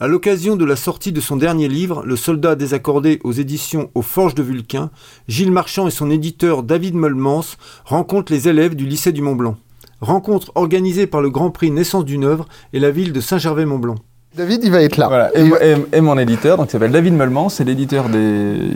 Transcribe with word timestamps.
À 0.00 0.06
l'occasion 0.06 0.54
de 0.54 0.64
la 0.64 0.76
sortie 0.76 1.10
de 1.10 1.20
son 1.20 1.36
dernier 1.36 1.66
livre, 1.68 2.04
Le 2.06 2.14
soldat 2.14 2.54
désaccordé 2.54 3.18
aux 3.24 3.32
éditions 3.32 3.90
aux 3.96 4.02
Forges 4.02 4.36
de 4.36 4.44
Vulcain, 4.44 4.90
Gilles 5.26 5.50
Marchand 5.50 5.88
et 5.88 5.90
son 5.90 6.08
éditeur 6.10 6.62
David 6.62 6.94
Meulmans 6.94 7.44
rencontrent 7.84 8.32
les 8.32 8.48
élèves 8.48 8.76
du 8.76 8.86
lycée 8.86 9.10
du 9.10 9.22
Mont-Blanc. 9.22 9.56
Rencontre 10.00 10.52
organisée 10.54 11.08
par 11.08 11.20
le 11.20 11.30
Grand 11.30 11.50
Prix 11.50 11.72
Naissance 11.72 12.04
d'une 12.04 12.22
œuvre 12.22 12.46
et 12.72 12.78
la 12.78 12.92
ville 12.92 13.12
de 13.12 13.20
Saint-Gervais-Mont-Blanc. 13.20 13.96
David, 14.36 14.60
il 14.62 14.70
va 14.70 14.82
être 14.82 14.98
là. 14.98 15.08
Voilà. 15.08 15.30
Et, 15.36 15.48
et- 15.72 15.96
et 15.96 16.00
mon 16.00 16.16
éditeur, 16.16 16.58
donc 16.58 16.66
qui 16.66 16.72
s'appelle 16.72 16.92
David 16.92 17.14
Meulmans, 17.14 17.48
c'est 17.48 17.64
l'éditeur 17.64 18.08
des 18.08 18.70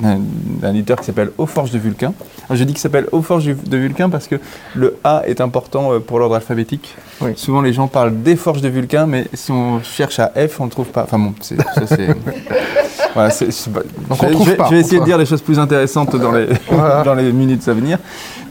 d'un 0.00 0.70
éditeur 0.74 0.98
qui 0.98 1.04
s'appelle 1.04 1.30
Aux 1.38 1.46
Forges 1.46 1.70
de 1.70 1.78
Vulcain. 1.78 2.12
Alors, 2.48 2.56
je 2.58 2.64
dis 2.64 2.72
qu'il 2.72 2.80
s'appelle 2.80 3.06
Aux 3.12 3.22
Forges 3.22 3.46
de 3.46 3.76
Vulcain 3.76 4.08
parce 4.10 4.26
que 4.28 4.36
le 4.74 4.96
A 5.04 5.22
est 5.26 5.40
important 5.40 5.92
euh, 5.92 5.98
pour 5.98 6.18
l'ordre 6.18 6.34
alphabétique. 6.36 6.94
Oui. 7.20 7.32
Souvent 7.36 7.60
les 7.60 7.72
gens 7.72 7.88
parlent 7.88 8.22
des 8.22 8.36
Forges 8.36 8.60
de 8.62 8.68
Vulcain, 8.68 9.06
mais 9.06 9.26
si 9.34 9.50
on 9.52 9.82
cherche 9.82 10.18
à 10.18 10.32
F, 10.48 10.60
on 10.60 10.66
ne 10.66 10.70
trouve 10.70 10.86
pas. 10.88 11.02
Enfin 11.04 11.18
bon, 11.18 11.34
c'est, 11.40 11.56
ça 11.60 11.86
c'est. 11.86 12.08
pas- 13.14 13.28
Donc 13.28 14.18
je, 14.20 14.24
on 14.24 14.26
vais- 14.28 14.32
trouve 14.32 14.44
je 14.46 14.50
vais- 14.50 14.56
pas, 14.56 14.66
je 14.66 14.74
vais 14.74 14.80
essayer 14.80 15.00
de 15.00 15.04
dire 15.04 15.18
des 15.18 15.26
choses 15.26 15.42
plus 15.42 15.58
intéressantes 15.58 16.14
dans 16.16 16.32
les, 16.32 16.46
Voilà. 16.70 17.02
dans 17.04 17.14
les 17.14 17.32
minutes 17.32 17.66
à 17.68 17.72
venir. 17.74 17.98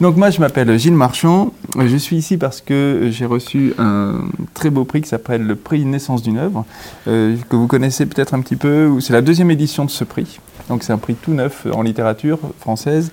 Donc 0.00 0.16
moi 0.16 0.30
je 0.30 0.40
m'appelle 0.40 0.78
Gilles 0.78 0.94
Marchand. 0.94 1.52
Je 1.78 1.96
suis 1.96 2.16
ici 2.16 2.36
parce 2.36 2.60
que 2.60 3.08
j'ai 3.10 3.26
reçu 3.26 3.74
un 3.78 4.20
très 4.54 4.70
beau 4.70 4.84
prix 4.84 5.00
qui 5.02 5.08
s'appelle 5.08 5.42
le 5.46 5.56
prix 5.56 5.84
Naissance 5.84 6.22
d'une 6.22 6.38
œuvre, 6.38 6.64
euh, 7.08 7.36
que 7.48 7.56
vous 7.56 7.66
connaissez 7.66 8.06
peut-être 8.06 8.34
un 8.34 8.40
petit 8.40 8.56
peu. 8.56 9.00
C'est 9.00 9.12
la 9.12 9.22
deuxième 9.22 9.50
édition 9.50 9.84
de 9.84 9.90
ce 9.90 10.04
prix. 10.04 10.38
Donc 10.68 10.82
c'est 10.82 10.92
un 10.92 10.98
prix 10.98 11.14
tout 11.14 11.32
neuf 11.32 11.66
en 11.72 11.82
littérature 11.82 12.38
française. 12.60 13.10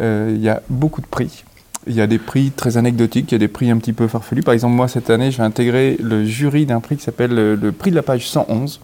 Euh, 0.00 0.32
Il 0.34 0.42
y 0.42 0.48
a 0.48 0.62
beaucoup 0.68 1.00
de 1.00 1.06
prix. 1.06 1.44
Il 1.88 1.94
y 1.94 2.00
a 2.00 2.06
des 2.06 2.18
prix 2.18 2.50
très 2.50 2.76
anecdotiques, 2.76 3.30
il 3.30 3.34
y 3.34 3.36
a 3.36 3.38
des 3.38 3.48
prix 3.48 3.70
un 3.70 3.78
petit 3.78 3.92
peu 3.92 4.08
farfelus. 4.08 4.42
Par 4.42 4.54
exemple, 4.54 4.74
moi, 4.74 4.88
cette 4.88 5.08
année, 5.08 5.30
je 5.30 5.38
vais 5.38 5.44
intégrer 5.44 5.96
le 6.00 6.24
jury 6.24 6.66
d'un 6.66 6.80
prix 6.80 6.96
qui 6.96 7.04
s'appelle 7.04 7.32
le, 7.32 7.72
prix 7.72 7.90
de 7.90 7.96
la 7.96 8.02
page 8.02 8.28
111. 8.28 8.80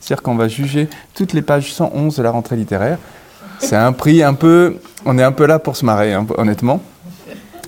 C'est-à-dire 0.00 0.22
qu'on 0.22 0.34
va 0.34 0.48
juger 0.48 0.88
toutes 1.14 1.32
les 1.32 1.42
pages 1.42 1.72
111 1.72 2.16
de 2.16 2.22
la 2.22 2.32
rentrée 2.32 2.56
littéraire. 2.56 2.98
C'est 3.60 3.76
un 3.76 3.92
prix 3.92 4.22
un 4.22 4.34
peu... 4.34 4.78
On 5.04 5.16
est 5.16 5.22
un 5.22 5.32
peu 5.32 5.46
là 5.46 5.58
pour 5.60 5.76
se 5.76 5.84
marrer, 5.84 6.12
hein, 6.12 6.26
honnêtement. 6.38 6.82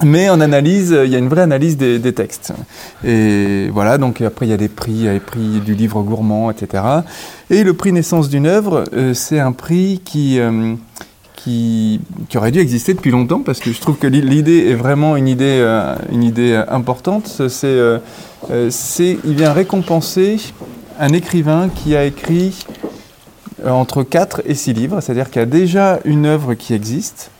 Mais 0.04 0.30
on 0.30 0.40
analyse, 0.40 0.96
il 1.04 1.10
y 1.10 1.14
a 1.14 1.18
une 1.18 1.28
vraie 1.28 1.42
analyse 1.42 1.76
des, 1.76 2.12
textes. 2.12 2.52
Et 3.04 3.68
voilà, 3.72 3.98
donc 3.98 4.20
après 4.20 4.46
il 4.46 4.50
y 4.50 4.52
a 4.52 4.56
des 4.56 4.68
prix, 4.68 4.92
il 4.92 5.04
y 5.04 5.08
a 5.08 5.12
les 5.12 5.20
prix 5.20 5.60
du 5.64 5.74
livre 5.74 6.02
gourmand, 6.02 6.50
etc. 6.50 6.82
Et 7.50 7.62
le 7.64 7.74
prix 7.74 7.92
naissance 7.92 8.28
d'une 8.28 8.46
œuvre, 8.46 8.84
euh, 8.94 9.14
c'est 9.14 9.38
un 9.38 9.52
prix 9.52 10.00
qui, 10.04 10.38
euh, 10.38 10.74
qui, 11.36 12.00
qui 12.28 12.38
aurait 12.38 12.50
dû 12.50 12.58
exister 12.58 12.94
depuis 12.94 13.10
longtemps, 13.10 13.40
parce 13.40 13.60
que 13.60 13.72
je 13.72 13.80
trouve 13.80 13.96
que 13.96 14.06
l'i- 14.06 14.20
l'idée 14.22 14.68
est 14.70 14.74
vraiment 14.74 15.16
une 15.16 15.28
idée, 15.28 15.58
euh, 15.60 15.94
une 16.10 16.24
idée 16.24 16.60
importante. 16.68 17.26
C'est, 17.48 18.00
c'est, 18.70 19.18
il 19.24 19.34
vient 19.34 19.52
récompenser 19.52 20.38
un 20.98 21.12
écrivain 21.12 21.68
qui 21.74 21.96
a 21.96 22.04
écrit 22.04 22.64
entre 23.64 24.02
4 24.02 24.42
et 24.46 24.54
6 24.54 24.72
livres, 24.72 25.00
c'est-à-dire 25.00 25.30
qu'il 25.30 25.40
y 25.40 25.42
a 25.42 25.46
déjà 25.46 26.00
une 26.04 26.26
œuvre 26.26 26.54
qui 26.54 26.74
existe, 26.74 27.30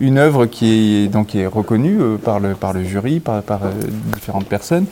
une 0.00 0.18
œuvre 0.18 0.46
qui 0.46 1.04
est, 1.04 1.08
donc, 1.08 1.28
qui 1.28 1.40
est 1.40 1.46
reconnue 1.46 2.00
euh, 2.00 2.16
par, 2.16 2.40
le, 2.40 2.54
par 2.54 2.72
le 2.72 2.84
jury, 2.84 3.20
par, 3.20 3.42
par 3.42 3.64
euh, 3.64 3.70
différentes 4.14 4.46
personnes, 4.46 4.86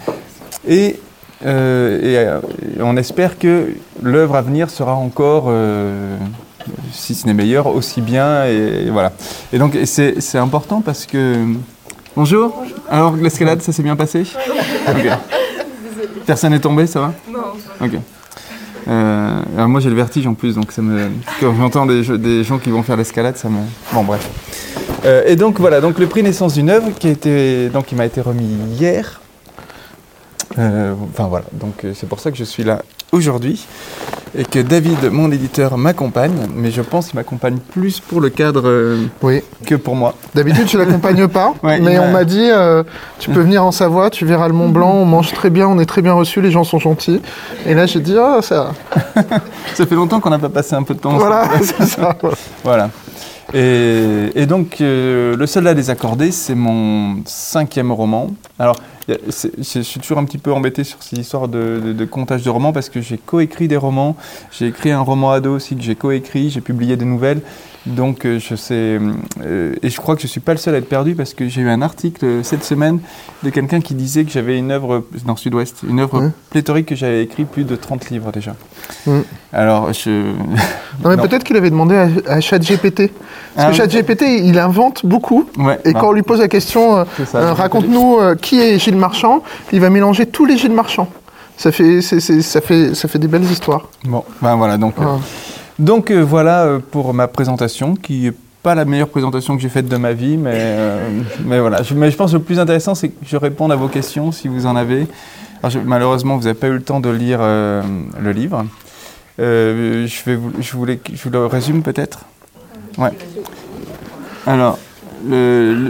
et, 0.66 0.98
euh, 1.44 2.40
et, 2.78 2.82
on 2.82 2.96
espère 2.96 3.38
que 3.38 3.68
l'œuvre 4.02 4.36
à 4.36 4.42
venir 4.42 4.70
sera 4.70 4.94
encore, 4.94 5.46
euh, 5.48 6.16
si 6.92 7.14
ce 7.14 7.26
n'est 7.26 7.34
meilleure, 7.34 7.66
aussi 7.66 8.00
bien, 8.00 8.46
et, 8.46 8.88
voilà. 8.90 9.12
Et 9.52 9.58
donc 9.58 9.76
c'est 9.84 10.38
important 10.38 10.80
parce 10.80 11.06
que... 11.06 11.36
Bonjour, 12.14 12.62
alors 12.90 13.16
l'escalade, 13.16 13.62
ça 13.62 13.72
s'est 13.72 13.82
bien 13.82 13.96
passé? 13.96 14.24
Personne 16.26 16.52
n'est 16.52 16.60
tombé, 16.60 16.86
ça 16.86 17.00
va? 17.00 17.14
Non. 17.32 17.40
Ok. 17.80 17.92
Euh, 18.88 19.42
alors 19.56 19.68
moi 19.68 19.80
j'ai 19.80 19.90
le 19.90 19.96
vertige 19.96 20.26
en 20.26 20.34
plus, 20.34 20.54
donc 20.54 20.72
ça 20.72 20.82
me... 20.82 21.08
quand 21.40 21.54
j'entends 21.54 21.86
des, 21.86 22.02
des 22.18 22.42
gens 22.44 22.58
qui 22.58 22.70
vont 22.70 22.82
faire 22.82 22.96
l'escalade, 22.96 23.36
ça 23.36 23.48
me... 23.48 23.58
Bon 23.92 24.02
bref. 24.02 24.28
Euh, 25.04 25.24
et 25.26 25.36
donc 25.36 25.60
voilà, 25.60 25.80
donc 25.80 25.98
le 25.98 26.06
prix 26.06 26.22
naissance 26.22 26.54
d'une 26.54 26.70
œuvre 26.70 26.90
qui, 26.98 27.14
donc, 27.72 27.86
qui 27.86 27.94
m'a 27.94 28.06
été 28.06 28.20
remis 28.20 28.48
hier. 28.78 29.20
Euh, 30.58 30.94
enfin 31.10 31.28
voilà, 31.28 31.46
donc 31.52 31.86
c'est 31.94 32.08
pour 32.08 32.20
ça 32.20 32.30
que 32.30 32.36
je 32.36 32.44
suis 32.44 32.64
là 32.64 32.82
aujourd'hui 33.12 33.66
et 34.34 34.44
que 34.46 34.58
David, 34.60 35.10
mon 35.12 35.30
éditeur, 35.30 35.76
m'accompagne, 35.76 36.32
mais 36.56 36.70
je 36.70 36.80
pense 36.80 37.08
qu'il 37.08 37.16
m'accompagne 37.16 37.58
plus 37.58 38.00
pour 38.00 38.18
le 38.22 38.30
cadre 38.30 38.62
euh, 38.64 39.04
Oui. 39.20 39.42
que 39.66 39.74
pour 39.74 39.94
moi. 39.94 40.14
D'habitude, 40.34 40.66
je 40.70 40.78
l'accompagne 40.78 41.28
pas, 41.28 41.52
Ouais, 41.62 41.78
mais 41.80 41.96
m'a- 41.98 42.02
on 42.04 42.10
m'a 42.12 42.24
dit 42.24 42.48
euh, 42.50 42.82
tu 43.18 43.28
peux 43.28 43.40
venir 43.42 43.62
en 43.62 43.72
Savoie, 43.72 44.08
tu 44.08 44.24
verras 44.24 44.48
le 44.48 44.54
Mont 44.54 44.70
Blanc, 44.70 44.92
on 44.94 45.04
mange 45.04 45.32
très 45.34 45.50
bien, 45.50 45.68
on 45.68 45.78
est 45.78 45.84
très 45.84 46.00
bien 46.00 46.14
reçus, 46.14 46.40
les 46.40 46.50
gens 46.50 46.64
sont 46.64 46.78
gentils. 46.78 47.20
Et 47.66 47.74
là, 47.74 47.84
j'ai 47.84 48.00
dit 48.00 48.16
ah 48.18 48.38
ça. 48.40 48.72
Ça 49.74 49.84
fait 49.86 49.94
longtemps 49.94 50.18
qu'on 50.20 50.30
n'a 50.30 50.38
pas 50.38 50.48
passé 50.48 50.74
un 50.74 50.82
peu 50.82 50.94
de 50.94 51.00
temps. 51.00 51.12
Voilà, 51.18 51.44
c'est 51.62 51.84
ça. 51.84 52.16
voilà. 52.64 52.88
Et, 53.54 54.30
et 54.34 54.46
donc, 54.46 54.80
euh, 54.80 55.36
Le 55.36 55.46
Soldat 55.46 55.74
désaccordé, 55.74 56.32
c'est 56.32 56.54
mon 56.54 57.22
cinquième 57.26 57.92
roman. 57.92 58.30
Alors, 58.58 58.76
je 59.08 59.82
suis 59.82 60.00
toujours 60.00 60.18
un 60.18 60.24
petit 60.24 60.38
peu 60.38 60.52
embêté 60.52 60.84
sur 60.84 61.02
ces 61.02 61.16
histoires 61.18 61.48
de, 61.48 61.80
de- 61.84 61.92
de 61.92 62.04
comptage 62.04 62.42
de 62.44 62.50
romans 62.50 62.72
parce 62.72 62.88
que 62.88 63.00
j'ai 63.00 63.18
coécrit 63.18 63.68
des 63.68 63.76
romans. 63.76 64.16
J'ai 64.52 64.68
écrit 64.68 64.90
un 64.90 65.00
roman 65.00 65.32
ado 65.32 65.54
aussi 65.56 65.76
que 65.76 65.82
j'ai 65.82 65.96
coécrit. 65.96 66.50
J'ai 66.50 66.60
publié 66.60 66.96
des 66.96 67.04
nouvelles. 67.04 67.42
Donc, 67.84 68.24
euh, 68.24 68.38
je 68.38 68.54
sais. 68.54 68.98
euh, 69.44 69.74
et 69.82 69.90
je 69.90 69.96
crois 70.00 70.14
que 70.14 70.20
je 70.22 70.26
ne 70.26 70.30
suis 70.30 70.40
pas 70.40 70.52
le 70.52 70.58
seul 70.58 70.74
à 70.74 70.78
être 70.78 70.88
perdu 70.88 71.14
parce 71.16 71.34
que 71.34 71.48
j'ai 71.48 71.62
eu 71.62 71.68
un 71.68 71.82
article 71.82 72.24
euh, 72.24 72.42
cette 72.44 72.62
semaine 72.62 73.00
de 73.42 73.50
quelqu'un 73.50 73.80
qui 73.80 73.94
disait 73.94 74.24
que 74.24 74.30
j'avais 74.30 74.56
une 74.56 74.70
œuvre, 74.70 75.04
dans 75.26 75.34
Sud-Ouest, 75.34 75.78
une 75.88 75.98
œuvre 75.98 76.30
pléthorique 76.50 76.86
que 76.86 76.94
j'avais 76.94 77.22
écrit 77.24 77.44
plus 77.44 77.64
de 77.64 77.74
30 77.74 78.10
livres 78.10 78.30
déjà. 78.30 78.54
Alors, 79.52 79.92
je. 79.92 80.32
Non, 81.02 81.08
mais 81.10 81.16
peut-être 81.16 81.42
qu'il 81.42 81.56
avait 81.56 81.70
demandé 81.70 81.96
à, 81.96 82.08
à 82.34 82.40
ChatGPT. 82.40 83.10
Parce 83.56 83.66
Ah, 83.66 83.70
que 83.70 83.76
ChatGPT, 83.76 84.22
il 84.44 84.58
invente 84.58 85.04
beaucoup. 85.06 85.48
ouais, 85.58 85.80
Et 85.84 85.92
bah, 85.94 86.00
quand 86.00 86.10
on 86.10 86.12
lui 86.12 86.22
pose 86.22 86.38
la 86.38 86.48
question, 86.48 86.98
euh, 86.98 87.04
raconte-nous 87.54 88.18
euh, 88.20 88.34
qui 88.36 88.60
est 88.60 88.78
Gilles 88.78 88.96
Marchand, 88.98 89.42
il 89.72 89.80
va 89.80 89.88
mélanger 89.90 90.26
tous 90.26 90.44
les 90.44 90.56
Gilles 90.58 90.72
Marchand. 90.74 91.08
Ça 91.56 91.72
fait, 91.72 92.02
ça 92.02 92.60
fait, 92.60 92.94
ça 92.94 93.08
fait 93.08 93.18
des 93.18 93.26
belles 93.26 93.50
histoires. 93.50 93.88
Bon, 94.04 94.22
ben 94.40 94.54
voilà, 94.56 94.76
donc, 94.76 94.94
euh. 95.00 95.16
Donc 95.82 96.10
euh, 96.10 96.22
voilà 96.24 96.64
euh, 96.64 96.78
pour 96.78 97.12
ma 97.12 97.28
présentation 97.28 97.94
qui 97.94 98.28
est 98.28 98.34
pas 98.62 98.74
la 98.74 98.84
meilleure 98.84 99.08
présentation 99.08 99.56
que 99.56 99.62
j'ai 99.62 99.68
faite 99.68 99.88
de 99.88 99.96
ma 99.96 100.12
vie, 100.12 100.36
mais, 100.36 100.52
euh, 100.54 101.20
mais 101.44 101.58
voilà. 101.58 101.82
Je, 101.82 101.94
mais 101.94 102.10
je 102.12 102.16
pense 102.16 102.30
que 102.30 102.36
le 102.36 102.42
plus 102.42 102.60
intéressant, 102.60 102.94
c'est 102.94 103.08
que 103.08 103.16
je 103.26 103.36
réponde 103.36 103.72
à 103.72 103.76
vos 103.76 103.88
questions 103.88 104.30
si 104.30 104.46
vous 104.46 104.66
en 104.66 104.76
avez. 104.76 105.06
Je- 105.68 105.80
malheureusement, 105.80 106.36
vous 106.36 106.44
n'avez 106.44 106.58
pas 106.58 106.68
eu 106.68 106.74
le 106.74 106.82
temps 106.82 107.00
de 107.00 107.10
lire 107.10 107.40
le 107.40 108.30
livre. 108.32 108.64
Je, 109.38 110.24
vais 110.24 110.36
vous, 110.36 110.52
je, 110.60 110.72
voulais, 110.76 111.00
je 111.12 111.22
vous 111.24 111.30
le 111.30 111.46
résume 111.46 111.82
peut-être? 111.82 112.20
Ouais. 112.98 113.10
Alors, 114.46 114.78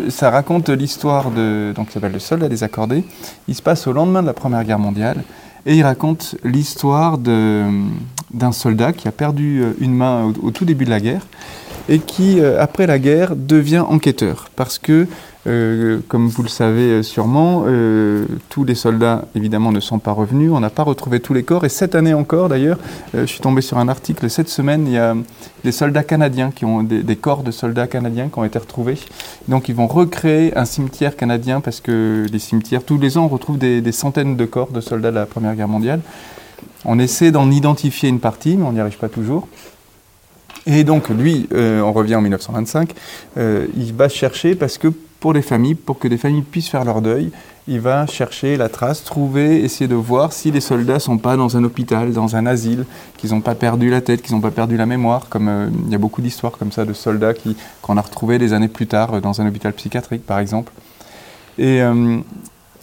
ça 0.09 0.31
raconte 0.31 0.71
l'histoire 0.71 1.31
de. 1.31 1.73
Donc, 1.75 1.89
ça 1.89 1.95
s'appelle 1.95 2.13
Le 2.13 2.19
soldat 2.19 2.49
désaccordé. 2.49 3.05
Il 3.49 3.55
se 3.55 3.61
passe 3.63 3.87
au 3.87 3.93
lendemain 3.93 4.23
de 4.23 4.27
la 4.29 4.35
Première 4.35 4.65
Guerre 4.65 4.79
mondiale. 4.79 5.23
Et 5.67 5.77
il 5.77 5.83
raconte 5.85 6.35
l'histoire 6.43 7.19
de- 7.19 7.65
d'un 8.33 8.53
soldat 8.53 8.93
qui 8.93 9.09
a 9.09 9.13
perdu 9.13 9.63
euh, 9.63 9.73
une 9.81 9.95
main 9.95 10.33
au, 10.43 10.51
tout 10.51 10.65
début 10.65 10.85
de 10.85 10.91
la 10.91 11.01
guerre 11.01 11.27
et 11.89 11.99
qui, 11.99 12.39
euh, 12.41 12.63
après 12.63 12.87
la 12.87 12.99
guerre, 12.99 13.35
devient 13.35 13.85
enquêteur. 13.87 14.49
Parce 14.55 14.79
que, 14.79 15.09
euh, 15.49 15.99
comme 16.07 16.29
vous 16.29 16.45
le 16.45 16.49
savez 16.49 17.03
sûrement, 17.03 17.65
tous 18.49 18.65
les 18.65 18.77
soldats, 18.77 19.25
évidemment, 19.35 19.73
ne 19.73 19.81
sont 19.81 19.99
pas 19.99 20.13
revenus. 20.13 20.53
On 20.53 20.61
n'a 20.61 20.71
pas 20.71 20.85
retrouvé 20.85 21.19
tous 21.19 21.35
les 21.35 21.43
corps. 21.43 21.65
Et 21.65 21.69
cette 21.69 21.97
année 21.97 22.15
encore, 22.15 22.49
d'ailleurs, 22.49 22.79
je 23.15 23.27
suis 23.27 23.41
tombé 23.41 23.63
sur 23.63 23.79
un 23.79 23.89
article 23.89 24.31
cette 24.31 24.49
semaine, 24.49 24.87
il 24.87 24.93
y 24.93 24.99
a 24.99 25.17
des 25.65 25.73
soldats 25.73 26.05
canadiens, 26.05 26.53
qui 26.53 26.65
ont 26.65 26.85
des, 26.85 27.17
corps 27.17 27.43
de 27.43 27.51
soldats 27.51 27.89
canadiens 27.89 28.29
qui 28.29 28.39
ont 28.39 28.45
été 28.45 28.61
retrouvés. 28.61 28.99
Donc 29.49 29.69
ils 29.69 29.75
vont 29.75 29.89
recréer 29.89 30.57
un 30.57 30.65
cimetière 30.65 31.17
canadien 31.17 31.61
parce 31.61 31.81
que 31.81 32.27
les 32.33 32.39
cimetières, 32.39 32.85
tous 32.85 32.99
les 32.99 33.19
ans, 33.19 33.25
on 33.25 33.29
retrouve 33.29 33.59
des 33.59 33.93
centaines 33.93 34.37
de 34.37 34.45
corps 34.45 34.71
de 34.71 34.81
soldats 34.81 35.11
de 35.11 35.17
la 35.17 35.27
Première 35.27 35.57
Guerre 35.57 35.69
mondiale. 35.69 36.01
On 36.85 36.99
essaie 36.99 37.31
d'en 37.31 37.51
identifier 37.51 38.09
une 38.09 38.21
partie, 38.21 38.57
mais 38.57 38.65
on 38.65 38.73
n'y 38.73 38.81
arrive 38.81 38.99
pas 38.99 39.09
toujours. 39.09 39.49
Et 40.67 40.85
donc 40.85 41.09
lui, 41.09 41.49
euh, 41.53 41.81
on 41.81 41.93
revient 41.93 42.15
en 42.15 42.21
1925, 42.21 42.93
euh, 43.37 43.67
il 43.77 43.93
va 43.95 44.09
chercher 44.09 44.55
parce 44.55 44.79
que 44.79 44.89
pour 44.89 45.33
les 45.33 45.43
familles, 45.43 45.75
pour 45.75 45.99
que 45.99 46.09
les 46.09 46.19
familles 46.19 46.43
puissent 46.43 46.69
faire 46.69 46.85
leur 46.85 47.01
deuil, 47.01 47.31
il 47.69 47.81
va 47.81 48.07
chercher 48.07 48.57
la 48.57 48.69
trace, 48.69 49.05
trouver, 49.05 49.63
essayer 49.63 49.87
de 49.87 49.95
voir 49.95 50.33
si 50.33 50.51
les 50.51 50.61
soldats 50.61 50.99
sont 50.99 51.19
pas 51.19 51.37
dans 51.37 51.57
un 51.57 51.63
hôpital, 51.63 52.13
dans 52.13 52.35
un 52.35 52.45
asile, 52.47 52.87
qu'ils 53.17 53.31
n'ont 53.31 53.41
pas 53.41 53.55
perdu 53.55 53.89
la 53.89 54.01
tête, 54.01 54.23
qu'ils 54.23 54.35
n'ont 54.35 54.41
pas 54.41 54.51
perdu 54.51 54.77
la 54.77 54.87
mémoire, 54.87 55.29
comme 55.29 55.49
euh, 55.49 55.69
il 55.87 55.93
y 55.93 55.95
a 55.95 55.99
beaucoup 55.99 56.23
d'histoires 56.23 56.53
comme 56.53 56.73
ça 56.73 56.85
de 56.85 56.93
soldats 56.93 57.35
qui 57.35 57.57
qu'on 57.81 57.97
a 57.97 58.01
retrouvés 58.01 58.39
des 58.39 58.53
années 58.53 58.69
plus 58.69 58.87
tard 58.87 59.21
dans 59.21 59.41
un 59.41 59.47
hôpital 59.47 59.73
psychiatrique, 59.73 60.27
par 60.27 60.39
exemple. 60.39 60.73
Et, 61.59 61.81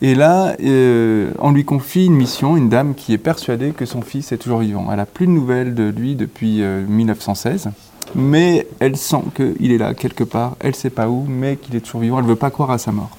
et 0.01 0.16
là, 0.16 0.56
euh, 0.62 1.31
on 1.40 1.51
lui 1.51 1.66
confie 1.66 2.06
une 2.06 2.16
mission, 2.16 2.56
une 2.56 2.69
dame 2.69 2.96
qui 2.96 3.13
est 3.13 3.18
persuadée 3.18 3.72
que 3.72 3.86
son 3.86 4.01
fils 4.01 4.31
est 4.31 4.38
toujours 4.38 4.60
vivant. 4.60 4.88
Elle 4.92 5.00
a 5.00 5.06
plus 5.06 5.28
de 5.28 5.31
nouvelles 5.31 5.75
de 5.75 5.90
lui 5.90 6.16
depuis 6.16 6.62
euh, 6.62 6.86
1916, 6.88 7.69
mais 8.16 8.68
elle 8.80 8.96
sent 8.96 9.24
qu'il 9.36 9.72
est 9.72 9.78
là 9.78 9.94
quelque 9.94 10.24
part, 10.24 10.56
elle 10.60 10.72
ne 10.72 10.75
sait 10.75 10.90
pas 10.90 11.10
où, 11.10 11.25
mais 11.28 11.57
qu'il 11.57 11.75
est 11.75 11.81
toujours 11.81 12.01
vivant, 12.01 12.19
elle 12.19 12.25
ne 12.25 12.30
veut 12.30 12.36
pas 12.36 12.51
croire 12.51 12.72
à 12.72 12.78
sa 12.78 12.92
mort. 12.92 13.18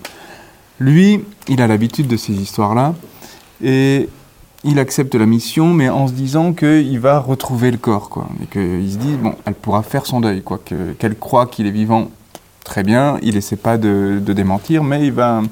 Lui, 0.79 1.25
il 1.49 1.61
a 1.61 1.67
l'habitude 1.67 2.09
de 2.09 2.17
ces 2.17 2.32
histoires-là, 2.32 2.94
et 3.62 4.09
il 4.65 4.79
accepte 4.79 5.15
la 5.15 5.26
mission, 5.26 5.73
mais 5.73 5.88
en 5.88 6.06
se 6.09 6.12
disant 6.12 6.53
qu'il 6.53 6.99
va 7.00 7.19
retrouver 7.19 7.71
le 7.71 7.79
corps, 7.79 8.09
quoi. 8.11 8.29
Et 8.43 8.47
qu'il 8.47 8.91
se 8.91 8.99
dit, 8.99 9.15
bon, 9.15 9.35
elle 9.47 9.55
pourra 9.55 9.83
faire 9.83 10.06
son 10.06 10.21
deuil, 10.21 10.43
quoi. 10.43 10.61
Qu'elle 10.99 11.19
croit 11.19 11.47
qu'il 11.47 11.67
est 11.67 11.71
vivant, 11.71 12.11
très 12.65 12.83
bien, 12.83 13.19
il 13.23 13.37
essaie 13.37 13.56
pas 13.56 13.79
de, 13.79 14.21
démentir, 14.26 14.85
mais 14.85 15.06
il 15.06 15.12
va, 15.12 15.43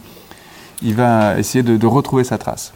il 0.82 0.94
va 0.94 1.38
essayer 1.38 1.62
de, 1.62 1.86
retrouver 1.86 2.24
sa 2.24 2.38
trace. 2.38 2.72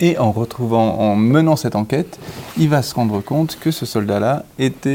Et 0.00 0.18
en 0.18 0.30
retrouvant, 0.32 0.98
en 0.98 1.16
menant 1.16 1.56
cette 1.56 1.76
enquête, 1.76 2.18
il 2.58 2.68
va 2.68 2.82
se 2.82 2.94
rendre 2.94 3.20
compte 3.20 3.58
que 3.58 3.70
ce 3.70 3.86
soldat-là 3.86 4.44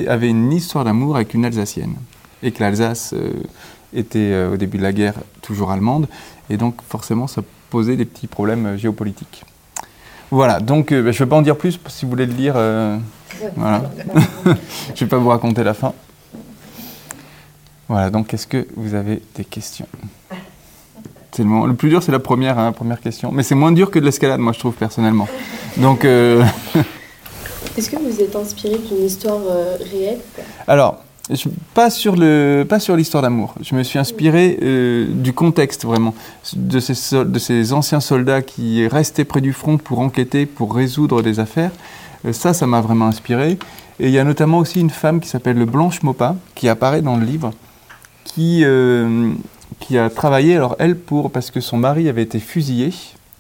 avait 0.08 0.30
une 0.30 0.52
histoire 0.52 0.86
d'amour 0.86 1.16
avec 1.16 1.34
une 1.34 1.46
Alsacienne. 1.46 1.96
Et 2.44 2.52
que 2.52 2.62
l'Alsace 2.62 3.14
euh, 3.14 3.32
était, 3.94 4.32
euh, 4.32 4.54
au 4.54 4.58
début 4.58 4.78
de 4.78 4.84
la 4.84 4.94
guerre, 4.94 5.16
toujours 5.42 5.72
allemande. 5.72 6.08
Et 6.50 6.58
donc, 6.58 6.76
forcément, 6.88 7.28
ça 7.28 7.42
posait 7.70 7.96
des 7.96 8.06
petits 8.06 8.28
problèmes 8.28 8.66
euh, 8.66 8.78
géopolitiques. 8.78 9.44
Voilà, 10.30 10.60
donc 10.60 10.92
euh, 10.92 11.02
bah, 11.02 11.12
je 11.12 11.22
ne 11.22 11.26
vais 11.26 11.30
pas 11.30 11.36
en 11.36 11.42
dire 11.42 11.58
plus 11.58 11.80
si 11.88 12.06
vous 12.06 12.12
voulez 12.12 12.26
le 12.26 12.34
lire. 12.34 12.54
Voilà. 13.56 13.84
je 14.46 14.50
ne 14.50 14.56
vais 14.96 15.06
pas 15.08 15.18
vous 15.18 15.30
raconter 15.30 15.64
la 15.64 15.74
fin. 15.74 15.94
Voilà, 17.90 18.10
donc 18.10 18.34
est-ce 18.34 18.48
que 18.48 18.68
vous 18.78 18.94
avez 18.94 19.22
des 19.36 19.44
questions? 19.44 19.88
C'est 21.32 21.44
le, 21.44 21.74
plus 21.74 21.90
dur, 21.90 22.04
c'est 22.04 22.12
la 22.12 22.20
première, 22.20 22.60
hein, 22.60 22.72
première 22.72 23.00
question. 23.00 23.32
Mais 23.32 23.44
c'est 23.44 23.56
moins 23.56 23.72
dur 23.72 23.92
que 23.92 24.00
de 24.00 24.06
l'escalade, 24.06 24.40
moi, 24.40 24.54
je 24.54 24.60
trouve, 24.60 24.74
personnellement. 24.74 25.28
Donc. 25.78 26.06
Euh, 26.06 26.44
est-ce 27.78 27.90
que 27.90 27.98
vous 27.98 28.22
êtes 28.22 28.36
inspiré 28.36 28.78
d'une 28.78 29.06
histoire 29.06 29.42
réelle 29.92 30.20
Alors, 30.68 31.02
pas 31.74 31.90
sur 31.90 32.16
le, 32.16 32.66
pas 32.68 32.80
sur 32.80 32.96
l'histoire 32.96 33.24
d'amour. 33.24 33.54
Je 33.62 33.76
me 33.76 33.84
suis 33.84 34.00
inspiré 34.00 34.58
euh, 34.62 35.08
du 35.10 35.34
contexte 35.34 35.86
vraiment 35.86 36.14
de 36.56 36.80
ces, 36.80 37.24
de 37.24 37.40
ces 37.40 37.74
anciens 37.74 38.00
soldats 38.00 38.42
qui 38.42 38.88
restaient 38.88 39.26
près 39.26 39.42
du 39.42 39.54
front 39.54 39.78
pour 39.78 40.00
enquêter, 40.00 40.46
pour 40.46 40.76
résoudre 40.76 41.22
des 41.22 41.40
affaires. 41.40 41.72
Euh, 42.26 42.34
ça, 42.34 42.54
ça 42.54 42.68
m'a 42.68 42.82
vraiment 42.82 43.06
inspiré. 43.06 43.58
Et 44.00 44.08
il 44.08 44.12
y 44.12 44.20
a 44.20 44.24
notamment 44.24 44.58
aussi 44.58 44.80
une 44.80 44.90
femme 44.90 45.20
qui 45.20 45.30
s'appelle 45.30 45.64
Blanche 45.66 46.02
Maupas 46.02 46.36
qui 46.56 46.68
apparaît 46.68 47.02
dans 47.02 47.18
le 47.18 47.26
livre, 47.26 47.52
qui 48.24 48.62
euh, 48.64 49.32
qui 49.82 49.98
a 49.98 50.10
travaillé 50.10 50.56
alors 50.56 50.78
elle 50.80 50.96
pour 50.96 51.32
parce 51.32 51.52
que 51.52 51.60
son 51.60 51.76
mari 51.76 52.08
avait 52.08 52.24
été 52.24 52.40
fusillé 52.40 52.94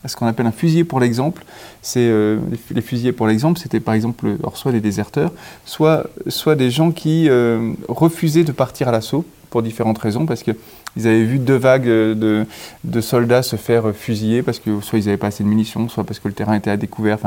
ce 0.07 0.15
qu'on 0.15 0.25
appelle 0.25 0.45
un 0.45 0.51
fusillé 0.51 0.83
pour 0.83 0.99
l'exemple. 0.99 1.43
C'est 1.81 1.99
euh, 2.01 2.39
les 2.71 2.81
fusillés 2.81 3.11
pour 3.11 3.27
l'exemple, 3.27 3.59
c'était 3.59 3.79
par 3.79 3.93
exemple 3.93 4.35
soit 4.55 4.71
des 4.71 4.81
déserteurs, 4.81 5.31
soit, 5.65 6.07
soit 6.27 6.55
des 6.55 6.71
gens 6.71 6.91
qui 6.91 7.29
euh, 7.29 7.73
refusaient 7.87 8.43
de 8.43 8.51
partir 8.51 8.87
à 8.87 8.91
l'assaut 8.91 9.25
pour 9.49 9.61
différentes 9.61 9.97
raisons, 9.97 10.25
parce 10.25 10.43
qu'ils 10.43 10.55
avaient 10.95 11.23
vu 11.23 11.37
deux 11.37 11.57
vagues 11.57 11.85
de, 11.85 12.45
de, 12.85 13.01
soldats 13.01 13.43
se 13.43 13.57
faire 13.57 13.93
fusiller, 13.93 14.43
parce 14.43 14.59
que 14.59 14.79
soit 14.79 14.97
ils 14.99 15.05
n'avaient 15.05 15.17
pas 15.17 15.27
assez 15.27 15.43
de 15.43 15.49
munitions, 15.49 15.89
soit 15.89 16.05
parce 16.05 16.19
que 16.19 16.29
le 16.29 16.33
terrain 16.33 16.55
était 16.55 16.71
à 16.71 16.77
découvert. 16.77 17.19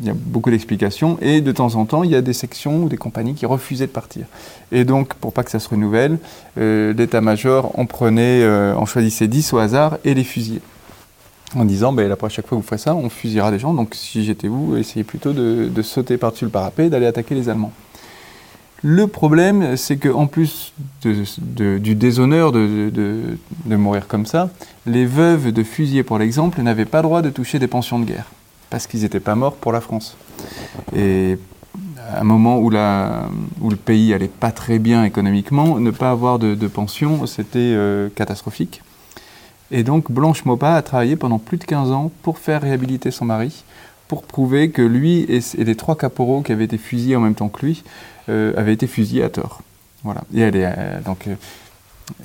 Il 0.00 0.06
y 0.06 0.10
a 0.10 0.14
beaucoup 0.14 0.50
d'explications. 0.50 1.18
Et 1.20 1.40
de 1.40 1.52
temps 1.52 1.74
en 1.74 1.84
temps, 1.84 2.02
il 2.02 2.10
y 2.10 2.16
a 2.16 2.22
des 2.22 2.32
sections 2.32 2.84
ou 2.84 2.88
des 2.88 2.96
compagnies 2.96 3.34
qui 3.34 3.46
refusaient 3.46 3.86
de 3.86 3.92
partir. 3.92 4.26
Et 4.72 4.84
donc, 4.84 5.14
pour 5.14 5.32
pas 5.32 5.42
que 5.42 5.50
ça 5.50 5.58
se 5.58 5.68
renouvelle, 5.68 6.18
euh, 6.58 6.92
l'état-major 6.92 7.78
en 7.78 7.86
prenait, 7.86 8.46
en 8.46 8.86
choisissait 8.86 9.28
10 9.28 9.52
au 9.52 9.58
hasard 9.58 9.98
et 10.04 10.14
les 10.14 10.24
fusillait 10.24 10.60
en 11.54 11.64
disant 11.64 11.92
ben, 11.92 12.08
la 12.08 12.16
prochaine 12.16 12.44
fois 12.44 12.56
que 12.56 12.62
vous 12.62 12.66
ferez 12.66 12.78
ça, 12.78 12.94
on 12.94 13.08
fusillera 13.08 13.50
des 13.50 13.58
gens. 13.58 13.74
Donc 13.74 13.94
si 13.94 14.24
j'étais 14.24 14.48
vous, 14.48 14.76
essayez 14.76 15.04
plutôt 15.04 15.32
de, 15.32 15.82
sauter 15.82 16.16
par-dessus 16.16 16.44
le 16.44 16.50
parapet 16.50 16.86
et 16.86 16.90
d'aller 16.90 17.06
attaquer 17.06 17.34
les 17.34 17.48
Allemands. 17.48 17.72
Le 18.82 19.06
problème, 19.06 19.76
c'est 19.76 19.96
qu'en 19.96 20.26
plus 20.26 20.74
du 21.02 21.94
déshonneur 21.94 22.52
de, 22.52 22.90
de, 22.90 23.76
mourir 23.76 24.06
comme 24.06 24.26
ça, 24.26 24.50
les 24.84 25.06
veuves 25.06 25.50
de 25.50 25.62
fusillés, 25.62 26.02
pour 26.02 26.18
l'exemple, 26.18 26.60
n'avaient 26.60 26.84
pas 26.84 27.02
droit 27.02 27.22
de 27.22 27.30
toucher 27.30 27.58
des 27.58 27.68
pensions 27.68 27.98
de 27.98 28.04
guerre, 28.04 28.26
parce 28.70 28.86
qu'ils 28.86 29.02
n'étaient 29.02 29.20
pas 29.20 29.34
morts 29.34 29.54
pour 29.54 29.72
la 29.72 29.80
France. 29.80 30.16
Et 30.94 31.38
à 32.12 32.20
un 32.20 32.24
moment 32.24 32.58
où, 32.58 32.70
le 32.70 33.76
pays 33.76 34.14
allait 34.14 34.28
pas 34.28 34.50
très 34.50 34.78
bien 34.78 35.04
économiquement, 35.04 35.78
ne 35.78 35.90
pas 35.90 36.10
avoir 36.10 36.38
de, 36.38 36.66
pension, 36.68 37.26
c'était 37.26 37.58
euh, 37.58 38.08
catastrophique. 38.14 38.82
Et 39.70 39.82
donc 39.82 40.12
Blanche 40.12 40.44
Maupas 40.44 40.76
a 40.76 40.82
travaillé 40.82 41.16
pendant 41.16 41.38
plus 41.38 41.58
de 41.58 41.64
15 41.64 41.90
ans 41.90 42.12
pour 42.22 42.38
faire 42.38 42.62
réhabiliter 42.62 43.10
son 43.10 43.24
mari, 43.24 43.64
pour 44.06 44.22
prouver 44.22 44.70
que 44.70 44.82
lui 44.82 45.22
et, 45.28 45.40
les 45.58 45.74
trois 45.74 45.96
caporaux 45.96 46.42
qui 46.42 46.52
avaient 46.52 46.64
été 46.64 46.78
fusillés 46.78 47.16
en 47.16 47.20
même 47.20 47.34
temps 47.34 47.48
que 47.48 47.66
lui 47.66 47.82
euh, 48.28 48.52
avaient 48.56 48.74
été 48.74 48.86
fusillés 48.86 49.24
à 49.24 49.28
tort. 49.28 49.62
Voilà. 50.04 50.22
Et 50.32 50.42
euh, 50.44 51.00
donc, 51.00 51.28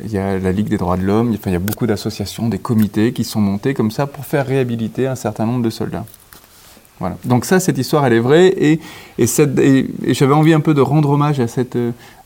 il 0.03 0.11
y 0.11 0.19
a 0.19 0.38
la 0.38 0.51
Ligue 0.51 0.69
des 0.69 0.77
droits 0.77 0.97
de 0.97 1.03
l'homme, 1.03 1.35
il 1.45 1.51
y 1.51 1.55
a 1.55 1.59
beaucoup 1.59 1.88
d'associations, 1.88 2.47
des 2.47 2.59
comités 2.59 3.13
qui 3.13 3.23
sont 3.23 3.41
montés 3.41 3.73
comme 3.73 3.89
ça 3.89 4.05
pour 4.05 4.25
faire 4.25 4.45
réhabiliter 4.45 5.07
un 5.07 5.15
certain 5.15 5.47
nombre 5.47 5.63
de 5.63 5.71
soldats. 5.71 6.05
Donc 7.25 7.45
ça, 7.45 7.59
cette 7.59 7.77
histoire, 7.77 8.06
elle 8.06 8.13
est 8.13 8.19
vraie. 8.19 8.48
Et, 8.57 8.80
j'avais 9.18 10.33
envie 10.33 10.53
un 10.53 10.59
peu 10.59 10.74
de 10.74 10.81
rendre 10.81 11.09
hommage 11.09 11.39
à 11.39 11.48
cette, 11.48 11.77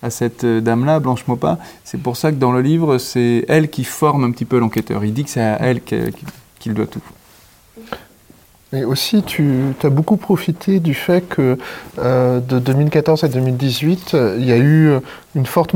à 0.01 0.10
cette 0.10 0.45
dame-là, 0.45 1.00
Blanche 1.00 1.25
Maupas. 1.27 1.57
C'est 1.83 2.01
pour 2.01 2.18
ça 2.18 2.31
que 2.31 2.38
dans 2.38 2.51
le 2.51 2.62
livre, 2.62 2.98
c'est 2.98 3.45
elle 3.48 3.69
qui 3.69 3.83
forme 3.83 4.24
un 4.24 4.31
petit 4.31 4.45
peu 4.45 4.60
l'enquêteur. 4.60 5.04
Il 5.04 5.13
dit 5.13 5.24
que 5.24 5.30
c'est 5.30 5.42
à 5.42 5.57
elle 5.62 5.81
qu'il 5.81 6.74
doit 6.74 6.88
tout. 6.88 7.01
Mais 8.74 8.83
aussi, 8.83 9.24
tu 9.24 9.74
as 9.83 9.89
beaucoup 9.89 10.18
profité 10.18 10.80
du 10.80 10.94
fait 10.94 11.22
que 11.22 11.57
euh, 12.00 12.39
de 12.39 12.60
2014 12.60 13.24
à 13.24 13.27
2018, 13.27 14.18
il 14.38 14.45
y 14.45 14.51
a 14.51 14.57
eu 14.57 15.00
une 15.35 15.45
forte 15.45 15.73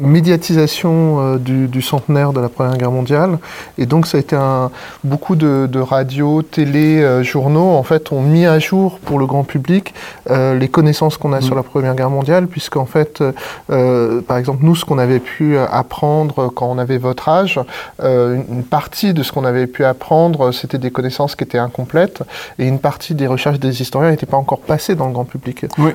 médiatisation 0.00 1.20
euh, 1.20 1.38
du, 1.38 1.82
centenaire 1.82 2.32
de 2.32 2.40
la 2.40 2.48
Première 2.50 2.76
Guerre 2.76 2.90
mondiale. 2.90 3.38
Et 3.78 3.86
donc, 3.86 4.06
ça 4.06 4.18
a 4.18 4.20
été 4.20 4.36
un, 4.36 4.70
beaucoup 5.02 5.34
de, 5.34 5.66
de 5.70 5.80
radios, 5.80 6.42
télé, 6.42 7.00
euh, 7.02 7.22
journaux, 7.22 7.70
en 7.70 7.82
fait, 7.82 8.12
ont 8.12 8.20
mis 8.20 8.44
à 8.44 8.58
jour 8.58 8.98
pour 8.98 9.18
le 9.18 9.24
grand 9.26 9.44
public 9.44 9.94
euh, 10.30 10.58
les 10.58 10.68
connaissances 10.68 11.16
qu'on 11.16 11.32
a 11.32 11.38
mmh. 11.38 11.42
sur 11.42 11.54
la 11.54 11.62
Première 11.62 11.94
Guerre 11.94 12.10
mondiale, 12.10 12.46
puisqu'en 12.46 12.86
fait, 12.86 13.22
par 13.66 14.36
exemple, 14.36 14.58
nous, 14.62 14.76
ce 14.76 14.84
qu'on 14.84 14.98
avait 14.98 15.20
pu 15.20 15.56
apprendre 15.58 16.52
quand 16.54 16.66
on 16.70 16.78
avait 16.78 16.98
votre 16.98 17.28
âge, 17.28 17.58
une 18.02 18.64
partie 18.68 19.14
de 19.14 19.22
ce 19.22 19.32
qu'on 19.32 19.44
avait 19.44 19.66
pu 19.66 19.84
apprendre, 19.84 20.52
c'était 20.52 20.78
des 20.78 20.90
connaissances 20.90 21.34
qui 21.34 21.44
étaient 21.44 21.58
incomplètes, 21.58 22.22
et 22.58 22.66
une 22.66 22.78
partie 22.78 23.14
des 23.14 23.26
recherches 23.26 23.58
des 23.58 23.80
historiens 23.80 24.10
n'était 24.10 24.26
pas 24.26 24.36
encore 24.36 24.60
passée 24.60 24.94
dans 24.94 25.06
le 25.06 25.12
grand 25.12 25.24
public. 25.24 25.66
Oui. 25.78 25.92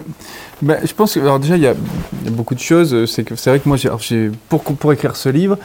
Ben, 0.61 0.77
je 0.83 0.93
pense 0.93 1.13
que, 1.13 1.19
alors 1.19 1.39
déjà, 1.39 1.57
il 1.57 1.63
y, 1.63 1.67
a, 1.67 1.73
beaucoup 2.31 2.54
de 2.55 2.59
choses. 2.59 3.05
C'est 3.05 3.23
que 3.23 3.35
c'est 3.35 3.51
vrai 3.51 3.59
que 3.59 3.69
moi, 3.69 3.77
j'ai, 3.77 4.31
pour, 4.49 4.63
pour 4.63 4.91
écrire 4.91 5.15
ce 5.15 5.29
livre, 5.29 5.57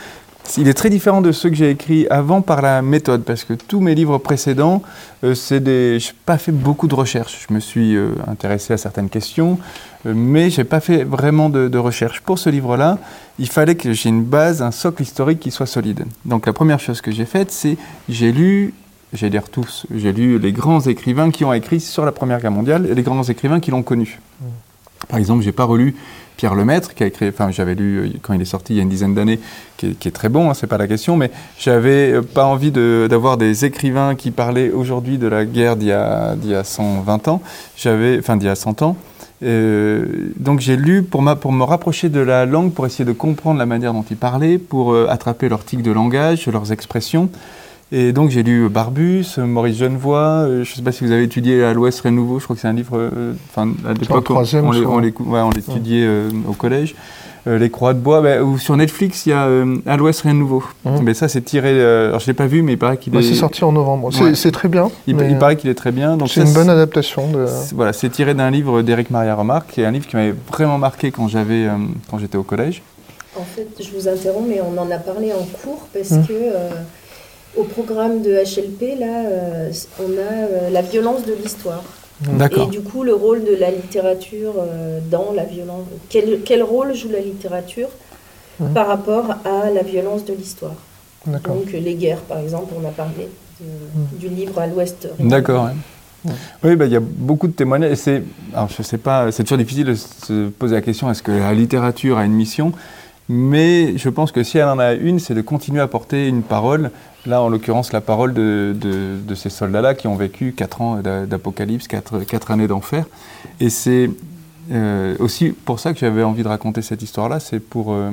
il 0.56 0.68
est 0.68 0.74
très 0.74 0.90
différent 0.90 1.20
de 1.20 1.32
ceux 1.32 1.48
que 1.50 1.54
j'ai 1.54 1.70
écrits 1.70 2.06
avant 2.08 2.42
par 2.42 2.62
la 2.62 2.82
méthode, 2.82 3.22
parce 3.24 3.44
que 3.44 3.54
tous 3.54 3.80
mes 3.80 3.94
livres 3.94 4.18
précédents, 4.18 4.82
euh, 5.22 5.34
c'est 5.34 5.60
des, 5.60 5.98
je 6.00 6.08
n'ai 6.08 6.14
pas 6.26 6.38
fait 6.38 6.52
beaucoup 6.52 6.88
de 6.88 6.94
recherches. 6.94 7.46
Je 7.48 7.54
me 7.54 7.60
suis 7.60 7.94
euh, 7.96 8.14
intéressé 8.26 8.72
à 8.72 8.76
certaines 8.76 9.08
questions, 9.08 9.58
euh, 10.06 10.12
mais 10.14 10.50
je 10.50 10.60
n'ai 10.60 10.64
pas 10.64 10.80
fait 10.80 11.04
vraiment 11.04 11.50
de, 11.50 11.68
de, 11.68 11.78
recherche. 11.78 12.20
Pour 12.20 12.38
ce 12.38 12.50
livre-là, 12.50 12.98
il 13.38 13.48
fallait 13.48 13.76
que 13.76 13.92
j'ai 13.92 14.08
une 14.08 14.24
base, 14.24 14.62
un 14.62 14.70
socle 14.70 15.02
historique 15.02 15.40
qui 15.40 15.50
soit 15.50 15.66
solide. 15.66 16.04
Donc 16.24 16.46
la 16.46 16.52
première 16.52 16.80
chose 16.80 17.00
que 17.00 17.10
j'ai 17.10 17.26
faite, 17.26 17.50
c'est 17.52 17.76
j'ai 18.08 18.32
lu 18.32 18.74
j'ai 19.12 19.28
lu 19.28 19.40
tous, 19.50 19.86
j'ai 19.92 20.12
lu 20.12 20.38
les 20.38 20.52
grands 20.52 20.80
écrivains 20.80 21.32
qui 21.32 21.44
ont 21.44 21.52
écrit 21.52 21.80
sur 21.80 22.04
la 22.04 22.12
Première 22.12 22.40
Guerre 22.40 22.52
mondiale 22.52 22.86
et 22.88 22.94
les 22.94 23.02
grands 23.02 23.24
écrivains 23.24 23.58
qui 23.58 23.72
l'ont 23.72 23.82
connu. 23.82 24.20
Mmh. 24.40 24.44
Par 25.08 25.18
exemple, 25.18 25.42
j'ai 25.42 25.50
pas 25.50 25.64
relu 25.64 25.96
Pierre 26.40 26.54
Lemaître, 26.54 26.94
qui 26.94 27.02
a 27.02 27.06
écrit, 27.06 27.28
enfin 27.28 27.50
j'avais 27.50 27.74
lu 27.74 27.98
euh, 27.98 28.08
quand 28.22 28.32
il 28.32 28.40
est 28.40 28.46
sorti 28.46 28.72
il 28.72 28.76
y 28.76 28.80
a 28.80 28.82
une 28.82 28.88
dizaine 28.88 29.14
d'années, 29.14 29.40
qui, 29.76 29.88
est 29.88 30.10
très 30.10 30.30
bon, 30.30 30.48
hein, 30.48 30.54
c'est 30.54 30.66
pas 30.66 30.78
la 30.78 30.86
question, 30.86 31.14
mais 31.18 31.30
j'avais 31.58 32.12
euh, 32.12 32.22
pas 32.22 32.46
envie 32.46 32.70
d'avoir 32.70 33.36
des 33.36 33.66
écrivains 33.66 34.14
qui 34.14 34.30
parlaient 34.30 34.70
aujourd'hui 34.70 35.18
de 35.18 35.26
la 35.26 35.44
guerre 35.44 35.76
d'il 35.76 35.88
y, 35.88 35.92
a, 35.92 36.34
y 36.42 36.54
a 36.54 36.64
120 36.64 37.28
ans, 37.28 37.42
j'avais, 37.76 38.18
enfin 38.18 38.38
d'il 38.38 38.46
y 38.46 38.48
a 38.48 38.54
100 38.54 38.80
ans. 38.80 38.96
Euh, 39.42 40.30
donc 40.38 40.60
j'ai 40.60 40.78
lu 40.78 41.02
pour, 41.02 41.20
ma, 41.20 41.36
pour 41.36 41.52
me 41.52 41.62
rapprocher 41.62 42.08
de 42.08 42.20
la 42.20 42.46
langue, 42.46 42.72
pour 42.72 42.86
essayer 42.86 43.04
de 43.04 43.12
comprendre 43.12 43.58
la 43.58 43.66
manière 43.66 43.92
dont 43.92 44.04
ils 44.10 44.16
parlaient, 44.16 44.56
pour 44.56 44.96
attraper 44.96 45.50
leur 45.50 45.62
tic 45.62 45.82
de 45.82 45.92
langage, 45.92 46.46
leurs 46.46 46.72
expressions. 46.72 47.28
Et 47.92 48.12
donc 48.12 48.30
j'ai 48.30 48.44
lu 48.44 48.68
Barbus, 48.68 49.26
Maurice 49.38 49.78
Genevoix, 49.78 50.44
euh, 50.44 50.62
je 50.62 50.70
ne 50.70 50.76
sais 50.76 50.82
pas 50.82 50.92
si 50.92 51.04
vous 51.04 51.10
avez 51.10 51.24
étudié 51.24 51.64
à 51.64 51.72
l'Ouest 51.72 52.00
Renouveau, 52.02 52.38
je 52.38 52.44
crois 52.44 52.54
que 52.54 52.62
c'est 52.62 52.68
un 52.68 52.72
livre, 52.72 52.96
euh, 52.96 53.32
enfin 53.48 53.72
à 53.84 53.94
l'époque 53.94 54.30
on 54.30 55.50
l'étudiait 55.50 56.04
euh, 56.06 56.30
au 56.48 56.52
collège. 56.52 56.94
les 57.46 57.68
Croix 57.68 57.92
de 57.92 57.98
Bois, 57.98 58.20
bah, 58.20 58.44
ou 58.44 58.58
sur 58.58 58.76
Netflix 58.76 59.26
il 59.26 59.30
y 59.30 59.32
a 59.32 59.48
À 59.86 59.96
l'Ouest 59.96 60.20
Rien 60.20 60.34
de 60.34 60.38
Nouveau. 60.38 60.62
Mmh. 60.84 60.90
Mais 61.02 61.14
ça 61.14 61.26
c'est 61.26 61.40
tiré, 61.40 61.82
alors 61.82 62.20
je 62.20 62.28
l'ai 62.28 62.34
pas 62.34 62.46
vu 62.46 62.62
mais 62.62 62.74
il 62.74 62.78
paraît 62.78 62.96
qu'il 62.96 63.12
bah, 63.12 63.18
est... 63.18 63.22
C'est 63.24 63.34
sorti 63.34 63.64
en 63.64 63.72
novembre, 63.72 64.10
c'est 64.34 64.52
très 64.52 64.68
bien. 64.68 64.88
Il, 65.08 65.16
paraît 65.38 65.56
qu'il 65.56 65.68
est 65.68 65.74
très 65.74 65.90
bien. 65.90 66.16
C'est 66.28 66.42
une 66.42 66.52
bonne 66.52 66.70
adaptation. 66.70 67.28
De... 67.32 67.46
Voilà, 67.74 67.92
c'est 67.92 68.10
tiré 68.10 68.34
d'un 68.34 68.52
livre 68.52 68.82
d'Éric 68.82 69.10
Maria 69.10 69.34
Remarque, 69.34 69.72
qui 69.72 69.80
est 69.80 69.84
un 69.84 69.90
livre 69.90 70.06
qui 70.06 70.14
m'avait 70.14 70.34
vraiment 70.48 70.78
marqué 70.78 71.10
quand 71.10 71.26
j'avais 71.26 71.66
quand 72.08 72.18
j'étais 72.18 72.38
au 72.38 72.44
collège. 72.44 72.82
En 73.36 73.44
fait, 73.44 73.68
je 73.80 73.90
vous 73.96 74.08
interromps, 74.08 74.48
mais 74.48 74.60
on 74.60 74.80
en 74.80 74.90
a 74.90 74.98
parlé 74.98 75.32
en 75.32 75.44
cours 75.62 75.88
parce 75.92 76.10
mmh. 76.10 76.26
que 76.26 76.34
au 77.56 77.64
programme 77.64 78.22
de 78.22 78.30
HLP, 78.30 78.98
là, 78.98 79.24
euh, 79.26 79.72
on 79.98 80.04
a 80.04 80.32
euh, 80.32 80.70
la 80.70 80.82
violence 80.82 81.24
de 81.24 81.34
l'histoire. 81.34 81.82
Et 82.22 82.66
du 82.66 82.80
coup, 82.80 83.02
le 83.02 83.14
rôle 83.14 83.44
de 83.44 83.54
la 83.54 83.70
littérature 83.70 84.52
euh, 84.58 85.00
dans 85.10 85.32
la 85.34 85.44
violence. 85.44 85.86
Quel, 86.10 86.40
quel, 86.44 86.62
rôle 86.62 86.94
joue 86.94 87.08
la 87.08 87.20
littérature 87.20 87.88
par 88.74 88.88
rapport 88.88 89.36
à 89.46 89.70
la 89.70 89.82
violence 89.82 90.26
de 90.26 90.34
l'histoire? 90.34 90.74
Donc, 91.26 91.72
les 91.72 91.94
guerres, 91.94 92.20
par 92.20 92.38
exemple, 92.38 92.74
on 92.78 92.86
a 92.86 92.90
parlé 92.90 93.28
du 94.18 94.28
livre 94.28 94.58
à 94.58 94.66
l'ouest. 94.66 95.08
D'accord. 95.18 95.70
Oui, 96.62 96.76
bah, 96.76 96.84
il 96.84 96.92
y 96.92 96.96
a 96.96 97.00
beaucoup 97.00 97.46
de 97.46 97.52
témoignages. 97.52 97.96
C'est, 97.96 98.22
alors, 98.52 98.68
je 98.68 98.82
sais 98.82 98.98
pas, 98.98 99.32
c'est 99.32 99.42
toujours 99.42 99.56
difficile 99.56 99.86
de 99.86 99.94
se 99.94 100.48
poser 100.50 100.74
la 100.74 100.82
question 100.82 101.10
est-ce 101.10 101.22
que 101.22 101.32
la 101.32 101.54
littérature 101.54 102.18
a 102.18 102.26
une 102.26 102.32
mission? 102.32 102.72
Mais 103.32 103.96
je 103.96 104.08
pense 104.08 104.32
que 104.32 104.42
si 104.42 104.58
elle 104.58 104.68
en 104.68 104.80
a 104.80 104.92
une, 104.92 105.20
c'est 105.20 105.34
de 105.34 105.40
continuer 105.40 105.80
à 105.80 105.86
porter 105.86 106.26
une 106.26 106.42
parole. 106.42 106.90
Là, 107.26 107.42
en 107.42 107.48
l'occurrence, 107.48 107.92
la 107.92 108.00
parole 108.00 108.32
de, 108.32 108.74
ces 109.34 109.50
soldats-là 109.50 109.94
qui 109.94 110.06
ont 110.06 110.16
vécu 110.16 110.52
quatre 110.52 110.80
ans 110.80 111.00
d'apocalypse, 111.02 111.86
quatre, 111.86 112.20
quatre, 112.20 112.50
années 112.50 112.66
d'enfer. 112.66 113.04
Et 113.60 113.68
c'est 113.70 114.10
euh, 114.72 115.16
aussi 115.18 115.50
pour 115.50 115.80
ça 115.80 115.92
que 115.92 115.98
j'avais 115.98 116.22
envie 116.22 116.42
de 116.42 116.48
raconter 116.48 116.82
cette 116.82 117.02
histoire-là. 117.02 117.40
C'est 117.40 117.60
pour. 117.60 117.92
Euh, 117.92 118.10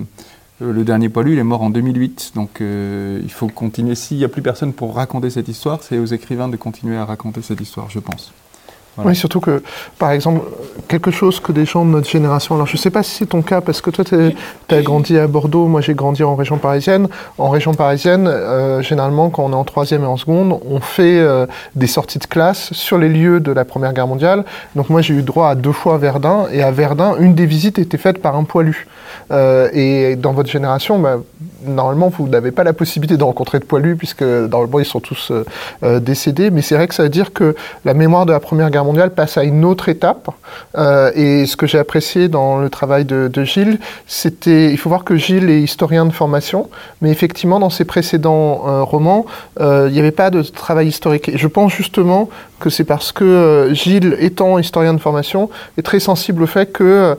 le 0.59 0.83
dernier 0.83 1.07
poilu, 1.07 1.33
il 1.33 1.39
est 1.39 1.43
mort 1.43 1.61
en 1.61 1.69
2008, 1.69 2.31
donc 2.33 2.61
euh, 2.61 3.19
il 3.21 3.31
faut 3.31 3.47
continuer. 3.47 3.93
S'il 3.93 4.17
n'y 4.17 4.23
a 4.23 4.27
plus 4.27 4.41
personne 4.41 4.73
pour 4.73 4.95
raconter 4.95 5.29
cette 5.29 5.47
histoire, 5.47 5.83
c'est 5.83 5.99
aux 5.99 6.05
écrivains 6.05 6.47
de 6.47 6.57
continuer 6.57 6.97
à 6.97 7.05
raconter 7.05 7.43
cette 7.43 7.61
histoire, 7.61 7.91
je 7.91 7.99
pense. 7.99 8.33
Oui, 9.03 9.15
surtout 9.15 9.39
que, 9.39 9.61
par 9.99 10.11
exemple, 10.11 10.41
quelque 10.87 11.11
chose 11.11 11.39
que 11.39 11.51
des 11.51 11.65
gens 11.65 11.85
de 11.85 11.91
notre 11.91 12.09
génération, 12.09 12.55
alors 12.55 12.67
je 12.67 12.73
ne 12.73 12.77
sais 12.77 12.89
pas 12.89 13.03
si 13.03 13.11
c'est 13.11 13.27
ton 13.27 13.41
cas, 13.41 13.61
parce 13.61 13.81
que 13.81 13.89
toi, 13.89 14.03
tu 14.03 14.15
as 14.75 14.81
grandi 14.81 15.17
à 15.17 15.27
Bordeaux, 15.27 15.67
moi 15.67 15.81
j'ai 15.81 15.93
grandi 15.93 16.23
en 16.23 16.35
région 16.35 16.57
parisienne. 16.57 17.07
En 17.37 17.49
région 17.49 17.73
parisienne, 17.73 18.27
euh, 18.27 18.81
généralement, 18.81 19.29
quand 19.29 19.43
on 19.45 19.51
est 19.51 19.55
en 19.55 19.63
troisième 19.63 20.03
et 20.03 20.07
en 20.07 20.17
seconde, 20.17 20.59
on 20.69 20.79
fait 20.79 21.19
euh, 21.19 21.45
des 21.75 21.87
sorties 21.87 22.19
de 22.19 22.25
classe 22.25 22.73
sur 22.73 22.97
les 22.97 23.09
lieux 23.09 23.39
de 23.39 23.51
la 23.51 23.65
Première 23.65 23.93
Guerre 23.93 24.07
mondiale. 24.07 24.45
Donc 24.75 24.89
moi, 24.89 25.01
j'ai 25.01 25.13
eu 25.13 25.21
droit 25.21 25.49
à 25.49 25.55
deux 25.55 25.71
fois 25.71 25.97
Verdun, 25.97 26.47
et 26.51 26.63
à 26.63 26.71
Verdun, 26.71 27.15
une 27.19 27.35
des 27.35 27.45
visites 27.45 27.79
était 27.79 27.97
faite 27.97 28.21
par 28.21 28.35
un 28.35 28.43
poilu. 28.43 28.87
Euh, 29.31 29.69
et 29.73 30.15
dans 30.15 30.33
votre 30.33 30.49
génération, 30.49 30.99
bah, 30.99 31.17
normalement, 31.65 32.09
vous 32.09 32.27
n'avez 32.27 32.51
pas 32.51 32.63
la 32.63 32.73
possibilité 32.73 33.17
de 33.17 33.23
rencontrer 33.23 33.59
de 33.59 33.65
poilus, 33.65 33.95
puisque 33.95 34.23
normalement, 34.23 34.79
ils 34.79 34.85
sont 34.85 34.99
tous 34.99 35.31
décédés. 35.83 36.51
Mais 36.51 36.61
c'est 36.61 36.75
vrai 36.75 36.87
que 36.87 36.95
ça 36.95 37.03
veut 37.03 37.09
dire 37.09 37.33
que 37.33 37.55
la 37.85 37.93
mémoire 37.93 38.25
de 38.25 38.31
la 38.31 38.39
Première 38.39 38.69
Guerre 38.69 38.85
mondiale 38.85 39.11
passe 39.11 39.37
à 39.37 39.43
une 39.43 39.65
autre 39.65 39.89
étape. 39.89 40.29
Euh, 40.77 41.11
et 41.15 41.45
ce 41.45 41.55
que 41.55 41.67
j'ai 41.67 41.79
apprécié 41.79 42.27
dans 42.27 42.57
le 42.57 42.69
travail 42.69 43.05
de, 43.05 43.43
Gilles, 43.43 43.79
c'était, 44.05 44.71
il 44.71 44.77
faut 44.77 44.89
voir 44.89 45.03
que 45.03 45.15
Gilles 45.15 45.49
est 45.49 45.61
historien 45.61 46.05
de 46.05 46.11
formation, 46.11 46.69
mais 47.01 47.11
effectivement, 47.11 47.59
dans 47.59 47.69
ses 47.69 47.85
précédents 47.85 48.63
euh, 48.67 48.83
romans, 48.83 49.25
euh, 49.59 49.85
il 49.89 49.93
n'y 49.93 49.99
avait 49.99 50.11
pas 50.11 50.29
de 50.29 50.41
travail 50.41 50.87
historique. 50.87 51.29
Et 51.29 51.37
je 51.37 51.47
pense 51.47 51.73
justement 51.73 52.29
que 52.59 52.69
c'est 52.69 52.83
parce 52.83 53.11
que 53.11 53.69
Gilles, 53.73 54.17
étant 54.19 54.57
historien 54.57 54.93
de 54.93 54.99
formation, 54.99 55.49
est 55.77 55.83
très 55.83 55.99
sensible 55.99 56.41
au 56.41 56.47
fait 56.47 56.71
que 56.71 57.15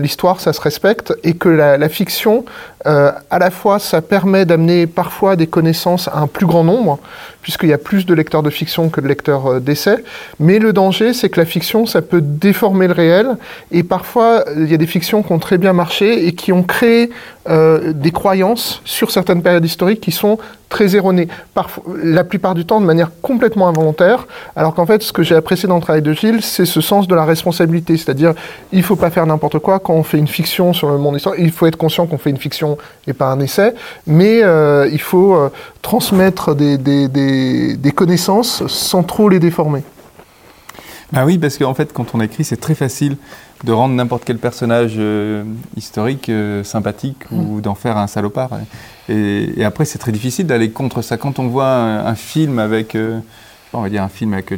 l'histoire, 0.00 0.40
ça 0.40 0.54
se 0.54 0.62
respecte 0.62 1.12
et 1.24 1.34
que 1.38 1.48
la, 1.48 1.88
fiction, 1.88 2.44
à 2.84 3.38
la 3.38 3.50
fois, 3.50 3.78
ça 3.78 4.02
permet 4.02 4.44
d'amener 4.44 4.86
parfois 4.86 5.36
des 5.36 5.46
connaissances 5.46 6.08
à 6.08 6.18
un 6.18 6.26
plus 6.26 6.46
grand 6.46 6.64
nombre, 6.64 6.98
puisqu'il 7.42 7.68
y 7.68 7.72
a 7.72 7.78
plus 7.78 8.06
de 8.06 8.14
lecteurs 8.14 8.42
de 8.42 8.50
fiction 8.50 8.88
que 8.88 9.00
de 9.00 9.08
lecteurs 9.08 9.60
d'essais, 9.60 10.04
mais 10.38 10.58
le 10.58 10.72
danger, 10.72 11.14
c'est 11.14 11.28
que 11.28 11.40
la 11.40 11.46
fiction, 11.46 11.86
ça 11.86 12.02
peut 12.02 12.20
déformer 12.20 12.88
le 12.88 12.94
réel. 12.94 13.36
Et 13.70 13.82
parfois, 13.82 14.44
il 14.56 14.70
y 14.70 14.74
a 14.74 14.78
des 14.78 14.86
fictions 14.86 15.22
qui 15.22 15.32
ont 15.32 15.38
très 15.38 15.58
bien 15.58 15.72
marché 15.72 16.26
et 16.26 16.32
qui 16.32 16.52
ont 16.52 16.62
créé 16.62 17.10
euh, 17.48 17.92
des 17.94 18.10
croyances 18.10 18.82
sur 18.84 19.10
certaines 19.10 19.42
périodes 19.42 19.64
historiques 19.64 20.02
qui 20.02 20.12
sont 20.12 20.38
très 20.68 20.96
erronées. 20.96 21.28
Parfois, 21.54 21.84
la 22.02 22.24
plupart 22.24 22.54
du 22.54 22.64
temps 22.64 22.80
de 22.80 22.86
manière 22.86 23.10
complètement 23.22 23.68
involontaire. 23.68 24.26
Alors 24.56 24.74
qu'en 24.74 24.86
fait, 24.86 25.02
ce 25.02 25.12
que 25.12 25.22
j'ai 25.22 25.34
apprécié 25.34 25.68
dans 25.68 25.76
le 25.76 25.82
travail 25.82 26.02
de 26.02 26.12
Gilles, 26.12 26.42
c'est 26.42 26.66
ce 26.66 26.80
sens 26.80 27.08
de 27.08 27.14
la 27.14 27.24
responsabilité. 27.24 27.96
C'est-à-dire, 27.96 28.34
il 28.72 28.78
ne 28.78 28.84
faut 28.84 28.96
pas 28.96 29.10
faire 29.10 29.26
n'importe 29.26 29.58
quoi 29.58 29.78
quand 29.78 29.94
on 29.94 30.02
fait 30.02 30.18
une 30.18 30.28
fiction 30.28 30.72
sur 30.72 30.90
le 30.90 30.98
monde 30.98 31.16
historique. 31.16 31.40
Il 31.42 31.52
faut 31.52 31.66
être 31.66 31.76
conscient 31.76 32.06
qu'on 32.06 32.18
fait 32.18 32.30
une 32.30 32.36
fiction 32.36 32.78
et 33.06 33.12
pas 33.12 33.26
un 33.26 33.40
essai. 33.40 33.74
Mais 34.06 34.42
euh, 34.42 34.88
il 34.90 35.00
faut 35.00 35.34
euh, 35.34 35.50
transmettre 35.82 36.54
des, 36.54 36.78
des, 36.78 37.92
connaissances 37.92 38.66
sans 38.66 39.02
trop 39.02 39.28
les 39.28 39.40
déformer. 39.40 39.82
Bah 41.12 41.22
oui, 41.24 41.38
parce 41.38 41.56
qu'en 41.56 41.74
fait, 41.74 41.92
quand 41.92 42.14
on 42.14 42.20
écrit, 42.20 42.44
c'est 42.44 42.58
très 42.58 42.74
facile 42.74 43.16
de 43.64 43.72
rendre 43.72 43.94
n'importe 43.94 44.24
quel 44.24 44.38
personnage 44.38 44.94
euh, 44.98 45.42
historique 45.76 46.28
euh, 46.28 46.62
sympathique 46.62 47.24
ou 47.32 47.56
mm. 47.56 47.60
d'en 47.60 47.74
faire 47.74 47.96
un 47.96 48.06
salopard. 48.06 48.50
Et, 49.08 49.64
après, 49.64 49.84
c'est 49.84 49.98
très 49.98 50.12
difficile 50.12 50.46
d'aller 50.46 50.70
contre 50.70 51.02
ça. 51.02 51.16
Quand 51.16 51.38
on 51.38 51.48
voit 51.48 51.68
un, 51.68 52.14
film 52.14 52.58
avec, 52.58 52.94
euh, 52.94 53.18
on 53.72 53.80
va 53.80 53.88
dire 53.88 54.02
un 54.02 54.08
film 54.08 54.32
avec 54.32 54.52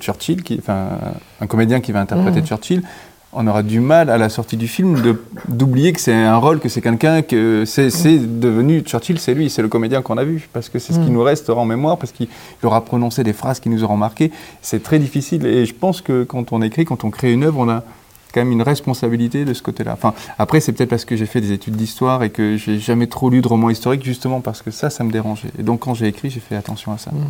Churchill, 0.00 0.42
qui, 0.42 0.58
enfin, 0.58 0.88
un 1.40 1.46
comédien 1.46 1.80
qui 1.80 1.92
va 1.92 2.00
interpréter 2.00 2.40
mm. 2.40 2.46
Churchill, 2.46 2.82
on 3.34 3.46
aura 3.46 3.62
du 3.62 3.80
mal 3.80 4.08
à 4.08 4.16
la 4.16 4.30
sortie 4.30 4.56
du 4.56 4.68
film 4.68 5.16
d'oublier 5.48 5.92
que 5.92 6.00
c'est 6.00 6.14
un 6.14 6.38
rôle, 6.38 6.60
que 6.60 6.70
c'est 6.70 6.80
quelqu'un, 6.80 7.20
que 7.20 7.64
c'est 7.66 7.90
devenu 8.40 8.80
Churchill, 8.80 9.18
c'est 9.18 9.34
lui, 9.34 9.50
c'est 9.50 9.60
le 9.60 9.68
comédien 9.68 10.00
qu'on 10.00 10.16
a 10.16 10.24
vu, 10.24 10.48
parce 10.54 10.70
que 10.70 10.78
c'est 10.78 10.94
ce 10.94 10.98
qui 10.98 11.10
mm. 11.10 11.12
nous 11.12 11.22
restera 11.22 11.60
en 11.60 11.66
mémoire, 11.66 11.98
parce 11.98 12.12
qu'il 12.12 12.28
aura 12.62 12.82
prononcé 12.82 13.24
des 13.24 13.34
phrases 13.34 13.60
qui 13.60 13.68
nous 13.68 13.84
auront 13.84 13.98
marqué. 13.98 14.32
C'est 14.62 14.82
très 14.82 14.98
difficile, 14.98 15.44
et 15.44 15.66
je 15.66 15.74
pense 15.74 16.00
que 16.00 16.24
quand 16.24 16.52
on 16.52 16.62
écrit, 16.62 16.86
quand 16.86 17.04
on 17.04 17.10
crée 17.10 17.30
une 17.30 17.44
œuvre, 17.44 17.58
on 17.58 17.68
a 17.68 17.84
une 18.40 18.62
responsabilité 18.62 19.44
de 19.44 19.54
ce 19.54 19.62
côté-là. 19.62 19.98
Après, 20.38 20.60
c'est 20.60 20.72
peut-être 20.72 20.90
parce 20.90 21.04
que 21.04 21.16
j'ai 21.16 21.26
fait 21.26 21.40
des 21.40 21.52
études 21.52 21.76
d'histoire 21.76 22.22
et 22.22 22.30
que 22.30 22.56
j'ai 22.56 22.78
jamais 22.78 23.06
trop 23.06 23.30
lu 23.30 23.40
de 23.40 23.48
romans 23.48 23.70
historiques, 23.70 24.04
justement 24.04 24.40
parce 24.40 24.62
que 24.62 24.70
ça, 24.70 24.90
ça 24.90 25.04
me 25.04 25.10
dérangeait. 25.10 25.50
Et 25.58 25.62
donc, 25.62 25.80
quand 25.80 25.94
j'ai 25.94 26.06
écrit, 26.06 26.30
j'ai 26.30 26.40
fait 26.40 26.56
attention 26.56 26.92
à 26.92 26.98
ça. 26.98 27.10
Mm. 27.10 27.26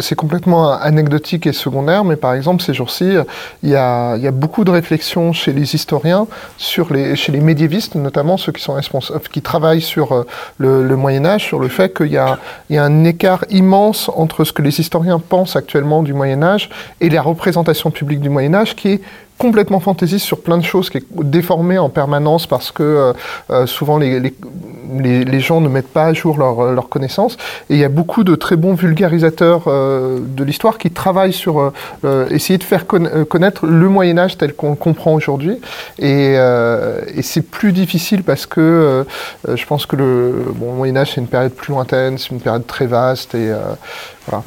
C'est 0.00 0.16
complètement 0.16 0.72
anecdotique 0.72 1.46
et 1.46 1.52
secondaire, 1.52 2.04
mais 2.04 2.16
par 2.16 2.34
exemple, 2.34 2.60
ces 2.60 2.74
jours-ci, 2.74 3.14
il 3.62 3.68
y 3.68 3.76
a, 3.76 4.16
beaucoup 4.32 4.64
de 4.64 4.70
réflexions 4.70 5.32
chez 5.32 5.52
les 5.52 5.74
historiens, 5.74 6.26
chez 6.58 6.82
les 7.32 7.40
médiévistes, 7.40 7.94
notamment 7.94 8.36
ceux 8.36 8.50
qui, 8.52 8.62
sont 8.62 8.72
responsables, 8.72 9.20
qui 9.30 9.42
travaillent 9.42 9.80
sur 9.80 10.12
euh, 10.12 10.26
le, 10.58 10.96
Moyen 10.96 11.24
Âge, 11.24 11.44
sur 11.44 11.60
le 11.60 11.68
fait 11.68 11.96
qu'il 11.96 12.10
y, 12.10 12.16
a, 12.16 12.38
un 12.70 13.04
écart 13.04 13.44
immense 13.50 14.10
entre 14.16 14.44
ce 14.44 14.52
que 14.52 14.62
les 14.62 14.80
historiens 14.80 15.20
pensent 15.20 15.54
actuellement 15.54 16.02
du 16.02 16.14
Moyen 16.14 16.42
Âge 16.42 16.68
et 17.00 17.08
la 17.08 17.22
représentation 17.22 17.90
publique 17.90 18.20
du 18.20 18.28
Moyen 18.28 18.54
Âge, 18.54 18.74
qui 18.74 18.88
est 18.88 19.00
complètement 19.40 19.80
fantaisiste 19.80 20.26
sur 20.26 20.42
plein 20.42 20.58
de 20.58 20.64
choses, 20.64 20.90
qui 20.90 20.98
est 20.98 21.04
déformé 21.10 21.78
en 21.78 21.88
permanence 21.88 22.46
parce 22.46 22.70
que 22.70 22.82
euh, 22.82 23.12
euh, 23.48 23.66
souvent 23.66 23.96
les, 23.96 24.20
les, 24.20 25.24
les, 25.24 25.40
gens 25.40 25.62
ne 25.62 25.68
mettent 25.70 25.88
pas 25.88 26.04
à 26.04 26.12
jour 26.12 26.36
leurs 26.36 26.74
leur 26.74 26.84
euh, 26.84 26.88
connaissances. 26.88 27.38
Et 27.70 27.74
il 27.76 27.78
y 27.78 27.84
a 27.84 27.88
beaucoup 27.88 28.22
de 28.22 28.34
très 28.34 28.56
bons 28.56 28.74
vulgarisateurs 28.74 29.62
de 29.64 30.44
l'histoire 30.44 30.76
qui 30.76 30.90
travaillent 30.90 31.32
sur 31.32 31.72
essayer 32.30 32.58
de 32.58 32.64
faire 32.64 32.84
connaître 32.86 33.66
le 33.66 33.88
Moyen 33.88 34.18
Âge 34.18 34.36
tel 34.36 34.52
qu'on 34.52 34.70
le 34.70 34.76
comprend 34.76 35.14
aujourd'hui. 35.14 35.58
Et, 35.98 36.34
et 36.34 37.22
c'est 37.22 37.42
plus 37.42 37.72
difficile 37.72 38.22
parce 38.22 38.44
que 38.44 39.06
je 39.48 39.64
pense 39.64 39.86
que 39.86 39.96
le, 39.96 40.44
bon, 40.54 40.72
le 40.72 40.76
Moyen 40.76 40.96
Âge 40.98 41.12
c'est 41.14 41.20
une 41.20 41.28
période 41.28 41.52
plus 41.52 41.72
lointaine, 41.72 42.18
c'est 42.18 42.30
une 42.30 42.40
période 42.40 42.66
très 42.66 42.86
vaste 42.86 43.34
et 43.34 43.50
voilà. 44.26 44.44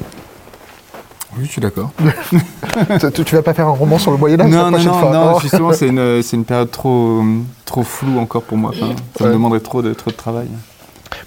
Oui, 1.38 1.44
je 1.46 1.50
suis 1.50 1.60
d'accord. 1.60 1.90
tu 3.24 3.34
vas 3.34 3.42
pas 3.42 3.54
faire 3.54 3.68
un 3.68 3.72
roman 3.72 3.98
sur 3.98 4.10
le 4.10 4.16
Moyen 4.16 4.40
Âge 4.40 4.50
Non, 4.50 4.70
non, 4.70 4.78
non, 4.78 5.10
non, 5.10 5.38
justement, 5.40 5.72
c'est 5.72 5.88
une, 5.88 6.22
une, 6.32 6.44
période 6.44 6.70
trop, 6.70 7.22
trop 7.64 7.82
floue 7.82 8.18
encore 8.18 8.42
pour 8.42 8.56
moi. 8.56 8.72
ça 9.18 9.26
me 9.26 9.32
demanderait 9.32 9.60
trop 9.60 9.82
de, 9.82 9.92
trop 9.94 10.10
de 10.10 10.16
travail. 10.16 10.48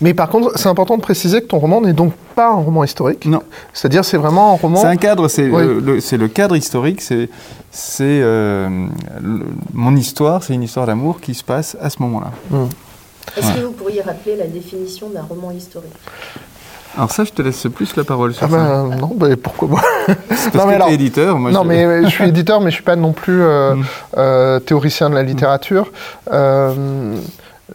Mais 0.01 0.13
par 0.13 0.29
contre, 0.29 0.57
c'est 0.57 0.69
important 0.69 0.97
de 0.97 1.01
préciser 1.01 1.41
que 1.41 1.47
ton 1.47 1.59
roman 1.59 1.81
n'est 1.81 1.93
donc 1.93 2.13
pas 2.35 2.49
un 2.49 2.55
roman 2.55 2.83
historique. 2.83 3.25
Non. 3.25 3.41
C'est-à-dire, 3.73 4.05
c'est 4.05 4.17
vraiment 4.17 4.53
un 4.53 4.57
roman. 4.57 4.81
C'est 4.81 4.87
un 4.87 4.97
cadre, 4.97 5.27
c'est 5.27 5.47
le, 5.47 5.79
le, 5.79 6.27
cadre 6.27 6.55
historique, 6.55 7.01
c'est 7.01 7.29
euh, 8.01 8.87
mon 9.73 9.95
histoire, 9.95 10.43
c'est 10.43 10.53
une 10.53 10.63
histoire 10.63 10.85
d'amour 10.85 11.19
qui 11.19 11.33
se 11.33 11.43
passe 11.43 11.77
à 11.81 11.89
ce 11.89 12.01
moment-là. 12.01 12.31
Hmm. 12.51 12.67
Est-ce 13.35 13.53
que 13.53 13.65
vous 13.65 13.71
pourriez 13.71 14.01
rappeler 14.01 14.35
la 14.35 14.47
définition 14.47 15.09
d'un 15.09 15.23
roman 15.23 15.51
historique? 15.51 15.91
Alors 16.97 17.11
ça, 17.11 17.23
je 17.23 17.31
te 17.31 17.43
laisse 17.43 17.67
plus 17.73 17.95
la 17.95 18.03
parole 18.03 18.33
sur 18.33 18.45
ah 18.45 18.47
ben, 18.47 18.97
Non, 18.97 19.11
ben, 19.15 19.35
pourquoi 19.37 19.67
moi 19.67 19.81
Parce 20.07 20.55
non, 20.55 20.65
que 20.65 20.89
es 20.89 20.93
éditeur. 20.95 21.37
Moi, 21.37 21.51
non, 21.51 21.63
mais 21.63 22.03
je 22.03 22.09
suis 22.09 22.27
éditeur, 22.27 22.59
mais 22.59 22.71
je 22.71 22.75
suis 22.75 22.83
pas 22.83 22.95
non 22.95 23.11
plus 23.11 23.43
euh, 23.43 23.75
mm. 23.75 23.83
euh, 24.17 24.59
théoricien 24.59 25.09
de 25.11 25.15
la 25.15 25.21
littérature. 25.21 25.91
Euh, 26.33 27.15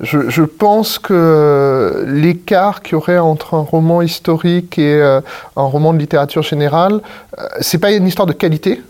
je, 0.01 0.29
je, 0.29 0.43
pense 0.43 0.99
que 0.99 2.05
l'écart 2.09 2.83
qu'il 2.83 2.93
y 2.93 2.95
aurait 2.97 3.19
entre 3.19 3.55
un 3.55 3.61
roman 3.61 4.03
historique 4.03 4.79
et 4.79 5.01
un 5.03 5.23
roman 5.63 5.93
de 5.93 5.99
littérature 5.99 6.43
générale, 6.43 7.01
c'est 7.61 7.79
pas 7.79 7.93
une 7.93 8.07
histoire 8.07 8.27
de 8.27 8.33
qualité, 8.33 8.81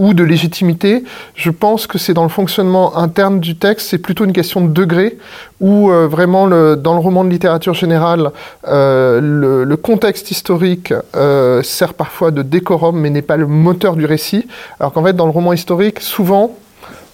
ou 0.00 0.14
de 0.14 0.24
légitimité. 0.24 1.04
Je 1.34 1.50
pense 1.50 1.86
que 1.86 1.98
c'est 1.98 2.14
dans 2.14 2.22
le 2.22 2.30
fonctionnement 2.30 2.96
interne 2.96 3.38
du 3.38 3.54
texte, 3.54 3.88
c'est 3.90 3.98
plutôt 3.98 4.24
une 4.24 4.32
question 4.32 4.62
de 4.62 4.72
degré, 4.72 5.18
où 5.60 5.90
euh, 5.90 6.08
vraiment 6.08 6.48
dans 6.48 6.94
le 6.94 7.00
roman 7.00 7.22
de 7.22 7.28
littérature 7.28 7.74
générale, 7.74 8.30
euh, 8.66 9.20
le, 9.20 9.64
le, 9.64 9.76
contexte 9.76 10.30
historique 10.30 10.94
euh, 11.14 11.62
sert 11.62 11.92
parfois 11.92 12.30
de 12.30 12.40
décorum, 12.40 12.98
mais 12.98 13.10
n'est 13.10 13.20
pas 13.20 13.36
le 13.36 13.46
moteur 13.46 13.94
du 13.94 14.06
récit, 14.06 14.46
alors 14.80 14.94
qu'en 14.94 15.04
fait 15.04 15.12
dans 15.12 15.26
le 15.26 15.32
roman 15.32 15.52
historique, 15.52 16.00
souvent, 16.00 16.56